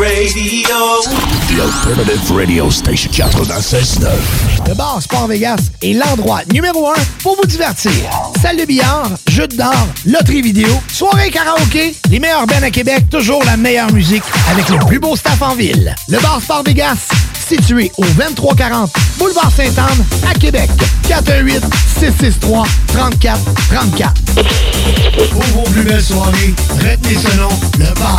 radio. 0.00 1.02
The 1.48 1.60
Alternative 1.60 2.32
Radio 2.32 2.70
Station 2.70 3.10
96.9. 3.10 4.08
Le 4.66 4.74
bar 4.74 5.02
Sport 5.02 5.26
Vegas 5.26 5.58
est 5.82 5.92
l'endroit 5.92 6.40
numéro 6.52 6.88
un 6.88 7.00
pour 7.22 7.36
vous 7.36 7.46
divertir. 7.46 7.92
Salle 8.40 8.56
de 8.56 8.64
billard, 8.64 9.10
jeux 9.28 9.46
de 9.46 9.56
d'or, 9.56 9.86
loterie 10.06 10.40
vidéo, 10.40 10.68
soirée 10.90 11.30
karaoké, 11.30 11.94
les 12.10 12.18
meilleurs 12.18 12.46
bands 12.46 12.62
à 12.62 12.70
Québec, 12.70 13.04
toujours 13.10 13.44
la 13.44 13.58
meilleure 13.58 13.92
musique 13.92 14.22
avec 14.50 14.68
le 14.70 14.78
plus 14.86 14.98
beau 14.98 15.16
staff 15.16 15.42
en 15.42 15.54
ville. 15.54 15.94
Le 16.08 16.18
bar 16.20 16.40
Sport 16.40 16.62
Vegas, 16.64 17.08
situé 17.46 17.92
au 17.98 18.04
2340 18.04 18.90
Boulevard 19.18 19.52
Sainte-Anne 19.52 20.04
à 20.30 20.32
Québec. 20.32 20.70
418 21.08 21.62
663 21.98 22.66
34 22.88 23.40
34. 23.70 24.14
Pour 25.30 25.42
vos 25.42 25.70
plus 25.70 25.82
belles 25.82 26.02
soirées, 26.02 26.54
retenez 26.78 27.16
ce 27.16 27.36
nom, 27.36 27.50
le 27.78 27.92
bar 28.00 28.18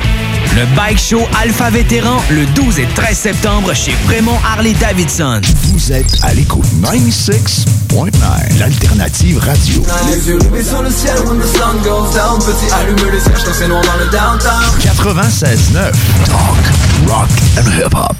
Le 0.55 0.65
Bike 0.75 0.99
Show 0.99 1.21
Alpha 1.41 1.69
Vétéran 1.69 2.21
le 2.29 2.45
12 2.47 2.79
et 2.79 2.87
13 2.93 3.17
septembre 3.17 3.73
chez 3.73 3.91
Fremont 4.05 4.37
Harley 4.45 4.73
Davidson. 4.73 5.39
Vous 5.71 5.93
êtes 5.93 6.17
à 6.23 6.33
l'écoute 6.33 6.65
96.9, 6.83 8.59
l'alternative 8.59 9.37
radio. 9.37 9.81
Les 10.07 10.27
yeux 10.27 10.39
sur 10.61 10.81
le 10.83 10.89
ciel 10.91 11.15
when 11.25 11.39
the 11.39 11.45
sun 11.45 11.77
goes 11.83 12.13
down 12.13 12.39
Petit 12.39 12.69
allume 12.73 13.11
le 13.11 13.19
siège 13.19 13.45
quand 13.45 13.53
c'est 13.53 13.67
noir 13.69 13.81
dans 13.81 14.03
le 14.03 14.09
downtown 14.11 14.61
96.9, 14.79 15.91
talk, 16.25 17.07
rock 17.07 17.29
and 17.57 17.71
hip-hop. 17.77 18.15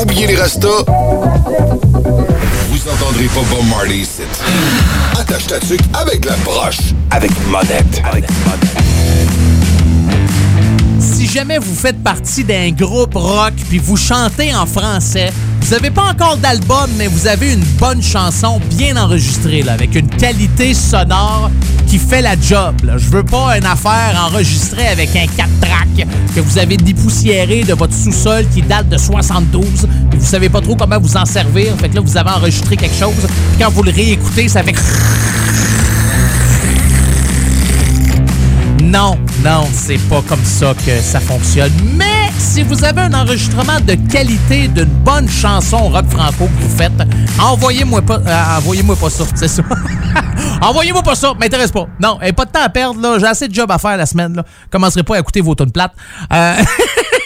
Oubliez 0.00 0.26
les 0.28 0.36
rastas. 0.36 0.84
Vous 2.70 2.88
entendrez 2.90 3.26
pas 3.26 3.40
Bob 3.50 3.66
Marley 3.68 3.98
ici. 3.98 4.22
Attache 5.18 5.46
ta 5.46 5.60
tuque 5.60 5.80
avec 5.92 6.24
la 6.24 6.36
broche. 6.36 6.78
Avec 7.10 7.30
monette. 7.48 8.02
Avec 8.10 8.24
Si 11.00 11.26
jamais 11.26 11.58
vous 11.58 11.74
faites 11.74 12.02
partie 12.02 12.44
d'un 12.44 12.70
groupe 12.70 13.14
rock 13.14 13.54
puis 13.68 13.78
vous 13.78 13.96
chantez 13.96 14.54
en 14.54 14.66
français, 14.66 15.32
vous 15.64 15.70
n'avez 15.70 15.90
pas 15.90 16.10
encore 16.10 16.36
d'album, 16.36 16.90
mais 16.98 17.06
vous 17.06 17.26
avez 17.26 17.54
une 17.54 17.64
bonne 17.78 18.02
chanson 18.02 18.60
bien 18.76 18.98
enregistrée, 18.98 19.64
avec 19.66 19.94
une 19.94 20.08
qualité 20.08 20.74
sonore 20.74 21.50
qui 21.86 21.98
fait 21.98 22.20
la 22.20 22.38
job. 22.38 22.74
Là. 22.82 22.98
Je 22.98 23.08
veux 23.08 23.22
pas 23.22 23.56
une 23.56 23.64
affaire 23.64 24.14
enregistrée 24.26 24.86
avec 24.88 25.16
un 25.16 25.26
4 25.26 25.48
track 25.60 26.06
que 26.34 26.40
vous 26.40 26.58
avez 26.58 26.76
dépoussiéré 26.76 27.64
de 27.64 27.72
votre 27.72 27.94
sous-sol 27.94 28.44
qui 28.52 28.60
date 28.60 28.90
de 28.90 28.98
72 28.98 29.64
et 30.12 30.16
vous 30.16 30.26
savez 30.26 30.50
pas 30.50 30.60
trop 30.60 30.76
comment 30.76 30.98
vous 31.00 31.16
en 31.16 31.24
servir. 31.24 31.74
Fait 31.80 31.88
que 31.88 31.94
là, 31.94 32.02
vous 32.02 32.16
avez 32.16 32.30
enregistré 32.30 32.76
quelque 32.76 32.98
chose. 32.98 33.26
Quand 33.58 33.70
vous 33.70 33.84
le 33.84 33.90
réécoutez, 33.90 34.48
ça 34.48 34.62
fait... 34.62 34.74
Non, 38.94 39.18
non, 39.42 39.66
c'est 39.72 39.98
pas 40.08 40.22
comme 40.28 40.44
ça 40.44 40.72
que 40.86 41.00
ça 41.00 41.18
fonctionne. 41.18 41.72
Mais 41.96 42.30
si 42.38 42.62
vous 42.62 42.84
avez 42.84 43.00
un 43.00 43.12
enregistrement 43.12 43.80
de 43.80 43.94
qualité 44.08 44.68
d'une 44.68 44.84
bonne 44.84 45.28
chanson 45.28 45.88
rock 45.88 46.08
franco 46.08 46.46
que 46.46 46.62
vous 46.62 46.76
faites, 46.76 46.92
envoyez-moi 47.40 48.02
pas, 48.02 48.20
euh, 48.24 48.56
envoyez-moi 48.56 48.94
pas 48.94 49.10
ça, 49.10 49.24
c'est 49.34 49.48
ça. 49.48 49.64
envoyez-moi 50.62 51.02
pas 51.02 51.16
ça, 51.16 51.34
m'intéresse 51.34 51.72
pas. 51.72 51.88
Non, 52.00 52.20
et 52.22 52.32
pas 52.32 52.44
de 52.44 52.52
temps 52.52 52.62
à 52.62 52.68
perdre 52.68 53.00
là, 53.00 53.18
j'ai 53.18 53.26
assez 53.26 53.48
de 53.48 53.54
job 53.54 53.68
à 53.72 53.78
faire 53.78 53.96
la 53.96 54.06
semaine 54.06 54.36
là. 54.36 54.44
Commencerez 54.70 55.02
pas 55.02 55.16
à 55.16 55.18
écouter 55.18 55.40
vos 55.40 55.56
tonnes 55.56 55.72
plates. 55.72 55.94
Euh... 56.32 56.54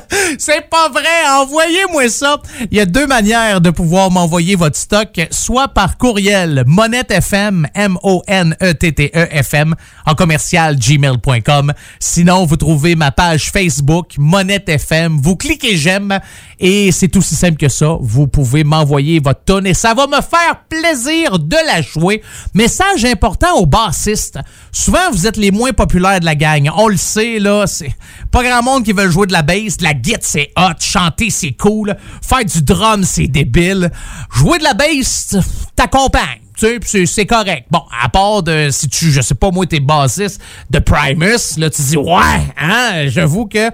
C'est 0.38 0.68
pas 0.68 0.88
vrai, 0.88 1.02
envoyez-moi 1.40 2.08
ça. 2.08 2.40
Il 2.70 2.76
y 2.76 2.80
a 2.80 2.86
deux 2.86 3.06
manières 3.06 3.60
de 3.60 3.70
pouvoir 3.70 4.10
m'envoyer 4.10 4.56
votre 4.56 4.76
stock, 4.76 5.20
soit 5.30 5.68
par 5.68 5.98
courriel 5.98 6.64
monettefm, 6.66 7.66
M-O-N-E-T-T-E-F-M, 7.74 9.74
en 10.06 10.14
commercial 10.14 10.76
gmail.com. 10.76 11.72
Sinon, 12.00 12.46
vous 12.46 12.56
trouvez 12.56 12.94
ma 12.94 13.10
page 13.10 13.50
Facebook, 13.50 14.14
Monette 14.18 14.68
FM. 14.68 15.20
Vous 15.22 15.36
cliquez 15.36 15.76
j'aime 15.76 16.18
et 16.64 16.92
c'est 16.92 17.14
aussi 17.16 17.34
simple 17.34 17.56
que 17.56 17.68
ça. 17.68 17.96
Vous 18.00 18.28
pouvez 18.28 18.62
m'envoyer 18.62 19.18
votre 19.18 19.42
tonne 19.44 19.66
et 19.66 19.74
ça 19.74 19.94
va 19.94 20.06
me 20.06 20.20
faire 20.22 20.62
plaisir 20.68 21.40
de 21.40 21.56
la 21.66 21.82
jouer. 21.82 22.22
Message 22.54 23.04
important 23.04 23.56
aux 23.56 23.66
bassistes. 23.66 24.38
Souvent, 24.70 25.10
vous 25.10 25.26
êtes 25.26 25.36
les 25.36 25.50
moins 25.50 25.72
populaires 25.72 26.20
de 26.20 26.24
la 26.24 26.36
gang. 26.36 26.70
On 26.76 26.86
le 26.86 26.96
sait, 26.96 27.40
là, 27.40 27.66
c'est 27.66 27.92
pas 28.30 28.44
grand 28.44 28.62
monde 28.62 28.84
qui 28.84 28.92
veut 28.92 29.10
jouer 29.10 29.26
de 29.26 29.32
la 29.32 29.42
bass, 29.42 29.80
la 29.80 29.92
guitare, 29.92 30.20
c'est 30.22 30.52
hot, 30.56 30.74
chanter, 30.78 31.30
c'est 31.30 31.52
cool, 31.52 31.96
faire 32.22 32.44
du 32.44 32.62
drum, 32.62 33.02
c'est 33.02 33.26
débile. 33.26 33.90
Jouer 34.32 34.58
de 34.58 34.64
la 34.64 34.74
bass, 34.74 35.36
t'accompagne. 35.74 36.38
C'est- 36.56 37.26
correct. 37.26 37.66
Bon, 37.72 37.82
à 38.00 38.08
part 38.08 38.44
de, 38.44 38.68
si 38.70 38.88
tu, 38.88 39.10
je 39.10 39.20
sais 39.20 39.34
pas, 39.34 39.50
moi, 39.50 39.66
t'es 39.66 39.80
bassiste 39.80 40.40
de 40.70 40.78
Primus, 40.78 41.56
là, 41.58 41.70
tu 41.70 41.82
dis, 41.82 41.96
ouais, 41.96 42.54
hein, 42.56 43.06
j'avoue 43.08 43.46
que 43.46 43.68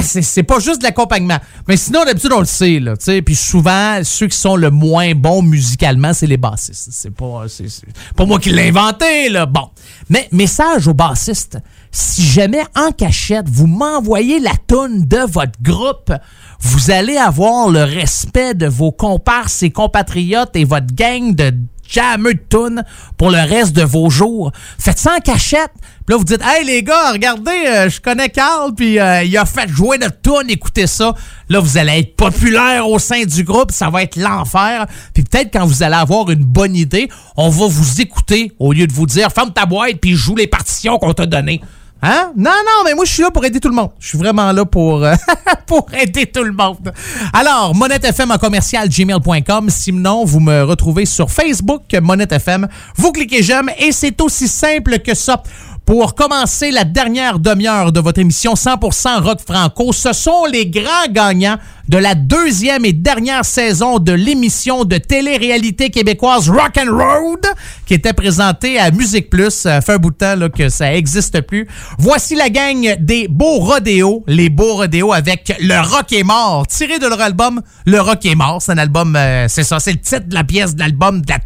c'est 0.00 0.22
c'est 0.22 0.42
pas 0.42 0.58
juste 0.58 0.80
de 0.80 0.84
l'accompagnement. 0.84 1.38
Mais 1.68 1.76
sinon, 1.76 2.04
d'habitude, 2.04 2.32
on 2.32 2.40
le 2.40 2.46
sait, 2.46 2.80
là, 2.80 2.96
tu 2.96 3.04
sais. 3.04 3.22
Puis 3.22 3.34
souvent, 3.34 4.00
ceux 4.02 4.28
qui 4.28 4.36
sont 4.36 4.56
le 4.56 4.70
moins 4.70 5.14
bons 5.14 5.42
musicalement, 5.42 6.12
c'est 6.12 6.26
les 6.26 6.36
bassistes. 6.36 6.88
C'est 6.90 7.14
pas, 7.14 7.44
c'est 7.48 7.68
pas 8.16 8.24
moi 8.24 8.38
qui 8.38 8.50
l'ai 8.50 8.68
inventé, 8.68 9.28
là. 9.28 9.46
Bon. 9.46 9.70
Mais 10.08 10.28
message 10.32 10.88
aux 10.88 10.94
bassistes. 10.94 11.58
Si 11.90 12.22
jamais 12.22 12.64
en 12.74 12.90
cachette, 12.90 13.48
vous 13.48 13.66
m'envoyez 13.66 14.40
la 14.40 14.54
toune 14.66 15.06
de 15.06 15.18
votre 15.30 15.60
groupe, 15.62 16.12
vous 16.60 16.90
allez 16.90 17.16
avoir 17.16 17.68
le 17.68 17.84
respect 17.84 18.54
de 18.54 18.66
vos 18.66 18.90
comparses 18.90 19.62
et 19.62 19.70
compatriotes 19.70 20.56
et 20.56 20.64
votre 20.64 20.92
gang 20.94 21.34
de 21.34 21.54
jammeux 21.88 22.34
de 22.34 22.42
tunes 22.48 22.84
pour 23.16 23.30
le 23.30 23.38
reste 23.38 23.72
de 23.72 23.82
vos 23.82 24.10
jours. 24.10 24.52
Faites 24.78 24.98
ça 24.98 25.14
en 25.16 25.20
cachette. 25.20 25.72
Puis 26.06 26.12
là, 26.12 26.16
vous 26.18 26.24
dites, 26.24 26.42
hey 26.42 26.66
les 26.66 26.82
gars, 26.82 27.12
regardez, 27.12 27.64
euh, 27.66 27.88
je 27.88 28.00
connais 28.00 28.28
Carl, 28.28 28.74
puis 28.74 28.98
euh, 28.98 29.22
il 29.22 29.36
a 29.38 29.46
fait 29.46 29.68
jouer 29.68 29.96
notre 29.96 30.20
tune, 30.20 30.50
écoutez 30.50 30.86
ça. 30.86 31.14
Là, 31.48 31.60
vous 31.60 31.78
allez 31.78 32.00
être 32.00 32.16
populaire 32.16 32.86
au 32.88 32.98
sein 32.98 33.24
du 33.24 33.42
groupe, 33.42 33.72
ça 33.72 33.88
va 33.88 34.02
être 34.02 34.16
l'enfer. 34.16 34.86
Puis 35.14 35.22
peut-être 35.22 35.50
quand 35.52 35.64
vous 35.64 35.82
allez 35.82 35.94
avoir 35.94 36.30
une 36.30 36.44
bonne 36.44 36.76
idée, 36.76 37.08
on 37.36 37.48
va 37.48 37.66
vous 37.68 38.00
écouter 38.02 38.52
au 38.58 38.72
lieu 38.74 38.86
de 38.86 38.92
vous 38.92 39.06
dire, 39.06 39.32
ferme 39.32 39.52
ta 39.52 39.64
boîte, 39.64 39.96
puis 40.00 40.14
joue 40.14 40.36
les 40.36 40.46
partitions 40.46 40.98
qu'on 40.98 41.14
t'a 41.14 41.24
données. 41.24 41.62
Hein? 42.06 42.32
Non, 42.36 42.50
non, 42.50 42.84
mais 42.84 42.94
moi, 42.94 43.06
je 43.06 43.12
suis 43.14 43.22
là 43.22 43.30
pour 43.30 43.42
aider 43.46 43.58
tout 43.60 43.70
le 43.70 43.74
monde. 43.74 43.88
Je 43.98 44.08
suis 44.08 44.18
vraiment 44.18 44.52
là 44.52 44.66
pour, 44.66 45.02
euh, 45.02 45.14
pour 45.66 45.86
aider 45.94 46.26
tout 46.26 46.44
le 46.44 46.52
monde. 46.52 46.92
Alors, 47.32 47.74
monettefm 47.74 48.30
en 48.30 48.36
commercial 48.36 48.90
gmail.com. 48.90 49.70
Sinon, 49.70 50.26
vous 50.26 50.40
me 50.40 50.64
retrouvez 50.64 51.06
sur 51.06 51.30
Facebook, 51.30 51.82
Monette 52.02 52.32
FM. 52.32 52.68
Vous 52.96 53.10
cliquez 53.10 53.42
j'aime 53.42 53.70
et 53.78 53.90
c'est 53.90 54.20
aussi 54.20 54.48
simple 54.48 54.98
que 54.98 55.14
ça. 55.14 55.42
Pour 55.86 56.14
commencer 56.14 56.70
la 56.70 56.84
dernière 56.84 57.38
demi-heure 57.38 57.92
de 57.92 58.00
votre 58.00 58.18
émission 58.18 58.52
100% 58.54 59.22
rock 59.22 59.40
franco, 59.46 59.92
ce 59.92 60.12
sont 60.12 60.44
les 60.44 60.66
grands 60.66 61.10
gagnants 61.10 61.58
de 61.88 61.98
la 61.98 62.14
deuxième 62.14 62.84
et 62.84 62.92
dernière 62.92 63.44
saison 63.44 63.98
de 63.98 64.12
l'émission 64.12 64.84
de 64.84 64.96
télé-réalité 64.96 65.90
québécoise 65.90 66.48
Rock 66.48 66.78
and 66.78 66.90
Road 66.90 67.46
qui 67.86 67.94
était 67.94 68.12
présentée 68.12 68.78
à 68.78 68.90
Musique 68.90 69.30
Plus. 69.30 69.50
Ça 69.50 69.80
fait 69.80 69.92
un 69.92 69.98
bout 69.98 70.10
de 70.10 70.16
temps 70.16 70.34
que 70.48 70.68
ça 70.68 70.94
existe 70.94 71.40
plus. 71.42 71.66
Voici 71.98 72.34
la 72.34 72.48
gang 72.48 72.96
des 73.00 73.28
Beaux 73.28 73.58
Rodéos, 73.58 74.24
les 74.26 74.48
Beaux 74.48 74.76
Rodéos 74.76 75.12
avec 75.12 75.54
Le 75.60 75.80
Rock 75.80 76.12
est 76.12 76.22
mort, 76.22 76.66
tiré 76.66 76.98
de 76.98 77.06
leur 77.06 77.20
album 77.20 77.60
Le 77.86 78.00
Rock 78.00 78.24
est 78.24 78.34
mort. 78.34 78.62
C'est 78.62 78.72
un 78.72 78.78
album, 78.78 79.14
euh, 79.16 79.46
c'est 79.48 79.64
ça, 79.64 79.78
c'est 79.80 79.92
le 79.92 80.00
titre 80.00 80.28
de 80.28 80.34
la 80.34 80.44
pièce 80.44 80.74
de 80.74 80.80
l'album 80.80 81.20
de 81.20 81.30
la 81.30 81.38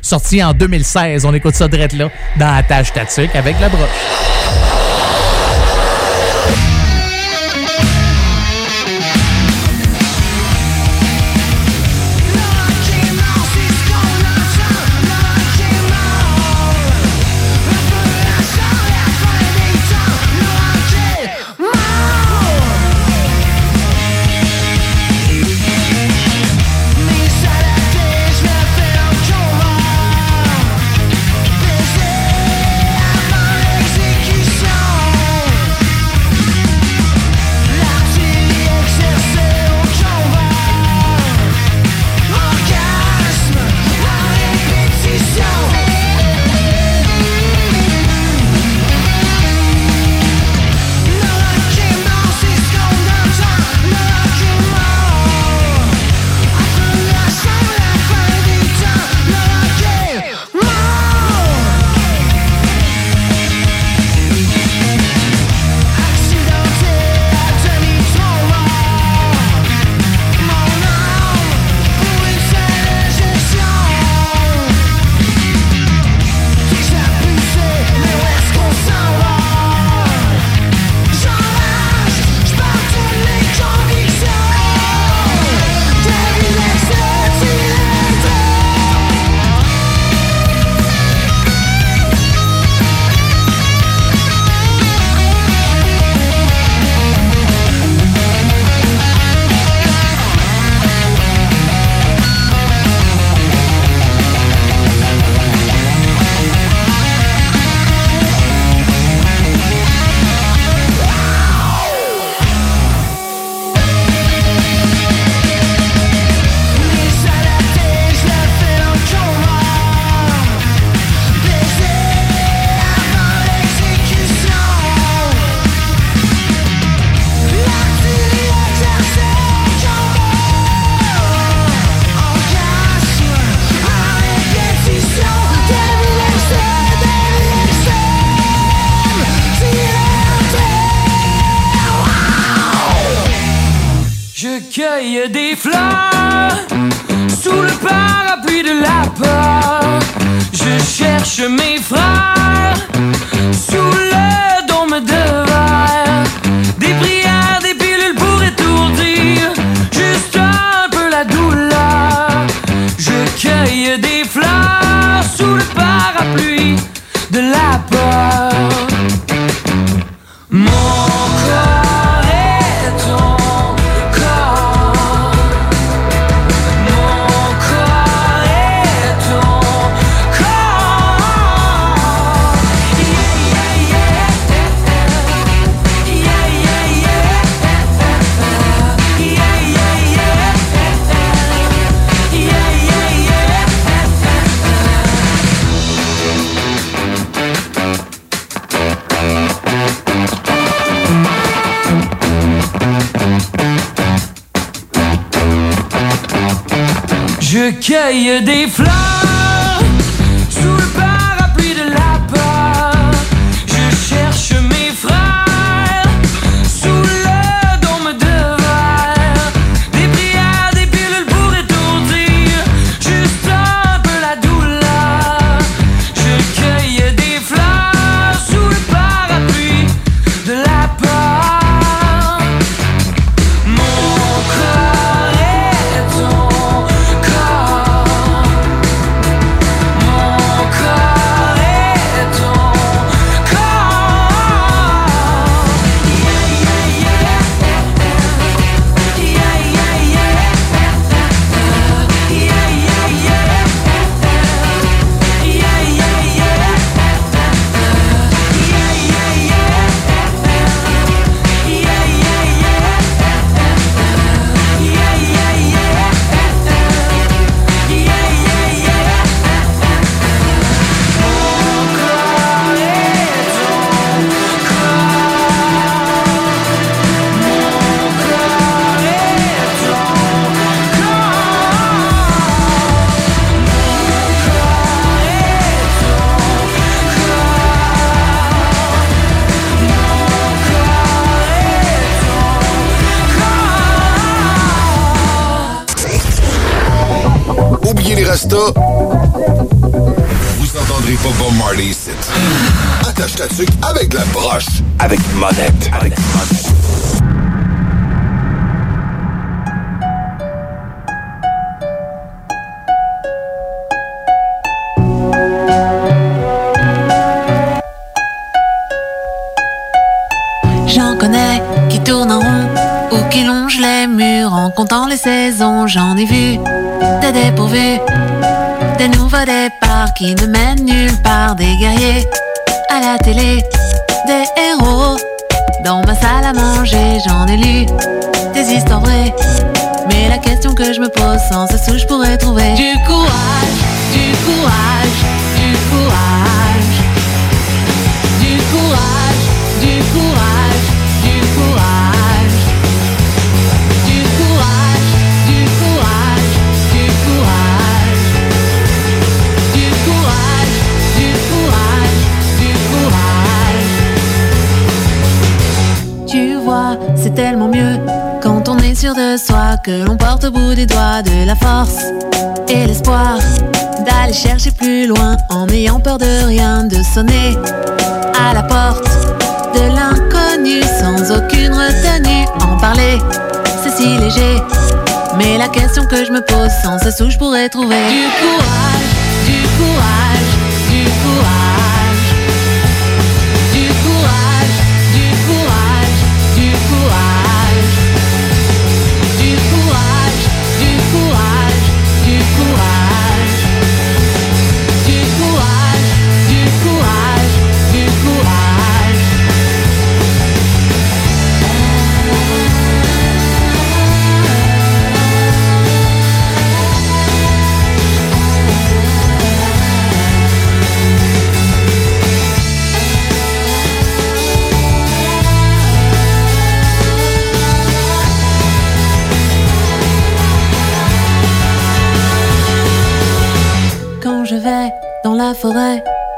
sorti 0.00 0.42
en 0.42 0.52
2016. 0.52 1.24
On 1.24 1.34
écoute 1.34 1.54
ça 1.54 1.68
direct 1.68 1.92
là 1.94 2.08
dans 2.38 2.54
la 2.54 2.62
tâche 2.62 2.88
statique 2.88 3.34
avec 3.34 3.60
la 3.60 3.68
broche. 3.68 4.75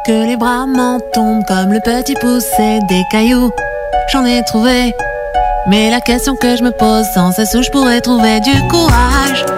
Que 0.06 0.26
les 0.26 0.36
bras 0.36 0.66
m'en 0.66 0.98
tombent 1.12 1.44
comme 1.46 1.72
le 1.72 1.80
petit 1.80 2.14
poussé 2.14 2.78
des 2.88 3.02
cailloux. 3.10 3.50
J'en 4.12 4.24
ai 4.24 4.42
trouvé, 4.44 4.94
mais 5.66 5.90
la 5.90 6.00
question 6.00 6.36
que 6.36 6.56
je 6.56 6.62
me 6.62 6.70
pose 6.70 7.04
sans 7.14 7.32
cesse 7.32 7.54
où 7.54 7.62
je 7.62 7.70
pourrais 7.70 8.00
trouver 8.00 8.40
du 8.40 8.52
courage. 8.68 9.57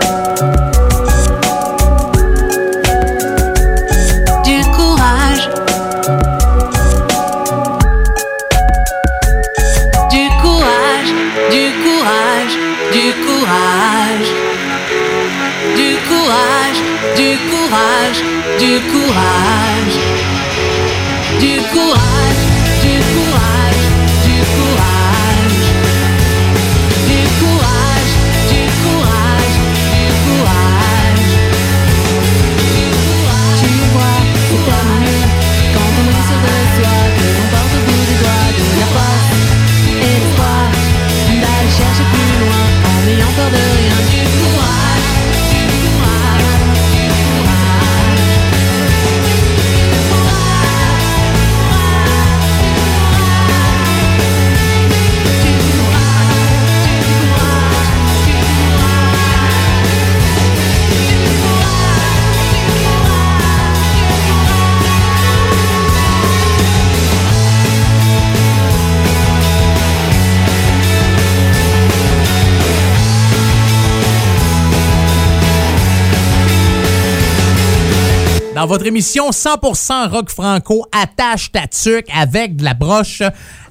Dans 78.60 78.66
votre 78.66 78.84
émission 78.84 79.30
100% 79.30 80.10
rock 80.10 80.28
franco, 80.28 80.84
attache 80.92 81.50
ta 81.50 81.66
tuque 81.66 82.08
avec 82.14 82.56
de 82.56 82.64
la 82.64 82.74
broche. 82.74 83.22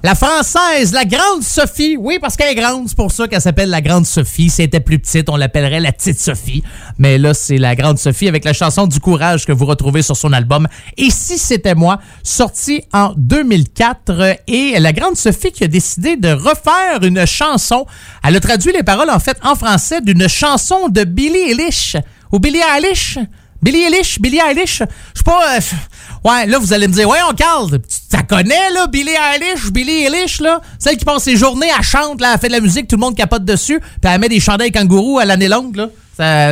La 0.02 0.16
française, 0.16 0.92
la 0.92 1.04
grande 1.04 1.44
Sophie. 1.44 1.96
Oui, 1.96 2.18
parce 2.20 2.34
qu'elle 2.34 2.50
est 2.50 2.60
grande, 2.60 2.88
c'est 2.88 2.96
pour 2.96 3.12
ça 3.12 3.28
qu'elle 3.28 3.40
s'appelle 3.40 3.70
la 3.70 3.82
grande 3.82 4.04
Sophie. 4.04 4.50
Si 4.50 4.62
elle 4.62 4.66
était 4.66 4.80
plus 4.80 4.98
petite, 4.98 5.28
on 5.28 5.36
l'appellerait 5.36 5.78
la 5.78 5.92
petite 5.92 6.18
Sophie. 6.18 6.64
Mais 6.98 7.18
là, 7.18 7.34
c'est 7.34 7.56
la 7.56 7.76
grande 7.76 8.00
Sophie 8.00 8.26
avec 8.26 8.44
la 8.44 8.52
chanson 8.52 8.88
du 8.88 8.98
courage 8.98 9.46
que 9.46 9.52
vous 9.52 9.64
retrouvez 9.64 10.02
sur 10.02 10.16
son 10.16 10.32
album. 10.32 10.66
Et 10.96 11.10
si 11.10 11.38
c'était 11.38 11.76
moi, 11.76 12.00
sorti 12.24 12.82
en 12.92 13.14
2004. 13.16 14.38
Et 14.48 14.76
la 14.80 14.92
grande 14.92 15.16
Sophie 15.16 15.52
qui 15.52 15.62
a 15.62 15.68
décidé 15.68 16.16
de 16.16 16.30
refaire 16.30 17.04
une 17.04 17.24
chanson. 17.26 17.86
Elle 18.24 18.34
a 18.34 18.40
traduit 18.40 18.72
les 18.72 18.82
paroles, 18.82 19.10
en 19.10 19.20
fait, 19.20 19.38
en 19.44 19.54
français 19.54 20.00
d'une 20.00 20.26
chanson 20.26 20.88
de 20.88 21.04
Billie 21.04 21.52
Eilish. 21.52 21.94
Ou 22.32 22.40
Billie 22.40 22.58
Eilish? 22.58 23.20
Billie 23.62 23.82
Eilish, 23.82 24.18
Billie 24.20 24.38
Eilish, 24.40 24.78
je 24.78 25.18
sais 25.18 25.24
pas. 25.24 25.56
euh, 25.56 25.60
ouais, 26.24 26.46
là, 26.46 26.58
vous 26.58 26.72
allez 26.72 26.88
me 26.88 26.92
dire, 26.92 27.08
ouais, 27.08 27.18
on 27.30 27.34
calme. 27.34 27.78
Tu 27.78 28.16
la 28.16 28.22
connais, 28.22 28.70
là, 28.72 28.86
Billie 28.86 29.10
Eilish, 29.10 29.70
Billie 29.70 30.04
Eilish, 30.04 30.40
là? 30.40 30.60
Celle 30.78 30.96
qui 30.96 31.04
passe 31.04 31.24
ses 31.24 31.36
journées, 31.36 31.68
elle 31.76 31.84
chante, 31.84 32.20
là, 32.20 32.32
elle 32.34 32.40
fait 32.40 32.48
de 32.48 32.52
la 32.52 32.60
musique, 32.60 32.88
tout 32.88 32.96
le 32.96 33.00
monde 33.00 33.16
capote 33.16 33.44
dessus, 33.44 33.80
puis 33.80 34.10
elle 34.12 34.20
met 34.20 34.28
des 34.28 34.40
chandails 34.40 34.72
kangourous 34.72 35.18
à 35.18 35.24
l'année 35.24 35.48
longue, 35.48 35.76
là. 35.76 35.88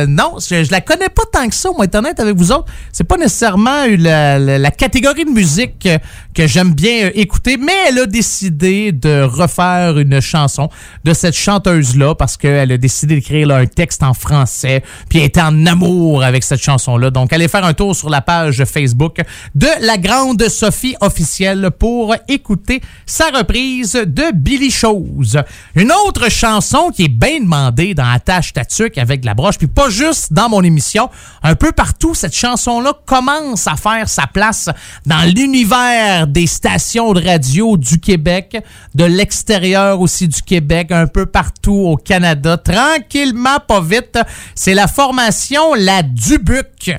Non, 0.07 0.35
je, 0.39 0.63
je 0.63 0.71
la 0.71 0.81
connais 0.81 1.09
pas 1.09 1.23
tant 1.31 1.47
que 1.47 1.55
ça, 1.55 1.69
moi, 1.75 1.85
être 1.85 1.95
honnête 1.95 2.19
avec 2.19 2.35
vous 2.35 2.51
autres. 2.51 2.65
C'est 2.91 3.03
pas 3.03 3.17
nécessairement 3.17 3.85
la, 3.97 4.37
la- 4.39 4.57
la 4.59 4.71
catégorie 4.71 5.25
de 5.25 5.29
musique 5.29 5.87
que, 6.35 6.47
j'aime 6.47 6.73
bien 6.73 7.05
euh, 7.07 7.11
écouter, 7.15 7.57
mais 7.57 7.73
elle 7.87 7.99
a 7.99 8.05
décidé 8.05 8.91
de 8.91 9.21
refaire 9.23 9.97
une 9.97 10.21
chanson 10.21 10.69
de 11.03 11.13
cette 11.13 11.35
chanteuse-là 11.35 12.15
parce 12.15 12.37
qu'elle 12.37 12.71
a 12.71 12.77
décidé 12.77 13.15
d'écrire 13.15 13.51
un 13.51 13.65
texte 13.65 14.03
en 14.03 14.13
français, 14.13 14.83
puis 15.09 15.19
elle 15.19 15.25
était 15.25 15.41
en 15.41 15.65
amour 15.65 16.23
avec 16.23 16.43
cette 16.43 16.61
chanson-là. 16.61 17.09
Donc, 17.11 17.33
allez 17.33 17.47
faire 17.47 17.65
un 17.65 17.73
tour 17.73 17.95
sur 17.95 18.09
la 18.09 18.21
page 18.21 18.63
Facebook 18.65 19.17
de 19.55 19.67
la 19.81 19.97
grande 19.97 20.47
Sophie 20.47 20.95
officielle 21.01 21.69
pour 21.77 22.15
écouter 22.27 22.81
sa 23.05 23.25
reprise 23.29 23.93
de 23.93 24.33
Billy 24.33 24.71
Chose. 24.71 25.37
Une 25.75 25.91
autre 25.91 26.29
chanson 26.31 26.91
qui 26.95 27.03
est 27.05 27.07
bien 27.09 27.41
demandée 27.41 27.93
dans 27.93 28.09
Attache 28.09 28.53
Tatuc 28.53 28.97
avec 28.97 29.25
la 29.25 29.33
broche, 29.33 29.57
puis 29.59 29.67
pas 29.67 29.89
juste 29.89 30.31
dans 30.31 30.49
mon 30.49 30.63
émission. 30.63 31.09
Un 31.43 31.53
peu 31.53 31.73
partout, 31.73 32.15
cette 32.15 32.35
chanson-là 32.35 32.93
commence 33.05 33.67
à 33.67 33.75
faire 33.75 34.07
sa 34.07 34.25
place 34.25 34.69
dans 35.05 35.29
l'univers 35.35 36.25
des 36.27 36.47
stations 36.47 37.11
de 37.13 37.21
radio 37.21 37.75
du 37.75 37.99
Québec, 37.99 38.57
de 38.95 39.03
l'extérieur 39.03 39.99
aussi 39.99 40.29
du 40.29 40.41
Québec, 40.41 40.91
un 40.91 41.07
peu 41.07 41.25
partout 41.25 41.73
au 41.73 41.97
Canada. 41.97 42.57
Tranquillement, 42.57 43.59
pas 43.67 43.81
vite. 43.81 44.17
C'est 44.55 44.73
la 44.73 44.87
formation 44.87 45.73
La 45.75 46.03
Dubuc. 46.03 46.91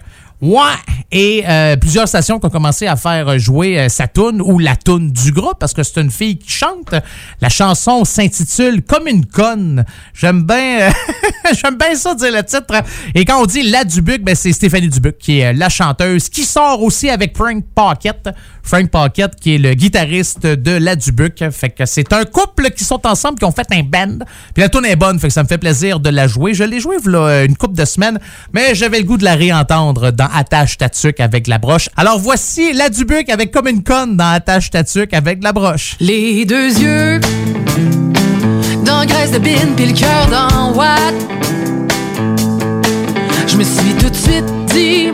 Ouais, 0.43 0.63
et 1.13 1.45
euh, 1.47 1.77
plusieurs 1.77 2.09
stations 2.09 2.39
qui 2.41 2.47
ont 2.47 2.51
commencé 2.51 2.87
à 2.87 2.97
faire 2.97 3.39
jouer 3.39 3.79
euh, 3.79 3.89
sa 3.91 4.09
toune 4.09 4.41
ou 4.41 4.59
la 4.59 4.75
toune 4.75 5.11
du 5.13 5.33
groupe 5.33 5.59
parce 5.59 5.75
que 5.75 5.83
c'est 5.83 6.01
une 6.01 6.11
fille 6.11 6.39
qui 6.39 6.51
chante. 6.51 6.95
La 7.43 7.51
chanson 7.51 8.07
s'intitule 8.07 8.83
Comme 8.83 9.07
une 9.07 9.27
conne. 9.27 9.85
J'aime 10.15 10.45
bien 10.45 10.81
euh, 10.81 10.91
j'aime 11.63 11.77
bien 11.77 11.95
ça 11.95 12.15
dire 12.15 12.33
le 12.33 12.43
titre. 12.43 12.83
Et 13.15 13.27
quand 13.27 13.43
on 13.43 13.45
dit 13.45 13.69
la 13.69 13.85
Dubuc, 13.85 14.23
ben 14.23 14.35
c'est 14.35 14.55
Stéphanie 14.55 14.89
Dubuc 14.89 15.19
qui 15.19 15.41
est 15.41 15.53
la 15.53 15.69
chanteuse 15.69 16.31
qui 16.31 16.45
sort 16.45 16.83
aussi 16.83 17.11
avec 17.11 17.37
Frank 17.37 17.63
Pocket. 17.75 18.31
Frank 18.63 18.89
Pocket 18.89 19.35
qui 19.37 19.57
est 19.57 19.59
le 19.59 19.75
guitariste 19.75 20.47
de 20.47 20.73
la 20.73 20.97
Dubuc. 20.97 21.45
Fait 21.51 21.69
que 21.69 21.85
c'est 21.85 22.15
un 22.15 22.25
couple 22.25 22.71
qui 22.71 22.85
sont 22.85 23.07
ensemble 23.07 23.39
qui 23.39 23.45
ont 23.45 23.53
fait 23.53 23.71
un 23.73 23.83
band. 23.83 24.25
Puis 24.55 24.63
la 24.63 24.71
toune 24.71 24.87
est 24.87 24.97
bonne, 24.97 25.19
fait 25.19 25.29
que 25.29 25.35
ça 25.35 25.43
me 25.43 25.49
fait 25.49 25.59
plaisir 25.59 26.01
de 26.01 26.09
la 26.09 26.27
jouer. 26.29 26.55
Je 26.55 26.65
l'ai 26.65 26.81
jouée 26.81 26.97
une 27.45 27.57
couple 27.57 27.75
de 27.75 27.85
semaines, 27.85 28.19
mais 28.55 28.75
j'avais 28.75 28.99
le 29.01 29.05
goût 29.05 29.19
de 29.19 29.25
la 29.25 29.35
réentendre 29.35 30.13
dans 30.13 30.30
Attache 30.33 30.79
Tatuc 30.79 31.21
avec 31.21 31.47
la 31.47 31.59
broche. 31.59 31.89
Alors 31.97 32.19
voici 32.19 32.73
la 32.73 32.89
Dubuc 32.89 33.29
avec 33.29 33.51
comme 33.51 33.69
une 33.69 33.83
conne 33.83 34.17
dans 34.17 34.33
Attache 34.33 34.71
Tatuc 34.71 35.13
avec 35.15 35.43
la 35.43 35.53
broche. 35.53 35.97
Les 36.01 36.45
deux 36.45 36.79
yeux 36.79 37.21
dans 38.85 39.05
graisse 39.05 39.31
de 39.33 39.39
bine 39.39 39.75
puis 39.77 39.87
le 39.87 39.93
cœur 39.93 40.27
dans 40.31 40.73
Watt. 40.75 41.15
Je 43.47 43.57
me 43.57 43.65
suis 43.65 43.95
tout 43.99 44.11
de 44.11 44.15
suite 44.15 44.45
dit 44.73 45.09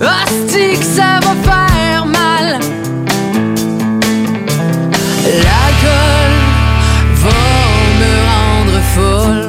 Hostie 0.00 0.76
ça 0.82 1.20
va 1.22 1.34
faire 1.42 2.06
mal 2.06 2.60
L'alcool 5.24 6.32
va 7.14 7.30
me 8.00 8.12
rendre 8.30 8.80
folle 8.94 9.47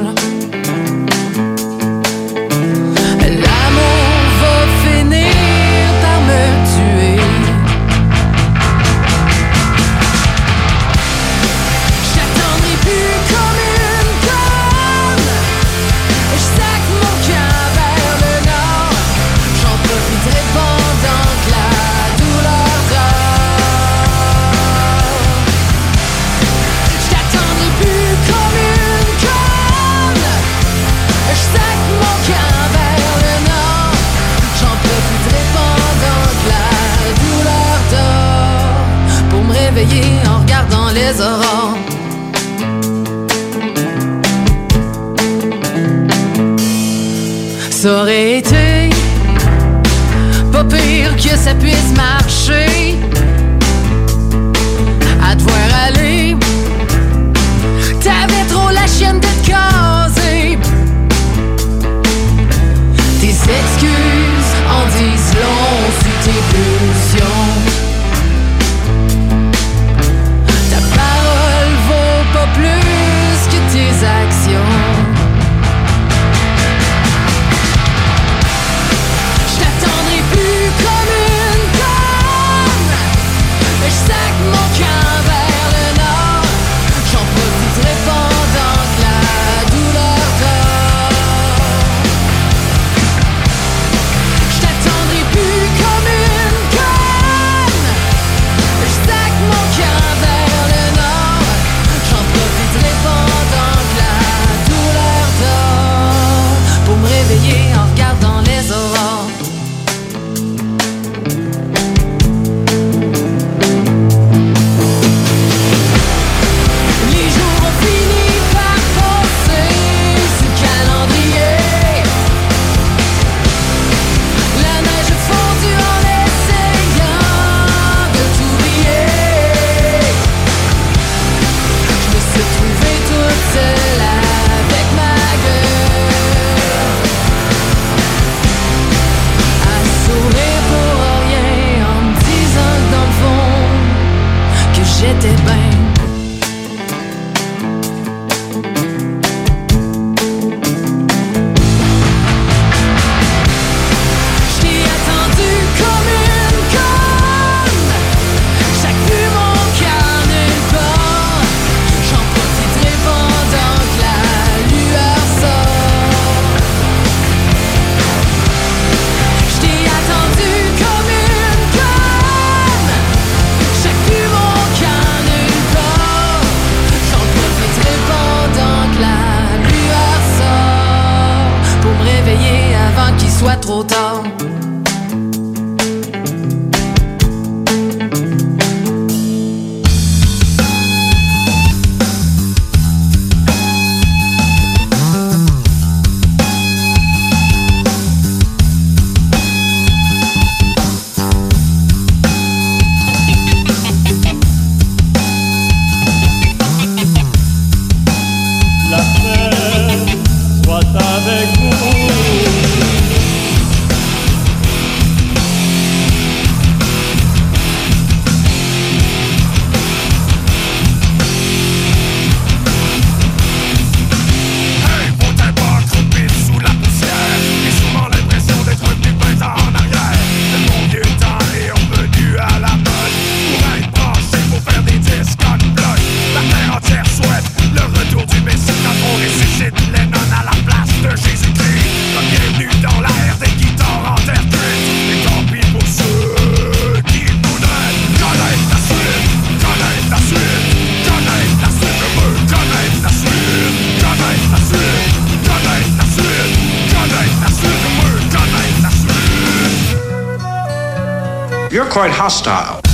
you're 261.70 261.88
quite 261.88 262.10
hostile. 262.10 262.89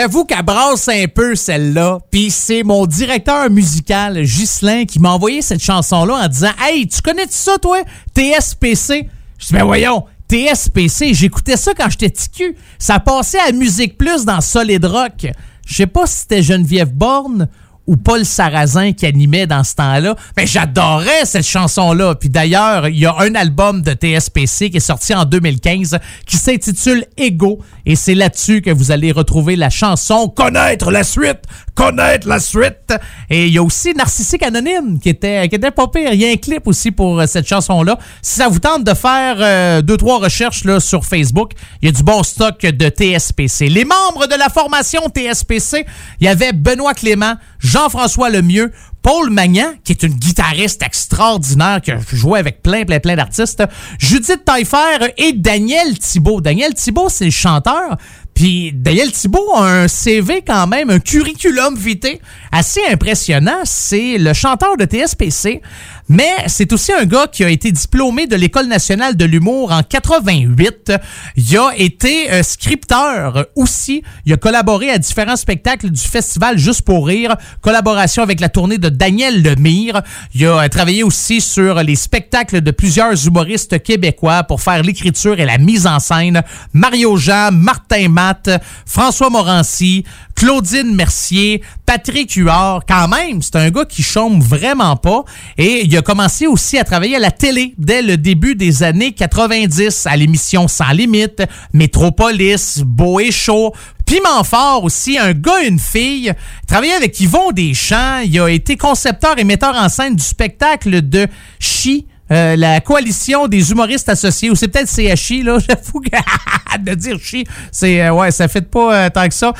J'avoue 0.00 0.24
qu'elle 0.24 0.44
brasse 0.44 0.86
un 0.86 1.06
peu 1.12 1.34
celle-là. 1.34 1.98
Puis 2.12 2.30
c'est 2.30 2.62
mon 2.62 2.86
directeur 2.86 3.50
musical, 3.50 4.22
Ghislain, 4.22 4.84
qui 4.84 5.00
m'a 5.00 5.10
envoyé 5.10 5.42
cette 5.42 5.60
chanson-là 5.60 6.24
en 6.24 6.28
disant 6.28 6.52
Hey, 6.60 6.86
tu 6.86 7.02
connais 7.02 7.26
ça, 7.28 7.58
toi? 7.58 7.78
TSPC 8.14 9.08
Je 9.38 9.46
dis 9.48 9.52
Ben 9.52 9.64
voyons, 9.64 10.04
TSPC, 10.28 11.14
j'écoutais 11.14 11.56
ça 11.56 11.74
quand 11.74 11.90
j'étais 11.90 12.10
ticu. 12.10 12.56
Ça 12.78 13.00
passait 13.00 13.40
à 13.40 13.50
Musique 13.50 13.98
Plus 13.98 14.24
dans 14.24 14.40
Solid 14.40 14.84
Rock. 14.84 15.26
Je 15.66 15.74
sais 15.74 15.88
pas 15.88 16.06
si 16.06 16.18
c'était 16.18 16.44
Geneviève 16.44 16.92
Borne 16.92 17.48
ou 17.88 17.96
Paul 17.96 18.24
Sarrazin 18.24 18.92
qui 18.92 19.06
animait 19.06 19.46
dans 19.46 19.64
ce 19.64 19.74
temps-là. 19.74 20.14
Mais 20.36 20.46
j'adorais 20.46 21.24
cette 21.24 21.46
chanson-là. 21.46 22.14
Puis 22.14 22.28
d'ailleurs, 22.28 22.86
il 22.86 22.98
y 22.98 23.06
a 23.06 23.16
un 23.18 23.34
album 23.34 23.80
de 23.82 23.92
TSPC 23.92 24.70
qui 24.70 24.76
est 24.76 24.80
sorti 24.80 25.14
en 25.14 25.24
2015 25.24 25.98
qui 26.26 26.36
s'intitule 26.36 27.06
Ego. 27.16 27.60
Et 27.86 27.96
c'est 27.96 28.14
là-dessus 28.14 28.60
que 28.60 28.70
vous 28.70 28.90
allez 28.92 29.10
retrouver 29.10 29.56
la 29.56 29.70
chanson 29.70 30.28
Connaître 30.28 30.90
la 30.90 31.02
suite. 31.02 31.40
Connaître 31.74 32.28
la 32.28 32.40
suite. 32.40 32.92
Et 33.30 33.46
il 33.46 33.54
y 33.54 33.58
a 33.58 33.62
aussi 33.62 33.94
Narcissique 33.94 34.42
Anonyme 34.42 35.00
qui 35.00 35.08
était, 35.08 35.48
qui 35.48 35.56
était 35.56 35.70
pas 35.70 35.88
pire. 35.88 36.12
Il 36.12 36.20
y 36.20 36.26
a 36.26 36.30
un 36.30 36.36
clip 36.36 36.66
aussi 36.66 36.90
pour 36.90 37.18
euh, 37.18 37.26
cette 37.26 37.48
chanson-là. 37.48 37.98
Si 38.20 38.34
ça 38.34 38.48
vous 38.48 38.58
tente 38.58 38.84
de 38.84 38.92
faire 38.92 39.36
euh, 39.40 39.80
deux, 39.80 39.96
trois 39.96 40.18
recherches 40.18 40.64
là, 40.64 40.78
sur 40.78 41.06
Facebook, 41.06 41.52
il 41.80 41.86
y 41.86 41.88
a 41.88 41.92
du 41.92 42.02
bon 42.02 42.22
stock 42.22 42.60
de 42.60 42.88
TSPC. 42.90 43.70
Les 43.70 43.86
membres 43.86 44.26
de 44.26 44.34
la 44.34 44.50
formation 44.50 45.00
TSPC, 45.08 45.86
il 46.20 46.26
y 46.26 46.28
avait 46.28 46.52
Benoît 46.52 46.92
Clément, 46.92 47.34
Jean-François 47.58 48.30
Lemieux, 48.30 48.72
Paul 49.02 49.30
Magnan, 49.30 49.72
qui 49.84 49.92
est 49.92 50.02
une 50.02 50.14
guitariste 50.14 50.82
extraordinaire, 50.82 51.80
qui 51.82 51.92
a 51.92 51.98
joué 52.12 52.38
avec 52.38 52.62
plein, 52.62 52.84
plein, 52.84 53.00
plein 53.00 53.16
d'artistes, 53.16 53.62
Judith 53.98 54.44
Taillefer 54.44 55.12
et 55.16 55.32
Daniel 55.32 55.98
Thibault. 55.98 56.40
Daniel 56.40 56.74
Thibault, 56.74 57.08
c'est 57.08 57.26
le 57.26 57.30
chanteur. 57.30 57.96
Puis 58.34 58.72
Daniel 58.72 59.10
Thibault 59.10 59.52
a 59.54 59.64
un 59.64 59.88
CV 59.88 60.42
quand 60.46 60.68
même, 60.68 60.90
un 60.90 61.00
curriculum 61.00 61.76
vitae 61.76 62.18
assez 62.52 62.80
impressionnant. 62.88 63.62
C'est 63.64 64.16
le 64.16 64.32
chanteur 64.32 64.76
de 64.76 64.84
TSPC, 64.84 65.60
mais 66.08 66.30
c'est 66.46 66.72
aussi 66.72 66.92
un 66.92 67.04
gars 67.04 67.26
qui 67.26 67.44
a 67.44 67.50
été 67.50 67.70
diplômé 67.70 68.26
de 68.26 68.36
l'École 68.36 68.66
nationale 68.66 69.16
de 69.16 69.24
l'humour 69.24 69.72
en 69.72 69.82
88. 69.82 70.92
Il 71.36 71.58
a 71.58 71.70
été 71.76 72.30
euh, 72.32 72.42
scripteur 72.42 73.46
aussi. 73.56 74.02
Il 74.24 74.32
a 74.32 74.36
collaboré 74.36 74.90
à 74.90 74.98
différents 74.98 75.36
spectacles 75.36 75.90
du 75.90 76.00
festival 76.00 76.58
Juste 76.58 76.82
pour 76.82 77.06
rire, 77.06 77.36
collaboration 77.60 78.22
avec 78.22 78.40
la 78.40 78.48
tournée 78.48 78.78
de 78.78 78.88
Daniel 78.88 79.42
Lemire. 79.42 80.02
Il 80.34 80.46
a 80.46 80.64
euh, 80.64 80.68
travaillé 80.68 81.02
aussi 81.02 81.40
sur 81.40 81.82
les 81.82 81.96
spectacles 81.96 82.60
de 82.60 82.70
plusieurs 82.70 83.26
humoristes 83.26 83.82
québécois 83.82 84.44
pour 84.44 84.60
faire 84.62 84.82
l'écriture 84.82 85.38
et 85.38 85.44
la 85.44 85.58
mise 85.58 85.86
en 85.86 85.98
scène. 85.98 86.42
Mario 86.72 87.16
Jean, 87.16 87.50
Martin 87.52 88.08
Matt, 88.08 88.50
François 88.86 89.30
Morancy, 89.30 90.04
Claudine 90.34 90.94
Mercier, 90.94 91.62
Patrick 91.84 92.32
Huard. 92.34 92.82
Quand 92.86 93.08
même, 93.08 93.42
c'est 93.42 93.56
un 93.56 93.70
gars 93.70 93.84
qui 93.84 94.02
chôme 94.02 94.40
vraiment 94.40 94.94
pas. 94.94 95.24
Et 95.56 95.84
il 95.84 95.96
a 95.96 95.97
commencé 96.02 96.46
aussi 96.46 96.78
à 96.78 96.84
travailler 96.84 97.16
à 97.16 97.18
la 97.18 97.30
télé 97.30 97.74
dès 97.78 98.02
le 98.02 98.16
début 98.16 98.54
des 98.54 98.82
années 98.82 99.12
90 99.12 100.06
à 100.06 100.16
l'émission 100.16 100.68
Sans 100.68 100.90
Limite, 100.90 101.42
Métropolis, 101.72 102.82
Beau 102.84 103.20
et 103.20 103.30
Chaud. 103.30 103.72
Piment 104.06 104.42
fort 104.42 104.84
aussi, 104.84 105.18
un 105.18 105.32
gars 105.32 105.62
une 105.64 105.78
fille. 105.78 106.32
Il 106.62 106.66
travaillait 106.66 106.94
avec 106.94 107.18
Yvon 107.20 107.52
Deschamps. 107.52 108.20
Il 108.24 108.40
a 108.40 108.48
été 108.48 108.76
concepteur 108.76 109.38
et 109.38 109.44
metteur 109.44 109.74
en 109.74 109.88
scène 109.88 110.16
du 110.16 110.24
spectacle 110.24 111.08
de 111.08 111.26
Chi 111.58 112.06
euh, 112.30 112.56
la 112.56 112.80
coalition 112.80 113.48
des 113.48 113.70
humoristes 113.70 114.08
associés, 114.08 114.50
ou 114.50 114.54
c'est 114.54 114.68
peut-être 114.68 114.90
CHI, 114.90 115.42
là, 115.42 115.58
j'avoue 115.68 116.00
que 116.00 116.78
de 116.78 116.94
dire 116.94 117.16
chi, 117.20 117.44
c'est 117.72 118.02
euh, 118.02 118.12
ouais, 118.12 118.30
ça 118.30 118.48
fait 118.48 118.62
pas 118.62 118.94
euh, 118.94 119.10
tant 119.10 119.26
que 119.26 119.34
ça. 119.34 119.52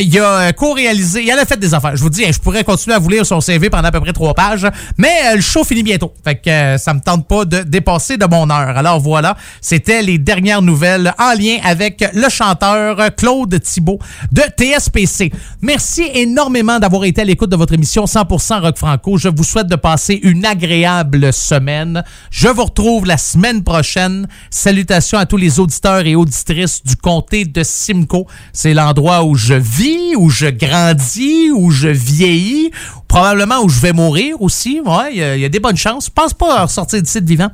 Il 0.00 0.18
a 0.18 0.52
co-réalisé, 0.52 1.22
il 1.22 1.32
en 1.32 1.38
a 1.38 1.44
fait 1.44 1.56
des 1.56 1.72
affaires. 1.72 1.96
Je 1.96 2.02
vous 2.02 2.10
dis, 2.10 2.24
hein, 2.24 2.30
je 2.32 2.38
pourrais 2.38 2.64
continuer 2.64 2.96
à 2.96 2.98
vous 2.98 3.08
lire 3.08 3.24
son 3.24 3.40
CV 3.40 3.70
pendant 3.70 3.88
à 3.88 3.92
peu 3.92 4.00
près 4.00 4.12
trois 4.12 4.34
pages, 4.34 4.66
mais 4.98 5.34
le 5.34 5.40
show 5.40 5.62
finit 5.64 5.82
bientôt. 5.82 6.12
Fait 6.24 6.36
que 6.36 6.76
ça 6.78 6.94
me 6.94 7.00
tente 7.00 7.28
pas 7.28 7.44
de 7.44 7.62
dépasser 7.62 8.16
de 8.16 8.26
mon 8.26 8.50
heure. 8.50 8.76
Alors 8.76 9.00
voilà, 9.00 9.36
c'était 9.60 10.02
les 10.02 10.18
dernières 10.18 10.62
nouvelles 10.62 11.14
en 11.18 11.32
lien 11.32 11.58
avec 11.64 12.04
le 12.12 12.28
chanteur 12.28 13.14
Claude 13.16 13.60
Thibault 13.60 13.98
de 14.32 14.42
TSPC. 14.42 15.32
Merci 15.62 16.10
énormément 16.14 16.78
d'avoir 16.78 17.04
été 17.04 17.22
à 17.22 17.24
l'écoute 17.24 17.50
de 17.50 17.56
votre 17.56 17.74
émission 17.74 18.04
100% 18.04 18.60
Rock 18.60 18.78
Franco. 18.78 19.18
Je 19.18 19.28
vous 19.28 19.44
souhaite 19.44 19.68
de 19.68 19.76
passer 19.76 20.18
une 20.22 20.44
agréable 20.44 21.32
semaine. 21.32 22.02
Je 22.30 22.48
vous 22.48 22.64
retrouve 22.64 23.06
la 23.06 23.16
semaine 23.16 23.62
prochaine. 23.62 24.26
Salutations 24.50 25.18
à 25.18 25.26
tous 25.26 25.36
les 25.36 25.60
auditeurs 25.60 26.06
et 26.06 26.14
auditrices 26.14 26.82
du 26.84 26.96
comté 26.96 27.44
de 27.44 27.62
Simcoe. 27.62 28.26
C'est 28.52 28.74
l'endroit 28.74 29.24
où 29.24 29.34
je 29.34 29.54
vis, 29.54 30.16
où 30.16 30.28
je 30.28 30.46
grandis, 30.46 31.50
où 31.50 31.70
je 31.70 31.88
vieillis, 31.88 32.70
probablement 33.08 33.60
où 33.62 33.68
je 33.68 33.80
vais 33.80 33.92
mourir 33.92 34.40
aussi. 34.40 34.80
Ouais, 34.84 35.10
il 35.12 35.18
y, 35.40 35.44
a- 35.44 35.48
des 35.48 35.60
bonnes 35.60 35.76
chances. 35.76 36.06
Je 36.06 36.10
pense 36.10 36.34
pas 36.34 36.64
ressortir 36.64 37.00
d'ici 37.00 37.20
de 37.22 37.28
vivant. 37.28 37.48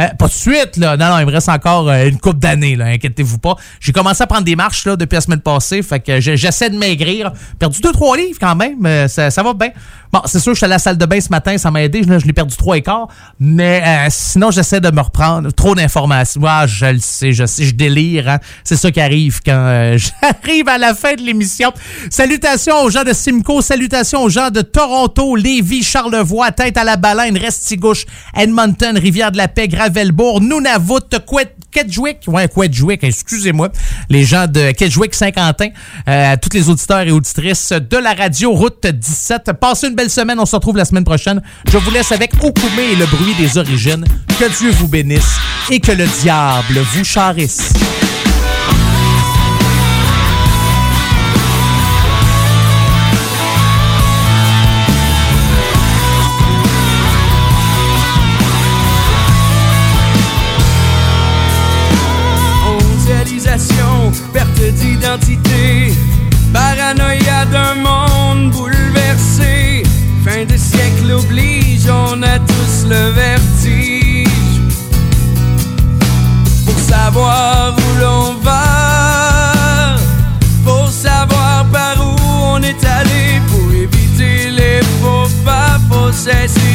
Euh, 0.00 0.06
pas 0.18 0.26
de 0.26 0.32
suite, 0.32 0.76
là. 0.76 0.96
Non, 0.96 1.08
non, 1.08 1.18
il 1.20 1.26
me 1.26 1.32
reste 1.32 1.48
encore 1.48 1.88
euh, 1.88 2.06
une 2.08 2.18
couple 2.18 2.38
d'années, 2.38 2.76
là. 2.76 2.86
Inquiétez-vous 2.86 3.38
pas. 3.38 3.56
J'ai 3.80 3.92
commencé 3.92 4.22
à 4.22 4.26
prendre 4.26 4.44
des 4.44 4.56
marches, 4.56 4.84
là, 4.86 4.96
depuis 4.96 5.14
la 5.16 5.20
semaine 5.20 5.40
passée. 5.40 5.82
Fait 5.82 6.00
que 6.00 6.20
je- 6.20 6.36
j'essaie 6.36 6.70
de 6.70 6.76
maigrir. 6.78 7.32
Perdu 7.58 7.80
deux, 7.80 7.92
trois 7.92 8.16
livres 8.16 8.38
quand 8.40 8.54
même. 8.54 8.84
euh, 8.86 9.08
ça, 9.08 9.30
ça 9.30 9.42
va 9.42 9.54
bien. 9.54 9.70
Bon, 10.12 10.20
c'est 10.24 10.40
sûr, 10.40 10.52
je 10.54 10.58
suis 10.58 10.64
à 10.64 10.68
la 10.68 10.78
salle 10.78 10.96
de 10.96 11.04
bain 11.04 11.20
ce 11.20 11.28
matin, 11.28 11.58
ça 11.58 11.70
m'a 11.70 11.82
aidé. 11.82 12.02
Je, 12.02 12.26
l'ai 12.26 12.32
perdu 12.32 12.56
trois 12.56 12.76
et 12.78 12.82
quart. 12.82 13.08
Mais 13.40 13.82
sinon, 14.10 14.50
j'essaie 14.50 14.80
de 14.80 14.90
me 14.90 15.00
reprendre. 15.02 15.50
Trop 15.52 15.74
d'informations. 15.74 16.40
Ah, 16.46 16.66
je 16.66 16.86
le 16.86 16.98
sais, 16.98 17.32
je 17.32 17.44
sais, 17.44 17.64
je 17.64 17.74
délire. 17.74 18.28
hein. 18.28 18.38
C'est 18.64 18.76
ça 18.76 18.90
qui 18.90 19.00
arrive 19.00 19.40
quand 19.44 19.96
j'arrive 19.96 20.68
à 20.68 20.78
la 20.78 20.94
fin 20.94 21.14
de 21.14 21.20
l'émission. 21.22 21.72
Salutations 22.10 22.80
aux 22.82 22.90
gens 22.90 23.04
de 23.04 23.12
Simcoe, 23.12 23.60
salutations 23.60 24.22
aux 24.22 24.28
gens 24.30 24.50
de 24.50 24.62
Toronto, 24.62 24.97
Lévis, 25.36 25.82
Charlevoix, 25.82 26.50
Tête 26.52 26.76
à 26.76 26.84
la 26.84 26.96
Baleine, 26.96 27.36
Restigouche, 27.36 28.04
Edmonton, 28.34 28.96
Rivière-de-la-Paix, 28.96 29.68
Gravelbourg, 29.68 30.40
Nunavut, 30.40 31.14
Kedgewick, 31.70 32.18
ouais, 32.26 32.48
Kedgewick, 32.48 33.04
excusez-moi, 33.04 33.68
les 34.08 34.24
gens 34.24 34.46
de 34.46 34.72
Kedgewick, 34.72 35.14
Saint-Quentin, 35.14 35.68
euh, 36.08 36.34
toutes 36.40 36.54
les 36.54 36.68
auditeurs 36.68 37.00
et 37.00 37.12
auditrices 37.12 37.72
de 37.72 37.96
la 37.96 38.14
radio 38.14 38.52
Route 38.52 38.86
17. 38.86 39.52
Passez 39.60 39.88
une 39.88 39.94
belle 39.94 40.10
semaine, 40.10 40.40
on 40.40 40.46
se 40.46 40.56
retrouve 40.56 40.76
la 40.76 40.84
semaine 40.84 41.04
prochaine. 41.04 41.40
Je 41.70 41.78
vous 41.78 41.90
laisse 41.90 42.10
avec 42.12 42.32
Okume 42.42 42.78
et 42.78 42.96
le 42.96 43.06
bruit 43.06 43.34
des 43.38 43.58
origines. 43.58 44.04
Que 44.38 44.58
Dieu 44.58 44.70
vous 44.70 44.88
bénisse 44.88 45.36
et 45.70 45.80
que 45.80 45.92
le 45.92 46.06
diable 46.20 46.80
vous 46.94 47.04
charisse. 47.04 47.72
De 71.08 71.16
siècle 71.16 71.26
oblige, 71.26 71.88
on 71.88 72.22
a 72.22 72.38
tous 72.38 72.86
le 72.88 73.10
vertige. 73.10 74.28
Pour 76.64 76.78
savoir 76.78 77.74
où 77.76 78.00
l'on 78.00 78.34
va, 78.42 79.96
pour 80.64 80.88
savoir 80.88 81.66
par 81.72 81.96
où 82.00 82.16
on 82.54 82.62
est 82.62 82.84
allé, 82.84 83.40
pour 83.48 83.72
éviter 83.72 84.50
les 84.50 84.80
faux 85.00 85.28
pas, 85.44 85.78
faut 85.90 86.12
cesser 86.12 86.67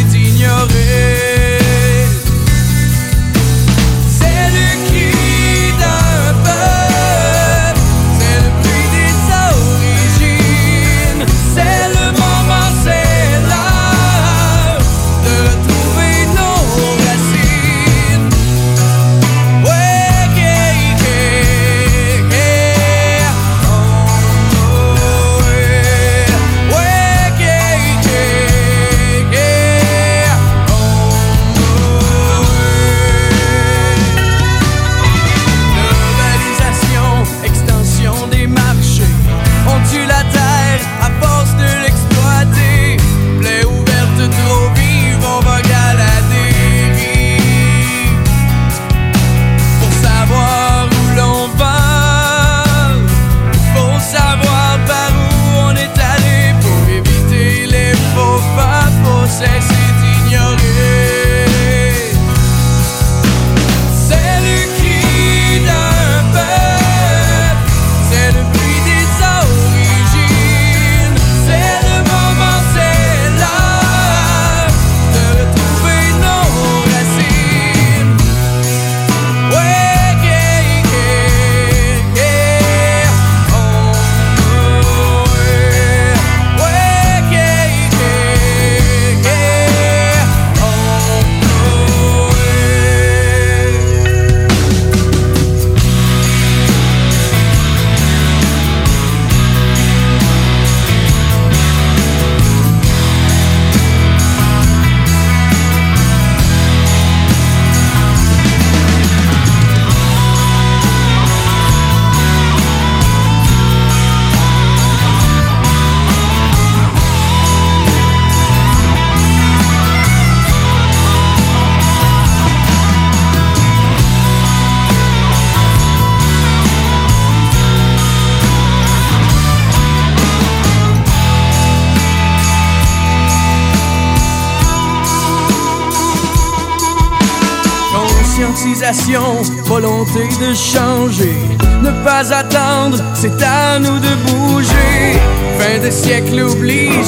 de 140.16 140.54
changer, 140.54 141.34
ne 141.82 141.90
pas 142.04 142.32
attendre, 142.32 143.00
c'est 143.16 143.42
à 143.42 143.80
nous 143.80 144.00
de 144.00 144.16
bouger. 144.28 145.18
Fin 145.58 145.84
de 145.84 145.90
siècle 145.90 146.40
oblige, 146.40 147.04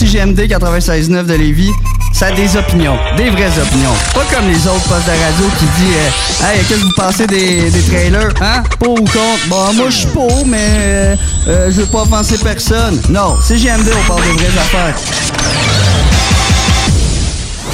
CGMD 0.00 0.40
96.9 0.48 1.26
de 1.26 1.34
Lévis, 1.34 1.70
ça 2.14 2.28
a 2.28 2.30
des 2.32 2.56
opinions, 2.56 2.96
des 3.18 3.28
vraies 3.28 3.52
opinions. 3.60 3.92
Pas 4.14 4.24
comme 4.34 4.48
les 4.48 4.66
autres 4.66 4.82
postes 4.88 5.04
de 5.04 5.10
radio 5.10 5.44
qui 5.58 5.66
disent 5.66 5.94
euh, 6.42 6.46
Hey, 6.46 6.64
qu'est-ce 6.64 6.80
que 6.80 6.84
vous 6.86 6.92
pensez 6.96 7.26
des, 7.26 7.70
des 7.70 7.82
trailers? 7.82 8.32
Hein? 8.40 8.62
Pour 8.78 8.92
ou 8.92 9.04
contre? 9.04 9.48
Bon, 9.48 9.74
moi, 9.74 9.90
je 9.90 9.96
suis 9.96 10.06
pour, 10.06 10.46
mais 10.46 10.56
euh, 10.58 11.16
euh, 11.48 11.70
je 11.70 11.82
veux 11.82 11.86
pas 11.86 12.00
offenser 12.00 12.38
personne. 12.42 12.98
Non, 13.10 13.36
CGMD, 13.42 13.90
on 13.92 14.08
parle 14.08 14.22
de 14.22 14.32
vraies 14.38 14.58
affaires. 14.58 14.94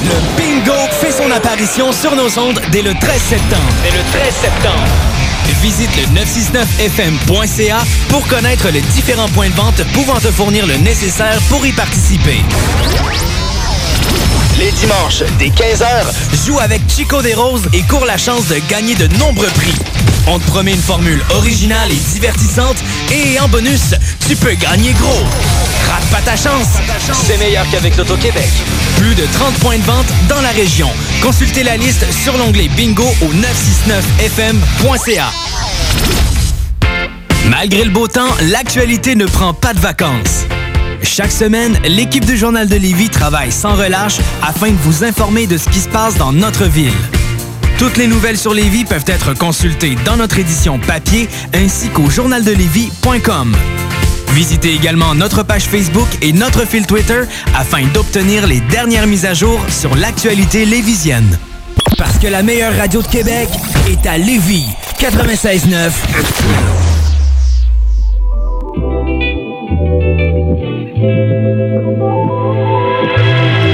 Le 0.03 0.37
bingo 0.37 0.73
fait 0.99 1.13
son 1.13 1.31
apparition 1.31 1.93
sur 1.93 2.13
nos 2.13 2.37
ondes 2.37 2.59
dès 2.73 2.81
le 2.81 2.93
13 2.93 3.21
septembre. 3.21 3.73
Dès 3.83 3.97
le 3.97 4.03
13 4.11 4.33
septembre. 4.33 5.06
Visite 5.61 5.89
le 5.97 6.21
969fm.ca 6.21 7.77
pour 8.09 8.25
connaître 8.27 8.69
les 8.69 8.81
différents 8.81 9.29
points 9.29 9.49
de 9.49 9.55
vente 9.55 9.83
pouvant 9.93 10.19
te 10.19 10.31
fournir 10.31 10.65
le 10.65 10.77
nécessaire 10.77 11.39
pour 11.49 11.65
y 11.65 11.71
participer. 11.71 12.41
Les 14.59 14.71
dimanches, 14.71 15.23
dès 15.37 15.49
15h, 15.49 16.45
joue 16.45 16.59
avec 16.59 16.81
Chico 16.89 17.21
des 17.21 17.33
Roses 17.33 17.67
et 17.73 17.83
cours 17.83 18.05
la 18.05 18.17
chance 18.17 18.47
de 18.47 18.57
gagner 18.69 18.95
de 18.95 19.07
nombreux 19.17 19.49
prix. 19.49 19.75
On 20.25 20.39
te 20.39 20.45
promet 20.47 20.73
une 20.73 20.81
formule 20.81 21.23
originale 21.29 21.91
et 21.91 22.13
divertissante 22.13 22.77
et 23.11 23.39
en 23.39 23.47
bonus, 23.47 23.93
tu 24.27 24.35
peux 24.35 24.53
gagner 24.55 24.93
gros. 24.93 25.23
Rate 25.89 26.05
pas 26.11 26.21
ta 26.21 26.35
chance. 26.35 26.67
C'est 27.25 27.37
meilleur 27.37 27.65
qu'avec 27.71 27.95
l'Auto-Québec. 27.97 28.49
Plus 28.97 29.15
de 29.15 29.25
30 29.31 29.53
points 29.55 29.77
de 29.77 29.83
vente 29.83 30.07
dans 30.27 30.41
la 30.41 30.49
région. 30.49 30.89
Consultez 31.21 31.63
la 31.63 31.77
liste 31.77 32.05
sur 32.23 32.37
l'onglet 32.37 32.69
bingo 32.75 33.03
au 33.21 33.33
969fm.ca. 33.33 35.31
Malgré 37.49 37.83
le 37.83 37.89
beau 37.89 38.07
temps, 38.07 38.29
l'actualité 38.49 39.15
ne 39.15 39.25
prend 39.25 39.53
pas 39.53 39.73
de 39.73 39.79
vacances. 39.79 40.45
Chaque 41.03 41.31
semaine, 41.31 41.77
l'équipe 41.85 42.25
du 42.25 42.37
Journal 42.37 42.67
de 42.67 42.75
Lévis 42.75 43.09
travaille 43.09 43.51
sans 43.51 43.75
relâche 43.75 44.17
afin 44.41 44.69
de 44.69 44.77
vous 44.83 45.03
informer 45.03 45.47
de 45.47 45.57
ce 45.57 45.69
qui 45.69 45.79
se 45.79 45.89
passe 45.89 46.15
dans 46.15 46.31
notre 46.31 46.65
ville. 46.65 46.93
Toutes 47.77 47.97
les 47.97 48.07
nouvelles 48.07 48.37
sur 48.37 48.53
Lévis 48.53 48.85
peuvent 48.85 49.05
être 49.07 49.33
consultées 49.33 49.95
dans 50.05 50.17
notre 50.17 50.39
édition 50.39 50.79
papier 50.79 51.29
ainsi 51.53 51.89
qu'au 51.89 52.09
journaldelevis.com. 52.09 53.55
Visitez 54.37 54.75
également 54.75 55.15
notre 55.15 55.41
page 55.41 55.63
Facebook 55.63 56.07
et 56.21 56.31
notre 56.31 56.63
fil 56.67 56.85
Twitter 56.85 57.21
afin 57.55 57.87
d'obtenir 57.87 58.45
les 58.45 58.59
dernières 58.59 59.07
mises 59.07 59.25
à 59.25 59.33
jour 59.33 59.59
sur 59.67 59.95
l'actualité 59.95 60.63
lévisienne. 60.63 61.39
Parce 61.97 62.19
que 62.19 62.27
la 62.27 62.43
meilleure 62.43 62.77
radio 62.77 63.01
de 63.01 63.07
Québec 63.07 63.49
est 63.89 64.05
à 64.05 64.19
Lévis, 64.19 64.67
96.9. 64.99 65.91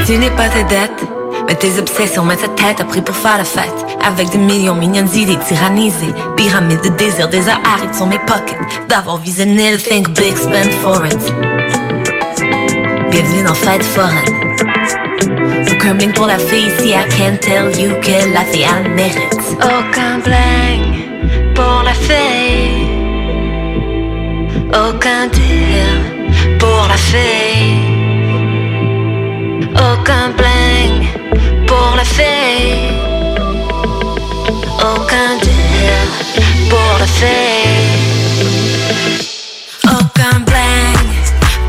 Tu 0.06 0.18
n'es 0.18 0.31
pas 0.31 0.48
tes 0.48 0.64
dettes, 0.64 1.06
mais 1.54 1.60
tes 1.60 1.80
obsessions 1.80 2.26
mettent 2.26 2.42
ta 2.42 2.48
tête 2.48 2.82
à 2.82 2.84
prix 2.84 3.02
pour 3.02 3.16
faire 3.16 3.38
la 3.38 3.44
fête. 3.44 3.86
Avec 4.04 4.30
des 4.30 4.40
millions 4.40 4.74
mignonnes 4.74 5.10
idées 5.14 5.38
tyrannisées, 5.48 6.14
pyramide 6.36 6.82
de 6.82 6.90
désir, 6.90 7.28
des 7.30 7.48
arrêtent 7.48 7.94
sur 7.94 8.08
mes 8.08 8.18
pockets. 8.20 8.58
D'avoir 8.90 9.18
le 9.18 9.78
think 9.78 10.10
big, 10.10 10.36
spend 10.36 10.72
for 10.82 11.06
it. 11.06 11.34
Bienvenue 13.12 13.44
dans 13.44 13.54
Fête 13.54 13.84
foraine. 13.84 14.56
Au 15.72 15.76
crumbling 15.78 16.12
pour 16.14 16.26
la 16.26 16.40
fille, 16.40 16.72
si 16.80 16.90
I 16.90 17.06
can 17.10 17.38
tell 17.40 17.70
you 17.80 17.92
que 18.02 18.34
la 18.34 18.42
fille 18.46 18.66
elle 18.66 18.92
mérite. 18.92 19.58
Aucun 19.58 20.20
bling 20.26 21.54
pour 21.54 21.84
la 21.84 21.94
fille. 21.94 22.88
Aucun 24.70 25.28
deal 25.28 26.58
pour 26.58 26.88
la 26.88 26.98
fille. 26.98 27.78
Aucun 29.76 30.30
bling 30.36 30.53
Aucun 34.81 35.40
deal 35.41 36.07
pour 36.69 36.99
la 36.99 37.07
fille. 37.07 37.90
Aucun 39.85 40.40
bling 40.41 41.10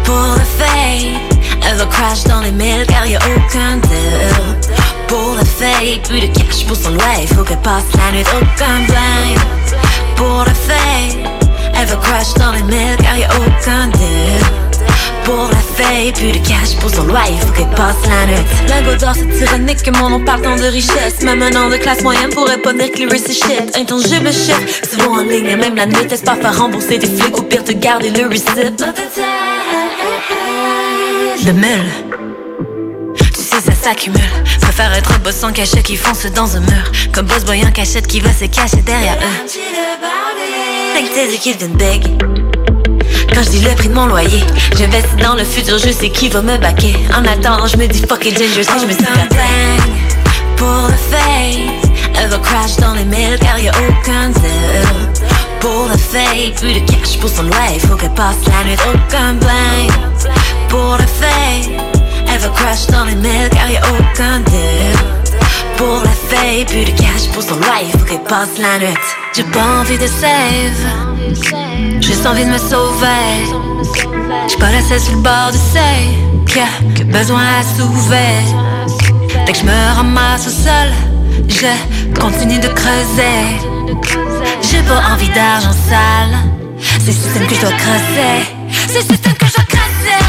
pour 0.05 0.37
fille. 0.59 1.19
Elle 1.67 1.77
va 1.79 1.87
crash 1.87 2.25
dans 2.25 2.41
les 2.41 2.53
mails 2.53 2.87
car 2.87 3.07
y 3.07 3.17
a 3.17 3.21
aucun 3.21 3.79
deal. 3.79 4.75
Pour 5.09 5.39
fille, 5.47 5.99
plus 6.01 6.21
de 6.21 6.27
cash 6.27 6.67
pour 6.67 6.77
son 6.77 6.91
life, 6.91 7.35
faut 7.35 7.45
qu'elle 7.45 7.57
passe 7.63 7.85
la 7.97 8.13
nuit. 8.13 8.25
Aucun 8.37 8.81
bling 8.87 9.39
pour 10.17 10.45
fille. 10.47 11.25
Elle 11.75 11.89
crash 12.01 12.35
dans 12.35 12.53
les 12.53 12.63
car 13.03 13.17
y 13.17 13.25
a 13.25 13.31
aucun 13.31 13.87
deal. 13.89 14.94
Pour 15.25 15.49
la 15.51 15.57
fille, 15.57 16.13
plus 16.13 16.33
de 16.33 16.47
cash 16.47 16.77
pour 16.81 16.91
son 16.91 17.07
life, 17.07 17.41
faut 17.47 17.53
qu'elle 17.53 17.71
passe 17.71 17.97
la 18.09 18.27
nuit. 18.27 18.45
Lingot 18.69 18.97
d'or, 18.97 19.15
c'est 19.15 19.39
tyrannique 19.39 19.83
que 19.83 19.91
mon 19.99 20.11
nom 20.11 20.25
partant 20.25 20.57
de 20.57 20.65
richesse. 20.65 21.23
Même 21.23 21.43
un 21.43 21.71
de 21.71 21.77
classe 21.77 22.03
moyenne 22.03 22.31
pourrait 22.31 22.59
pas 22.59 22.73
que 22.73 22.79
les 22.79 23.19
c'est 23.19 23.33
shit. 23.33 23.77
Intangible 23.77 24.33
shit, 24.33 24.91
souvent 24.91 25.19
en 25.19 25.23
ligne, 25.23 25.47
et 25.47 25.57
même 25.57 25.77
la 25.77 25.87
nuit, 25.87 26.07
t'es 26.07 26.19
pas 26.19 26.37
faire 26.37 26.59
rembourser 26.59 26.99
des 26.99 27.07
flics, 27.07 27.39
ou 27.39 27.43
pire 27.43 27.65
te 27.65 27.73
garder 27.73 28.11
le 28.11 28.27
receipt. 28.27 28.85
Le 31.47 31.53
mule. 31.53 32.15
Ça 33.65 33.73
s'accumule. 33.73 34.21
Préfère 34.61 34.93
être 34.95 35.19
boss 35.21 35.37
sans 35.37 35.53
cachet 35.53 35.83
qui 35.83 35.97
fonce 35.97 36.27
dans 36.27 36.57
un 36.57 36.61
mur. 36.61 36.93
Comme 37.13 37.27
boss 37.27 37.45
boy 37.45 37.65
en 37.65 37.71
cachette 37.71 38.07
qui 38.07 38.21
va 38.21 38.33
se 38.33 38.45
cacher 38.47 38.83
derrière 38.83 39.17
eux. 39.17 39.49
Think 40.95 41.13
tes 41.13 41.35
équipes 41.35 41.59
d'une 41.59 41.77
big. 41.77 42.54
Quand 43.35 43.43
je 43.43 43.51
dis 43.51 43.61
le 43.61 43.75
prix 43.75 43.89
de 43.89 43.95
mon 43.95 44.07
loyer, 44.07 44.45
j'investis 44.77 45.17
dans 45.17 45.35
le 45.35 45.43
futur, 45.43 45.77
je 45.79 45.91
sais 45.91 46.09
qui 46.09 46.29
va 46.29 46.41
me 46.41 46.57
baquer. 46.57 46.95
En 47.13 47.25
attendant, 47.25 47.67
je 47.67 47.77
me 47.77 47.87
dis 47.89 48.01
fuck 48.09 48.25
it, 48.25 48.39
ginger, 48.39 48.63
si 48.63 48.81
je 48.81 48.87
me 48.87 48.93
suis 48.93 49.05
Pour 50.57 50.87
le 50.87 50.95
fake, 51.11 51.91
elle 52.17 52.31
va 52.31 52.39
crash 52.39 52.77
dans 52.77 52.95
les 52.95 53.05
mails 53.05 53.39
car 53.41 53.59
y 53.59 53.69
a 53.69 53.73
aucun 53.73 54.29
deal. 54.29 55.25
Pour 55.59 55.89
le 55.89 55.97
fake, 55.97 56.55
plus 56.61 56.75
de 56.75 56.87
cash 56.87 57.19
pour 57.19 57.29
son 57.29 57.43
life, 57.43 57.85
faut 57.89 57.97
qu'elle 57.97 58.15
passe 58.15 58.37
la 58.47 58.65
nuit, 58.69 58.77
aucun 58.89 59.35
blank. 59.35 59.91
Pour 60.69 60.97
le 60.97 61.05
fake, 61.05 61.73
elle 62.33 62.39
va 62.39 62.49
crash 62.51 62.87
dans 62.87 63.05
les 63.05 63.17
mails 63.17 63.51
car 63.51 63.69
y 63.69 63.77
a 63.77 63.83
aucun 63.95 64.41
deal. 64.41 64.97
Pour 65.77 66.03
la 66.05 66.11
fake, 66.29 66.69
plus 66.69 66.85
de 66.85 66.97
cash 66.97 67.27
pour 67.33 67.43
son 67.43 67.57
life, 67.57 67.97
faut 67.99 68.05
qu'elle 68.05 68.23
passe 68.23 68.59
la 68.59 68.79
nuit. 68.79 68.95
J'ai 69.35 69.43
pas 69.43 69.81
envie 69.81 69.99
de 69.99 70.07
save, 70.07 71.14
juste 72.01 72.27
envie 72.27 72.45
de 72.45 72.51
me 72.51 72.59
sauver. 72.59 73.55
J'suis 74.47 74.59
pas 74.59 74.71
la 74.71 74.83
seule 74.83 75.01
sur 75.01 75.15
le 75.15 75.23
bord 75.23 75.51
du 75.53 75.59
seuil, 75.59 76.09
a 76.61 76.95
que 76.99 77.05
besoin 77.05 77.43
à 77.59 77.63
soulever. 77.77 78.41
Dès 79.47 79.53
que 79.53 79.59
je 79.59 79.65
me 79.65 79.97
ramasse 79.97 80.47
au 80.47 80.51
sol, 80.51 80.89
je 81.49 82.21
continue 82.21 82.59
de 82.59 82.69
creuser. 82.69 83.59
J'ai 84.63 84.83
pas 84.83 85.03
envie 85.13 85.29
d'argent 85.31 85.73
sale, 85.89 86.37
c'est 86.79 87.07
le 87.07 87.13
système 87.13 87.47
que 87.47 87.55
je 87.55 87.61
dois 87.61 87.73
creuser. 87.73 88.37
C'est 88.89 89.01
le 89.01 89.15
système 89.15 89.35
que 89.35 89.47
je 89.47 89.55
dois 89.55 89.65
creuser. 89.65 90.25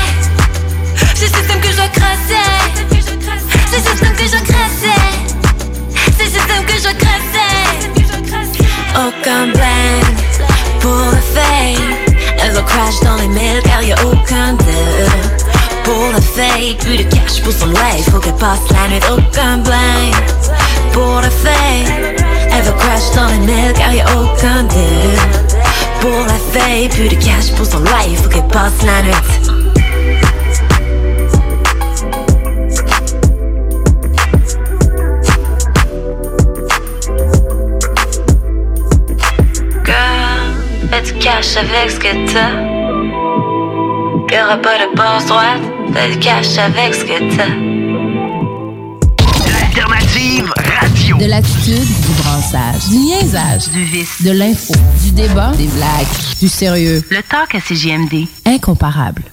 C'est 1.16 1.28
le 1.28 1.34
système 1.34 1.62
que 1.62 1.70
je 1.70 1.76
dois 1.76 1.88
creuser. 1.88 2.48
C'est 3.70 3.78
le 3.78 3.84
système 3.84 4.16
que 4.16 4.24
je 4.24 4.32
dois 4.32 4.42
creuser. 4.42 5.02
C'est 6.18 6.24
le 6.24 6.30
système 6.30 6.66
que 6.66 6.74
je 6.74 6.84
dois 6.84 6.94
creuser. 6.94 7.16
Aucun 8.96 9.48
blame 9.48 10.05
crash 12.76 13.00
dans 13.02 13.16
les 13.16 13.28
mails 13.28 13.64
car 13.64 13.82
y 13.84 13.92
a 13.92 13.96
aucun 14.06 14.54
deal. 14.54 15.08
Pour 15.84 16.08
le 16.14 16.22
fake, 16.22 16.78
plus 16.80 16.98
de 16.98 17.04
cash 17.04 17.42
pour 17.42 17.54
son 17.54 17.68
life, 17.68 18.10
faut 18.12 18.20
qu'elle 18.20 18.34
passe 18.36 18.66
la 18.72 18.88
nuit, 18.90 19.02
aucun 19.12 19.58
blame. 19.60 20.12
Pour 20.92 21.22
le 21.22 21.30
fake, 21.30 22.24
elle 22.52 22.64
va 22.64 22.72
crash 22.72 23.12
dans 23.16 23.28
les 23.28 23.46
mails 23.48 23.74
car 23.74 23.94
y 23.94 24.02
a 24.02 24.06
aucun 24.20 24.64
deal. 24.64 25.20
Pour 26.02 26.26
la 26.26 26.40
fake, 26.54 26.92
plus 26.92 27.10
de 27.10 27.16
cash 27.16 27.52
pour 27.56 27.66
son 27.66 27.80
life, 27.80 28.22
faut 28.24 28.30
qu'elle 28.30 28.48
passe 28.48 28.82
la 28.84 29.02
nuit. 29.04 29.65
Cash 41.26 41.58
avec 41.58 41.90
ce 41.90 42.00
que 42.00 42.32
t'as. 42.32 42.52
Y'aura 44.32 44.58
pas 44.58 44.78
de 44.78 44.96
passe 44.96 45.26
droite, 45.26 45.62
fais 45.92 46.12
du 46.12 46.20
cash 46.20 46.56
avec 46.60 46.94
ce 46.94 47.04
que 47.04 47.36
t'as. 47.36 47.56
L'alternative 49.52 50.54
radio. 50.80 51.18
De 51.18 51.26
l'attitude, 51.26 51.80
du 51.80 52.22
brassage, 52.22 52.90
du 52.90 52.98
niaisage, 52.98 53.70
du 53.72 53.84
vice, 53.86 54.22
de 54.22 54.32
l'info, 54.32 54.76
du 55.04 55.12
débat, 55.14 55.52
des 55.58 55.66
blagues, 55.66 56.14
du 56.40 56.48
sérieux. 56.48 57.02
Le 57.10 57.24
talk 57.24 57.56
à 57.56 57.60
CJMD. 57.60 58.28
Incomparable. 58.46 59.24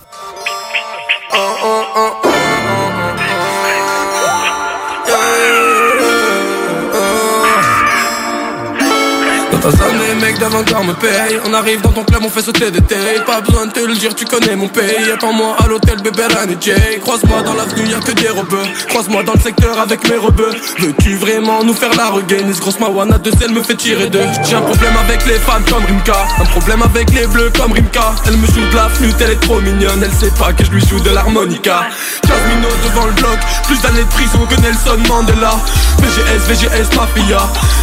Dans 9.62 9.68
un 9.68 10.11
des 10.14 10.20
mecs 10.20 10.38
d'avant 10.38 10.60
encore 10.60 10.84
me 10.84 10.92
paye 10.94 11.38
On 11.46 11.54
arrive 11.54 11.80
dans 11.80 11.90
ton 11.90 12.04
club, 12.04 12.22
on 12.24 12.28
fait 12.28 12.42
sauter 12.42 12.70
des 12.70 12.80
tailles 12.80 13.22
Pas 13.26 13.40
besoin 13.40 13.66
de 13.66 13.72
te 13.72 13.80
le 13.80 13.94
dire, 13.94 14.14
tu 14.14 14.24
connais 14.24 14.56
mon 14.56 14.68
pays. 14.68 15.10
Attends-moi 15.12 15.56
à 15.58 15.66
l'hôtel, 15.66 16.00
bébé 16.02 16.24
Ran 16.24 16.48
et 16.48 16.56
Jay. 16.60 16.98
Croise-moi 17.00 17.42
dans 17.42 17.54
l'avenue, 17.54 17.88
y'a 17.88 18.00
que 18.00 18.12
des 18.12 18.28
rebeux. 18.28 18.64
Croise-moi 18.88 19.22
dans 19.22 19.34
le 19.34 19.40
secteur 19.40 19.78
avec 19.78 20.08
mes 20.08 20.16
rebeux. 20.16 20.52
Veux-tu 20.78 21.16
vraiment 21.16 21.64
nous 21.64 21.74
faire 21.74 21.94
la 21.96 22.08
regaine? 22.10 22.50
Grosse 22.52 22.80
mawana 22.80 23.18
de 23.18 23.30
sel 23.30 23.50
me 23.52 23.62
fait 23.62 23.74
tirer 23.74 24.08
deux. 24.08 24.26
J'ai 24.48 24.56
un 24.56 24.62
problème 24.62 24.96
avec 25.04 25.24
les 25.26 25.38
femmes 25.38 25.64
comme 25.68 25.84
Rimka. 25.84 26.26
Un 26.40 26.44
problème 26.44 26.82
avec 26.82 27.12
les 27.12 27.26
bleus 27.26 27.50
comme 27.56 27.72
Rimka. 27.72 28.14
Elle 28.26 28.36
me 28.36 28.46
joue 28.46 28.66
de 28.70 28.76
la 28.76 28.88
flûte, 28.88 29.16
elle 29.20 29.32
est 29.32 29.40
trop 29.40 29.60
mignonne. 29.60 30.02
Elle 30.02 30.12
sait 30.12 30.34
pas 30.38 30.52
que 30.52 30.64
je 30.64 30.70
lui 30.70 30.84
joue 30.86 31.00
de 31.00 31.10
l'harmonica. 31.10 31.86
15 32.22 32.36
minutes 32.54 32.82
devant 32.84 33.06
le 33.06 33.12
bloc 33.12 33.38
Plus 33.66 33.80
d'années 33.80 34.04
de 34.04 34.08
prison 34.08 34.40
que 34.48 34.60
Nelson 34.60 34.98
Mandela. 35.08 35.52
VGS, 35.98 36.48
VGS, 36.48 36.96
Mafia. 36.96 37.40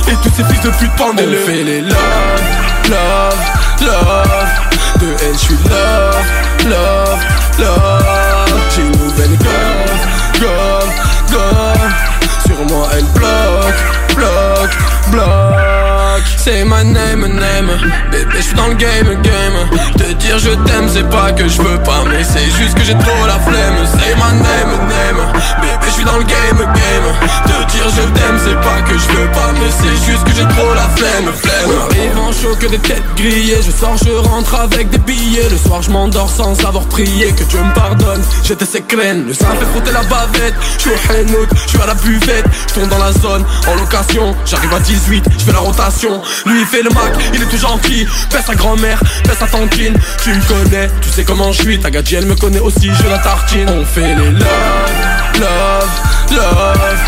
Et 0.08 0.16
tous 0.24 0.36
ces 0.36 0.44
fils 0.44 0.62
de 0.62 0.70
pute 0.70 0.92
pendez-le. 0.98 1.40
Les 1.50 1.82
love, 1.82 2.19
love, 2.90 3.40
love 3.82 5.00
De 5.00 5.08
elle 5.24 5.34
je 5.34 5.38
suis 5.38 5.58
love, 5.70 6.26
love, 6.70 7.20
love. 7.60 8.60
J'ai 8.76 8.82
une 8.82 8.92
nouvelle 8.92 9.38
gomme, 9.38 10.42
gomme, 10.42 10.94
gomme. 11.32 11.94
Sur 12.46 12.76
moi 12.76 12.88
elle 12.94 13.06
bloque, 13.06 14.16
bloque, 14.16 14.78
bloque 15.12 15.69
C'est 16.38 16.64
my 16.64 16.84
name, 16.84 17.28
name. 17.28 17.70
Bébé 18.12 18.38
je 18.38 18.42
suis 18.42 18.56
dans 18.56 18.68
le 18.68 18.76
game, 18.76 19.08
game. 19.22 19.70
Te 19.98 20.14
dire 20.14 20.40
je 20.40 20.52
t'aime 20.66 20.90
c'est 20.92 21.08
pas 21.10 21.32
que 21.32 21.48
je 21.48 21.62
veux 21.62 21.78
pas 21.84 22.04
Mais 22.10 22.24
c'est 22.24 22.50
juste 22.58 22.76
que 22.76 22.84
j'ai 22.84 22.98
trop 22.98 23.26
la 23.28 23.40
flemme. 23.40 23.76
C'est 23.94 24.16
my 24.16 24.34
name, 24.34 24.72
name. 24.88 25.34
Bébé 25.62 25.86
je 25.86 25.92
suis 25.92 26.04
dans 26.04 26.18
le 26.18 26.24
game, 26.24 26.58
game. 26.58 27.08
Te 27.46 27.72
dire 27.72 27.90
je 27.96 28.02
t'aime 28.02 28.40
c'est 28.44 28.60
pas 28.62 28.82
que 28.88 28.98
je 28.98 29.08
veux 29.18 29.32
pas 29.32 29.52
Mais 29.54 29.70
c'est 29.70 30.12
juste 30.12 30.24
que 30.24 30.32
j'ai 30.32 30.48
trop 30.56 30.74
la 30.74 30.90
flemme, 30.96 31.32
flemme. 31.34 31.72
Arrive 31.92 32.20
en 32.20 32.32
chaud 32.32 32.56
que 32.60 32.68
des 32.68 32.80
têtes 32.80 33.04
grillées. 33.16 33.62
Je 33.66 33.72
sors, 33.72 33.98
je 33.98 34.12
rentre 34.12 34.56
avec 34.56 34.90
des 34.90 35.00
billets. 35.00 35.50
Le 35.50 35.58
soir 35.58 35.82
je 35.82 35.92
m'endors 35.92 36.30
sans 36.30 36.58
avoir 36.66 36.86
prié 36.86 37.32
Que 37.34 37.44
Dieu 37.44 37.60
me 37.60 37.74
pardonne, 37.74 38.22
j'étais 38.44 38.66
sécrène 38.66 39.26
Le 39.28 39.34
sang 39.34 39.48
fait 39.60 39.66
frotter 39.66 39.92
la 39.92 40.04
bavette. 40.04 40.56
Je 40.78 40.82
suis 40.82 40.92
au 40.92 40.96
je 40.96 41.70
suis 41.70 41.82
à 41.82 41.86
la 41.86 41.94
buvette. 41.94 42.46
Je 42.68 42.74
tourne 42.74 42.90
dans 42.90 42.98
la 42.98 43.12
zone, 43.12 43.46
en 43.68 43.76
location. 43.76 44.36
J'arrive 44.46 44.74
à 44.74 44.80
18, 44.80 45.26
je 45.38 45.44
fais 45.44 45.52
la 45.52 45.60
rotation 45.60 46.09
Lui 46.46 46.62
il 46.62 46.66
fait 46.66 46.82
le 46.82 46.90
Mac, 46.90 47.14
il 47.34 47.42
est 47.42 47.46
tout 47.46 47.58
gentil 47.58 48.08
Pèse 48.30 48.46
sa 48.46 48.56
grand-mère, 48.56 49.02
pèse 49.24 49.38
sa 49.38 49.48
tantine. 49.48 49.96
Tu 50.24 50.34
me 50.34 50.42
connais, 50.48 50.90
tu 51.02 51.10
sais 51.10 51.24
comment 51.24 51.52
je 51.52 51.62
suis. 51.62 51.80
Ta 51.80 51.90
gadji 51.90 52.16
elle 52.16 52.26
me 52.26 52.36
connaît 52.36 52.60
aussi, 52.60 52.90
je 52.94 53.10
la 53.10 53.20
tartine. 53.20 53.70
On 53.70 53.86
fait 53.86 54.16
les 54.16 54.32
love, 54.32 54.46
love, 55.40 55.90
love. 56.32 57.00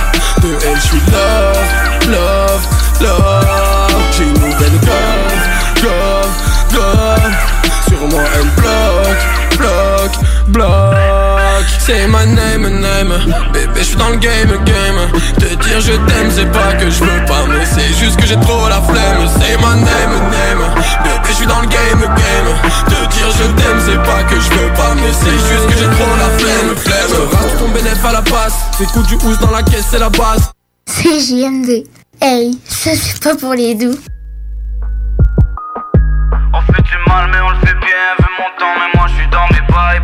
De 0.41 0.57
elle 0.65 0.75
je 0.75 0.81
suis 0.81 1.01
love, 1.11 2.11
love, 2.11 2.67
love. 3.01 4.01
J'ai 4.17 4.23
une 4.23 4.33
nouvelle 4.33 4.79
gomme, 4.79 5.81
gomme, 5.81 6.33
gomme 6.73 7.33
Sur 7.87 8.07
moi 8.07 8.23
elle 8.35 8.49
bloque, 8.61 9.57
bloque, 9.57 10.25
bloque 10.47 11.30
C'est 11.79 12.07
my 12.07 12.25
name, 12.25 12.67
name. 12.79 13.13
Bébé 13.53 13.79
je 13.79 13.83
suis 13.83 13.95
dans 13.95 14.09
le 14.09 14.17
game, 14.17 14.49
game. 14.65 14.99
Te 15.39 15.55
dire 15.63 15.81
je 15.81 15.93
t'aime 15.93 16.31
c'est 16.31 16.49
pas 16.51 16.73
que 16.73 16.89
je 16.89 17.03
veux 17.03 17.25
pas 17.25 17.45
Mais 17.49 17.65
c'est 17.65 17.93
juste 17.99 18.19
que 18.19 18.25
j'ai 18.25 18.39
trop 18.39 18.69
la 18.69 18.81
flemme. 18.81 19.27
C'est 19.39 19.57
my 19.57 19.75
name, 19.75 20.13
name. 20.31 20.63
Bébé 21.03 21.27
je 21.27 21.33
suis 21.33 21.45
dans 21.45 21.59
le 21.59 21.67
game, 21.67 21.99
game. 21.99 22.71
Te 22.85 23.13
dire 23.13 23.31
je 23.37 23.43
t'aime 23.61 23.79
c'est 23.85 24.03
pas 24.03 24.23
que 24.23 24.39
je 24.39 24.49
veux 24.51 24.73
pas 24.73 24.95
Mais 24.95 25.11
c'est 25.11 25.31
juste 25.31 25.67
que 25.67 25.73
j'ai 25.73 25.89
trop 25.97 26.15
la 26.17 26.29
flemme, 26.37 26.75
flemme. 26.77 27.09
Je 27.09 27.35
rate 27.35 27.59
ton 27.59 27.69
bénéf 27.69 28.05
à 28.05 28.13
la 28.13 28.21
passe. 28.21 28.55
Tes 28.77 28.85
coups 28.85 29.07
du 29.07 29.15
housse 29.15 29.39
dans 29.39 29.51
la 29.51 29.63
caisse 29.63 29.85
c'est 29.89 29.99
la 29.99 30.09
base. 30.09 30.51
C'est 30.85 31.19
JMD. 31.19 31.83
Hey, 32.21 32.59
ça 32.67 32.91
c'est 32.95 33.21
pas 33.21 33.35
pour 33.35 33.53
les 33.53 33.75
doux. 33.75 33.97
On 36.53 36.61
fait 36.61 36.81
du 36.81 36.97
mal 37.07 37.29
mais 37.31 37.39
on 37.41 37.49
le 37.49 37.59
fait 37.65 37.75
bien. 37.79 38.03
Veux 38.19 38.33
mon 38.37 38.49
temps 38.59 38.75
mais 38.77 38.99
moi 38.99 39.07
je 39.09 39.15
suis 39.15 39.29
dans 39.29 39.47
mes 39.51 39.61
bye 39.73 40.01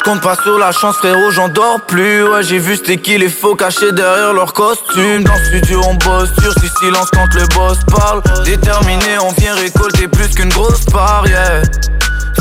Je 0.00 0.04
compte 0.10 0.22
pas 0.22 0.34
sur 0.42 0.58
la 0.58 0.72
chance 0.72 0.96
frérot 0.96 1.30
j'en 1.30 1.50
dors 1.50 1.78
plus. 1.86 2.24
Ouais 2.24 2.42
j'ai 2.42 2.58
vu 2.58 2.76
c'était 2.76 2.96
qui 2.96 3.18
les 3.18 3.28
faux 3.28 3.54
cachés 3.54 3.92
derrière 3.92 4.32
leur 4.32 4.54
costume. 4.54 5.24
Dans 5.24 5.34
le 5.34 5.44
studio 5.44 5.82
on 5.86 5.94
bosse 5.94 6.32
dur 6.36 6.54
si 6.58 6.70
silence 6.80 7.08
quand 7.12 7.34
le 7.34 7.46
boss 7.54 7.76
parle. 7.86 8.22
Déterminé 8.46 9.18
on 9.22 9.30
vient 9.32 9.54
récolter 9.54 10.08
plus 10.08 10.28
qu'une 10.28 10.48
grosse 10.48 10.86
part 10.86 11.24
yeah. 11.28 11.60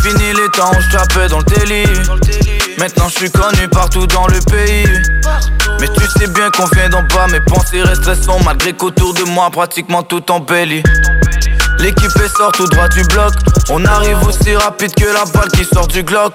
Fini 0.01 0.31
les 0.31 0.49
temps 0.57 0.71
où 0.71 0.79
je 0.79 1.27
dans 1.27 1.39
le 1.39 1.43
délit. 1.43 2.77
Maintenant 2.77 3.09
je 3.09 3.17
suis 3.17 3.31
connu 3.31 3.67
partout 3.67 4.07
dans 4.07 4.27
le 4.27 4.39
pays. 4.49 4.87
Mais 5.81 5.87
tu 5.89 6.03
sais 6.17 6.27
bien 6.27 6.49
qu'on 6.51 6.65
vient 6.73 6.87
d'en 6.87 7.03
bas 7.03 7.27
Mes 7.29 7.41
pensées 7.41 7.81
restent 7.81 8.03
stressantes 8.03 8.45
malgré 8.45 8.71
qu'autour 8.71 9.13
de 9.15 9.23
moi 9.23 9.49
pratiquement 9.49 10.03
tout 10.03 10.31
embellit 10.31 10.83
L'équipe 11.79 12.11
sort 12.37 12.51
tout 12.51 12.67
droit 12.67 12.87
du 12.89 13.03
bloc 13.03 13.33
On 13.69 13.83
arrive 13.85 14.21
aussi 14.27 14.55
rapide 14.55 14.93
que 14.95 15.05
la 15.05 15.25
balle 15.25 15.49
qui 15.51 15.63
sort 15.63 15.87
du 15.87 16.03
Glock. 16.03 16.33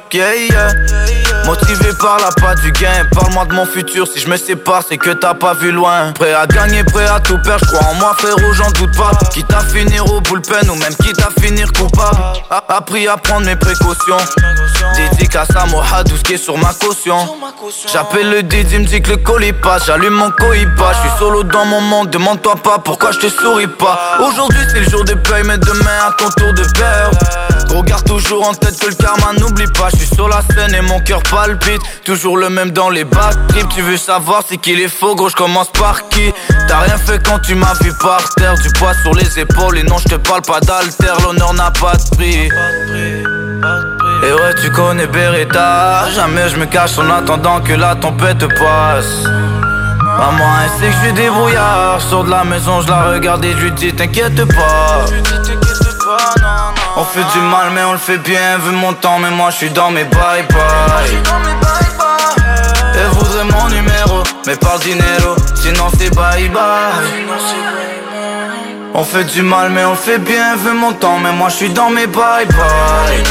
Motivé 1.46 1.90
par 2.00 2.18
la 2.18 2.30
patte 2.40 2.60
du 2.62 2.72
gain 2.72 3.04
Parle-moi 3.12 3.44
de 3.46 3.54
mon 3.54 3.66
futur 3.66 4.06
Si 4.06 4.20
je 4.20 4.28
me 4.28 4.36
sépare 4.36 4.82
c'est 4.88 4.96
que 4.96 5.10
t'as 5.10 5.34
pas 5.34 5.54
vu 5.54 5.70
loin. 5.70 6.12
Prêt 6.12 6.32
à 6.32 6.46
gagner, 6.46 6.84
prêt 6.84 7.06
à 7.06 7.20
tout 7.20 7.38
perdre 7.44 7.66
crois 7.66 7.90
en 7.90 7.94
moi 7.94 8.14
frérot 8.18 8.52
j'en 8.54 8.70
doute 8.70 8.96
pas. 8.96 9.10
Quitte 9.32 9.52
à 9.52 9.60
finir 9.60 10.10
au 10.10 10.20
bullpen 10.20 10.70
Ou 10.70 10.74
même 10.76 10.94
quitte 10.96 11.20
à 11.20 11.40
finir 11.40 11.70
coupable. 11.72 12.18
Appris 12.68 13.06
à 13.08 13.16
prendre 13.16 13.46
mes 13.46 13.56
précautions. 13.56 14.16
Dédicace 14.96 15.48
à 15.56 15.66
Mohad 15.66 16.08
tout 16.08 16.16
ce 16.16 16.22
qui 16.22 16.34
est 16.34 16.38
sur 16.38 16.56
ma 16.58 16.72
caution. 16.72 17.16
J'appelle 17.92 18.30
le 18.30 18.42
Didi, 18.42 18.78
me 18.78 18.84
dit 18.84 19.00
que 19.02 19.10
le 19.10 19.16
colis 19.16 19.52
passe 19.52 19.86
J'allume 19.86 20.14
mon 20.14 20.30
cohiba, 20.30 20.92
je 20.92 21.08
suis 21.08 21.18
solo 21.18 21.42
dans 21.42 21.64
mon 21.64 21.80
monde 21.80 22.10
Demande-toi 22.10 22.56
pas 22.56 22.78
pourquoi 22.78 23.10
je 23.12 23.18
te 23.18 23.28
souris 23.28 23.66
pas. 23.66 24.18
Aujourd'hui 24.20 24.60
c'est 24.70 24.80
le 24.80 24.88
jour 24.88 25.04
de 25.04 25.14
paye 25.14 25.42
mais 25.44 25.58
demain 25.58 25.98
à 26.06 26.12
ton 26.12 26.28
tour 26.30 26.52
de 26.52 26.64
perdre 26.78 27.18
Gros 27.68 27.82
garde 27.82 28.04
toujours 28.04 28.46
en 28.48 28.54
tête 28.54 28.78
que 28.78 28.86
le 28.86 28.94
karma 28.94 29.32
n'oublie 29.38 29.66
pas. 29.72 29.88
Je 29.92 29.96
suis 30.04 30.14
sur 30.14 30.28
la 30.28 30.42
scène 30.42 30.74
et 30.74 30.80
mon 30.80 31.00
cœur 31.00 31.22
Toujours 32.04 32.36
le 32.36 32.48
même 32.48 32.70
dans 32.70 32.90
les 32.90 33.04
bad 33.04 33.46
trips 33.48 33.68
Tu 33.68 33.82
veux 33.82 33.96
savoir 33.96 34.42
c'est 34.48 34.56
qu'il 34.56 34.80
est 34.80 34.88
faux 34.88 35.14
gros 35.14 35.28
je 35.28 35.34
commence 35.34 35.70
par 35.72 36.08
qui? 36.08 36.32
T'as 36.68 36.80
rien 36.80 36.96
fait 36.96 37.20
quand 37.24 37.40
tu 37.40 37.54
m'as 37.54 37.74
vu 37.82 37.92
par 38.00 38.22
terre 38.36 38.54
Du 38.54 38.70
poids 38.78 38.94
sur 39.02 39.14
les 39.14 39.38
épaules 39.38 39.78
et 39.78 39.82
non 39.82 39.98
je 39.98 40.08
te 40.08 40.14
parle 40.14 40.42
pas 40.42 40.60
d'alter 40.60 41.06
L'honneur 41.22 41.52
n'a 41.54 41.70
pas 41.70 41.94
de 41.96 42.16
prix 42.16 42.48
et 44.22 44.32
ouais, 44.32 44.54
tu 44.60 44.70
connais 44.70 45.06
Beretta. 45.06 46.10
Jamais 46.14 46.48
je 46.48 46.56
me 46.56 46.66
cache 46.66 46.98
en 46.98 47.10
attendant 47.10 47.60
que 47.60 47.72
la 47.72 47.94
tempête 47.94 48.46
passe. 48.58 49.24
Maman, 49.24 50.44
elle 50.62 50.70
sait 50.80 50.86
que 50.86 50.92
je 50.92 50.98
suis 51.04 51.12
débrouillard. 51.12 52.00
Sors 52.00 52.24
de 52.24 52.30
la 52.30 52.44
maison, 52.44 52.80
je 52.80 52.88
la 52.88 53.02
regarde 53.10 53.44
et 53.44 53.52
je 53.52 53.56
lui 53.56 53.72
dis 53.72 53.92
T'inquiète 53.92 54.44
pas. 54.54 55.06
On 56.96 57.04
fait 57.04 57.24
du 57.32 57.40
mal, 57.40 57.70
mais 57.72 57.82
on 57.82 57.92
le 57.92 57.98
fait 57.98 58.18
bien. 58.18 58.58
Vu 58.58 58.70
mon 58.70 58.92
temps, 58.92 59.18
mais 59.18 59.30
moi 59.30 59.50
je 59.50 59.56
suis 59.56 59.70
dans 59.70 59.90
mes 59.90 60.04
bye 60.04 60.44
bye. 60.48 61.22
Elle 62.96 63.08
voudrait 63.08 63.44
mon 63.44 63.68
numéro, 63.68 64.22
mais 64.46 64.54
par 64.56 64.78
dinero. 64.78 65.34
Sinon 65.56 65.88
c'est 65.98 66.14
bye 66.14 66.48
bye. 66.48 66.92
On 68.94 69.02
fait 69.02 69.24
du 69.24 69.42
mal, 69.42 69.70
mais 69.70 69.84
on 69.84 69.90
le 69.90 69.96
fait 69.96 70.18
bien. 70.18 70.54
Vu 70.56 70.72
mon 70.72 70.92
temps, 70.92 71.18
mais 71.18 71.32
moi 71.32 71.48
je 71.48 71.56
suis 71.56 71.70
dans 71.70 71.90
mes 71.90 72.06
bye 72.06 72.46
bye. 72.46 73.22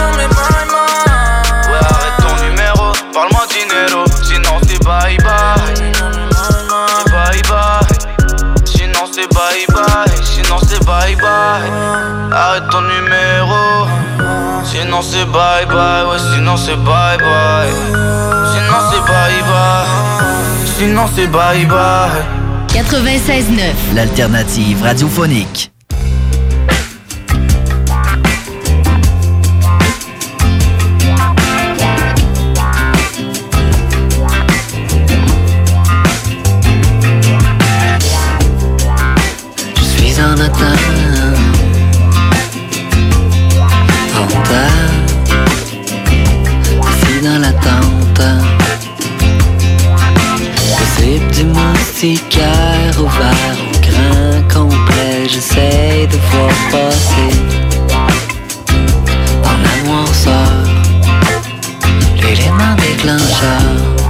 Ouais, 1.70 1.80
arrête 1.80 2.18
ton 2.20 2.36
numéro, 2.44 2.92
parle-moi 3.14 3.46
dinero. 3.50 4.04
Sinon 4.24 4.60
c'est 4.68 4.84
bye. 4.84 5.18
Bye 5.18 5.43
c'est 10.84 10.86
bye 10.86 11.16
bye. 11.16 12.32
Arrête 12.32 12.70
ton 12.70 12.82
numéro. 12.82 13.88
Sinon 14.66 15.02
c'est 15.02 15.26
bye 15.26 15.66
bye. 15.66 16.06
Ouais, 16.06 16.18
sinon 16.34 16.58
c'est 16.58 16.76
bye 16.76 17.18
bye. 17.18 17.72
Sinon 18.54 18.80
c'est 18.92 19.02
bye 19.02 19.42
bye. 19.50 20.68
Sinon 20.78 21.06
c'est 21.16 21.28
bye 21.28 21.66
bye. 21.66 22.24
96.9. 22.70 23.96
L'alternative 23.96 24.82
radiophonique. 24.84 25.73
Attente 40.24 40.56
En 44.16 44.26
terre 44.44 44.92
Assis 46.82 47.22
dans 47.22 47.40
l'attente. 47.40 48.22
Possible 50.78 51.30
du 51.32 51.44
moustiquaire 51.46 52.94
Ouvert 52.98 53.58
au 53.68 53.78
grand 53.82 54.62
complet 54.62 55.28
J'essaie 55.28 56.08
de 56.10 56.18
voir 56.32 56.54
passer. 56.72 57.32
Dans 59.44 59.60
la 59.62 59.76
noirceur 59.90 60.64
L'élément 62.16 62.76
déclencheur 62.78 64.03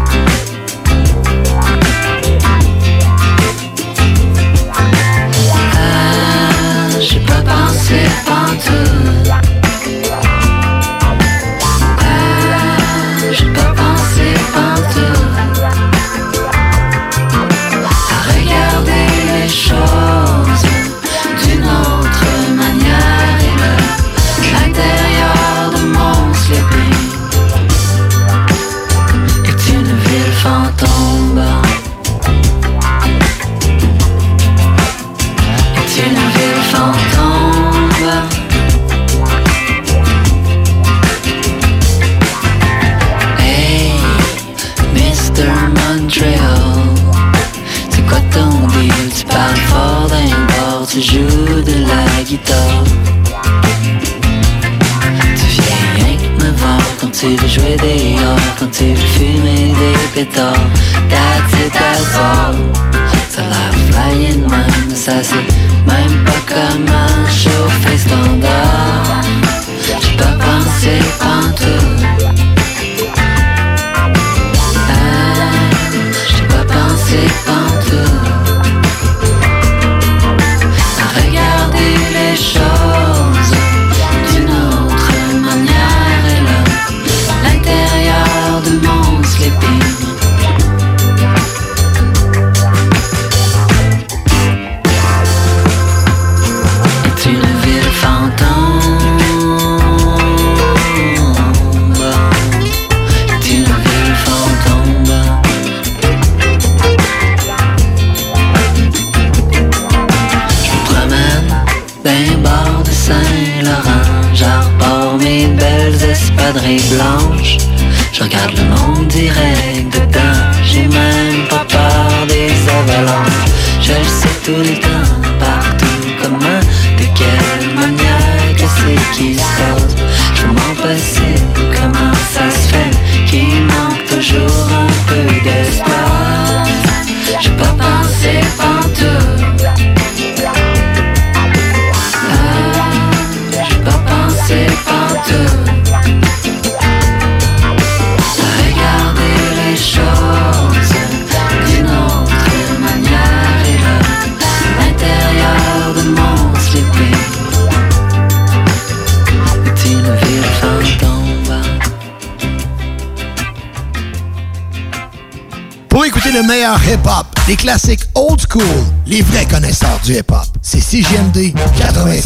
les 167.53 167.57
classiques 167.57 168.05
old 168.15 168.39
school, 168.49 168.63
les 169.05 169.21
vrais 169.21 169.45
connaisseurs 169.45 169.99
du 170.03 170.13
hip-hop, 170.13 170.47
c'est 170.63 170.79
CGMD 170.79 171.53
96.9. 171.77 172.23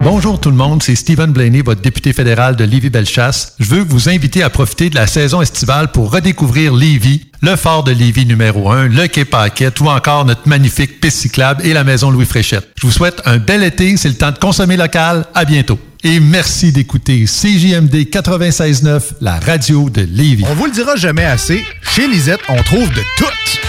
Bonjour 0.00 0.40
tout 0.40 0.50
le 0.50 0.56
monde, 0.56 0.82
c'est 0.82 0.96
Stephen 0.96 1.30
Blaney, 1.30 1.60
votre 1.60 1.80
député 1.80 2.12
fédéral 2.12 2.56
de 2.56 2.64
Lévis-Bellechasse. 2.64 3.54
Je 3.60 3.66
veux 3.66 3.84
vous 3.84 4.08
inviter 4.08 4.42
à 4.42 4.50
profiter 4.50 4.90
de 4.90 4.96
la 4.96 5.06
saison 5.06 5.40
estivale 5.40 5.92
pour 5.92 6.10
redécouvrir 6.10 6.74
Lévis, 6.74 7.26
le 7.42 7.54
fort 7.54 7.84
de 7.84 7.92
Lévis 7.92 8.26
numéro 8.26 8.72
1, 8.72 8.88
le 8.88 9.06
quai 9.06 9.24
Paquette 9.24 9.78
ou 9.80 9.86
encore 9.86 10.24
notre 10.24 10.48
magnifique 10.48 11.00
piste 11.00 11.18
cyclable 11.18 11.64
et 11.64 11.74
la 11.74 11.84
maison 11.84 12.10
Louis 12.10 12.26
Fréchette. 12.26 12.68
Je 12.76 12.88
vous 12.88 12.92
souhaite 12.92 13.22
un 13.24 13.38
bel 13.38 13.62
été, 13.62 13.96
c'est 13.96 14.08
le 14.08 14.16
temps 14.16 14.32
de 14.32 14.38
consommer 14.38 14.76
local. 14.76 15.26
À 15.32 15.44
bientôt. 15.44 15.78
Et 16.02 16.18
merci 16.18 16.72
d'écouter 16.72 17.24
CJMD 17.24 17.94
96.9, 18.10 19.00
la 19.20 19.38
radio 19.38 19.88
de 19.88 20.02
Lévis. 20.02 20.44
On 20.50 20.54
vous 20.54 20.66
le 20.66 20.72
dira 20.72 20.96
jamais 20.96 21.24
assez, 21.24 21.64
chez 21.94 22.08
Lisette, 22.08 22.40
on 22.48 22.60
trouve 22.64 22.90
de 22.90 23.00
tout. 23.16 23.43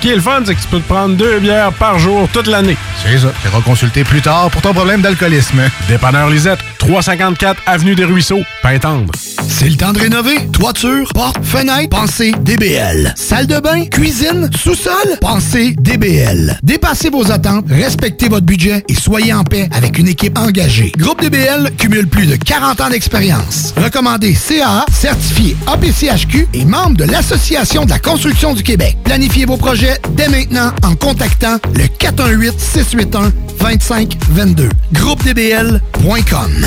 Ce 0.00 0.06
qui 0.06 0.12
est 0.12 0.16
le 0.16 0.22
fun, 0.22 0.40
c'est 0.46 0.54
que 0.54 0.60
tu 0.62 0.68
peux 0.68 0.80
te 0.80 0.88
prendre 0.88 1.14
deux 1.14 1.40
bières 1.40 1.74
par 1.74 1.98
jour 1.98 2.26
toute 2.32 2.46
l'année. 2.46 2.78
C'est 3.02 3.18
ça. 3.18 3.34
Tu 3.42 3.48
iras 3.48 3.60
consulter 3.60 4.02
plus 4.02 4.22
tard 4.22 4.50
pour 4.50 4.62
ton 4.62 4.72
problème 4.72 5.02
d'alcoolisme. 5.02 5.60
Dépanneur 5.88 6.30
Lisette, 6.30 6.60
354 6.78 7.60
Avenue 7.66 7.94
des 7.94 8.06
Ruisseaux, 8.06 8.40
Pintendre. 8.62 9.12
C'est 9.46 9.68
le 9.68 9.76
temps 9.76 9.92
de 9.92 9.98
rénover. 9.98 10.38
Toiture, 10.52 11.12
porte, 11.12 11.44
fenêtre, 11.44 11.90
pensez 11.90 12.32
DBL. 12.40 13.12
Salle 13.14 13.46
de 13.46 13.60
bain, 13.60 13.84
cuisine, 13.84 14.48
sous-sol, 14.58 15.18
pensez 15.20 15.74
DBL. 15.78 16.58
Dépassez 16.62 17.10
vos 17.10 17.30
attentes, 17.30 17.66
respectez 17.68 18.30
votre 18.30 18.46
budget 18.46 18.82
et 18.88 18.94
soyez 18.94 19.34
en 19.34 19.44
paix 19.44 19.68
avec 19.72 19.98
une 19.98 20.08
équipe 20.08 20.38
engagée. 20.38 20.92
Groupe 20.96 21.20
DBL 21.20 21.72
cumule 21.76 22.06
plus 22.06 22.26
de 22.26 22.36
40 22.36 22.80
ans 22.80 22.88
d'expérience. 22.88 23.74
Recommandé 23.76 24.32
CAA, 24.32 24.86
certifié 24.90 25.56
APCHQ 25.66 26.48
et 26.54 26.64
membre 26.64 26.96
de 26.96 27.04
l'Association 27.04 27.84
de 27.84 27.90
la 27.90 27.98
construction 27.98 28.54
du 28.54 28.62
Québec. 28.62 28.96
Planifiez 29.04 29.44
vos 29.44 29.58
projets 29.58 29.89
dès 30.10 30.28
maintenant 30.28 30.72
en 30.82 30.94
contactant 30.94 31.58
le 31.74 31.84
418-681-2522. 31.84 34.68
GroupeDBL.com. 34.92 36.66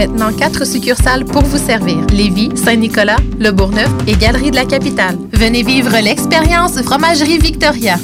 Maintenant, 0.00 0.32
quatre 0.32 0.66
succursales 0.66 1.26
pour 1.26 1.42
vous 1.42 1.58
servir. 1.58 1.98
Lévis, 2.10 2.56
Saint-Nicolas, 2.56 3.18
Le 3.38 3.50
Bourgneuf 3.50 3.90
et 4.06 4.14
Galerie 4.14 4.50
de 4.50 4.56
la 4.56 4.64
Capitale. 4.64 5.18
Venez 5.30 5.62
vivre 5.62 5.94
l'expérience 6.02 6.80
Fromagerie 6.80 7.36
Victoria. 7.36 7.96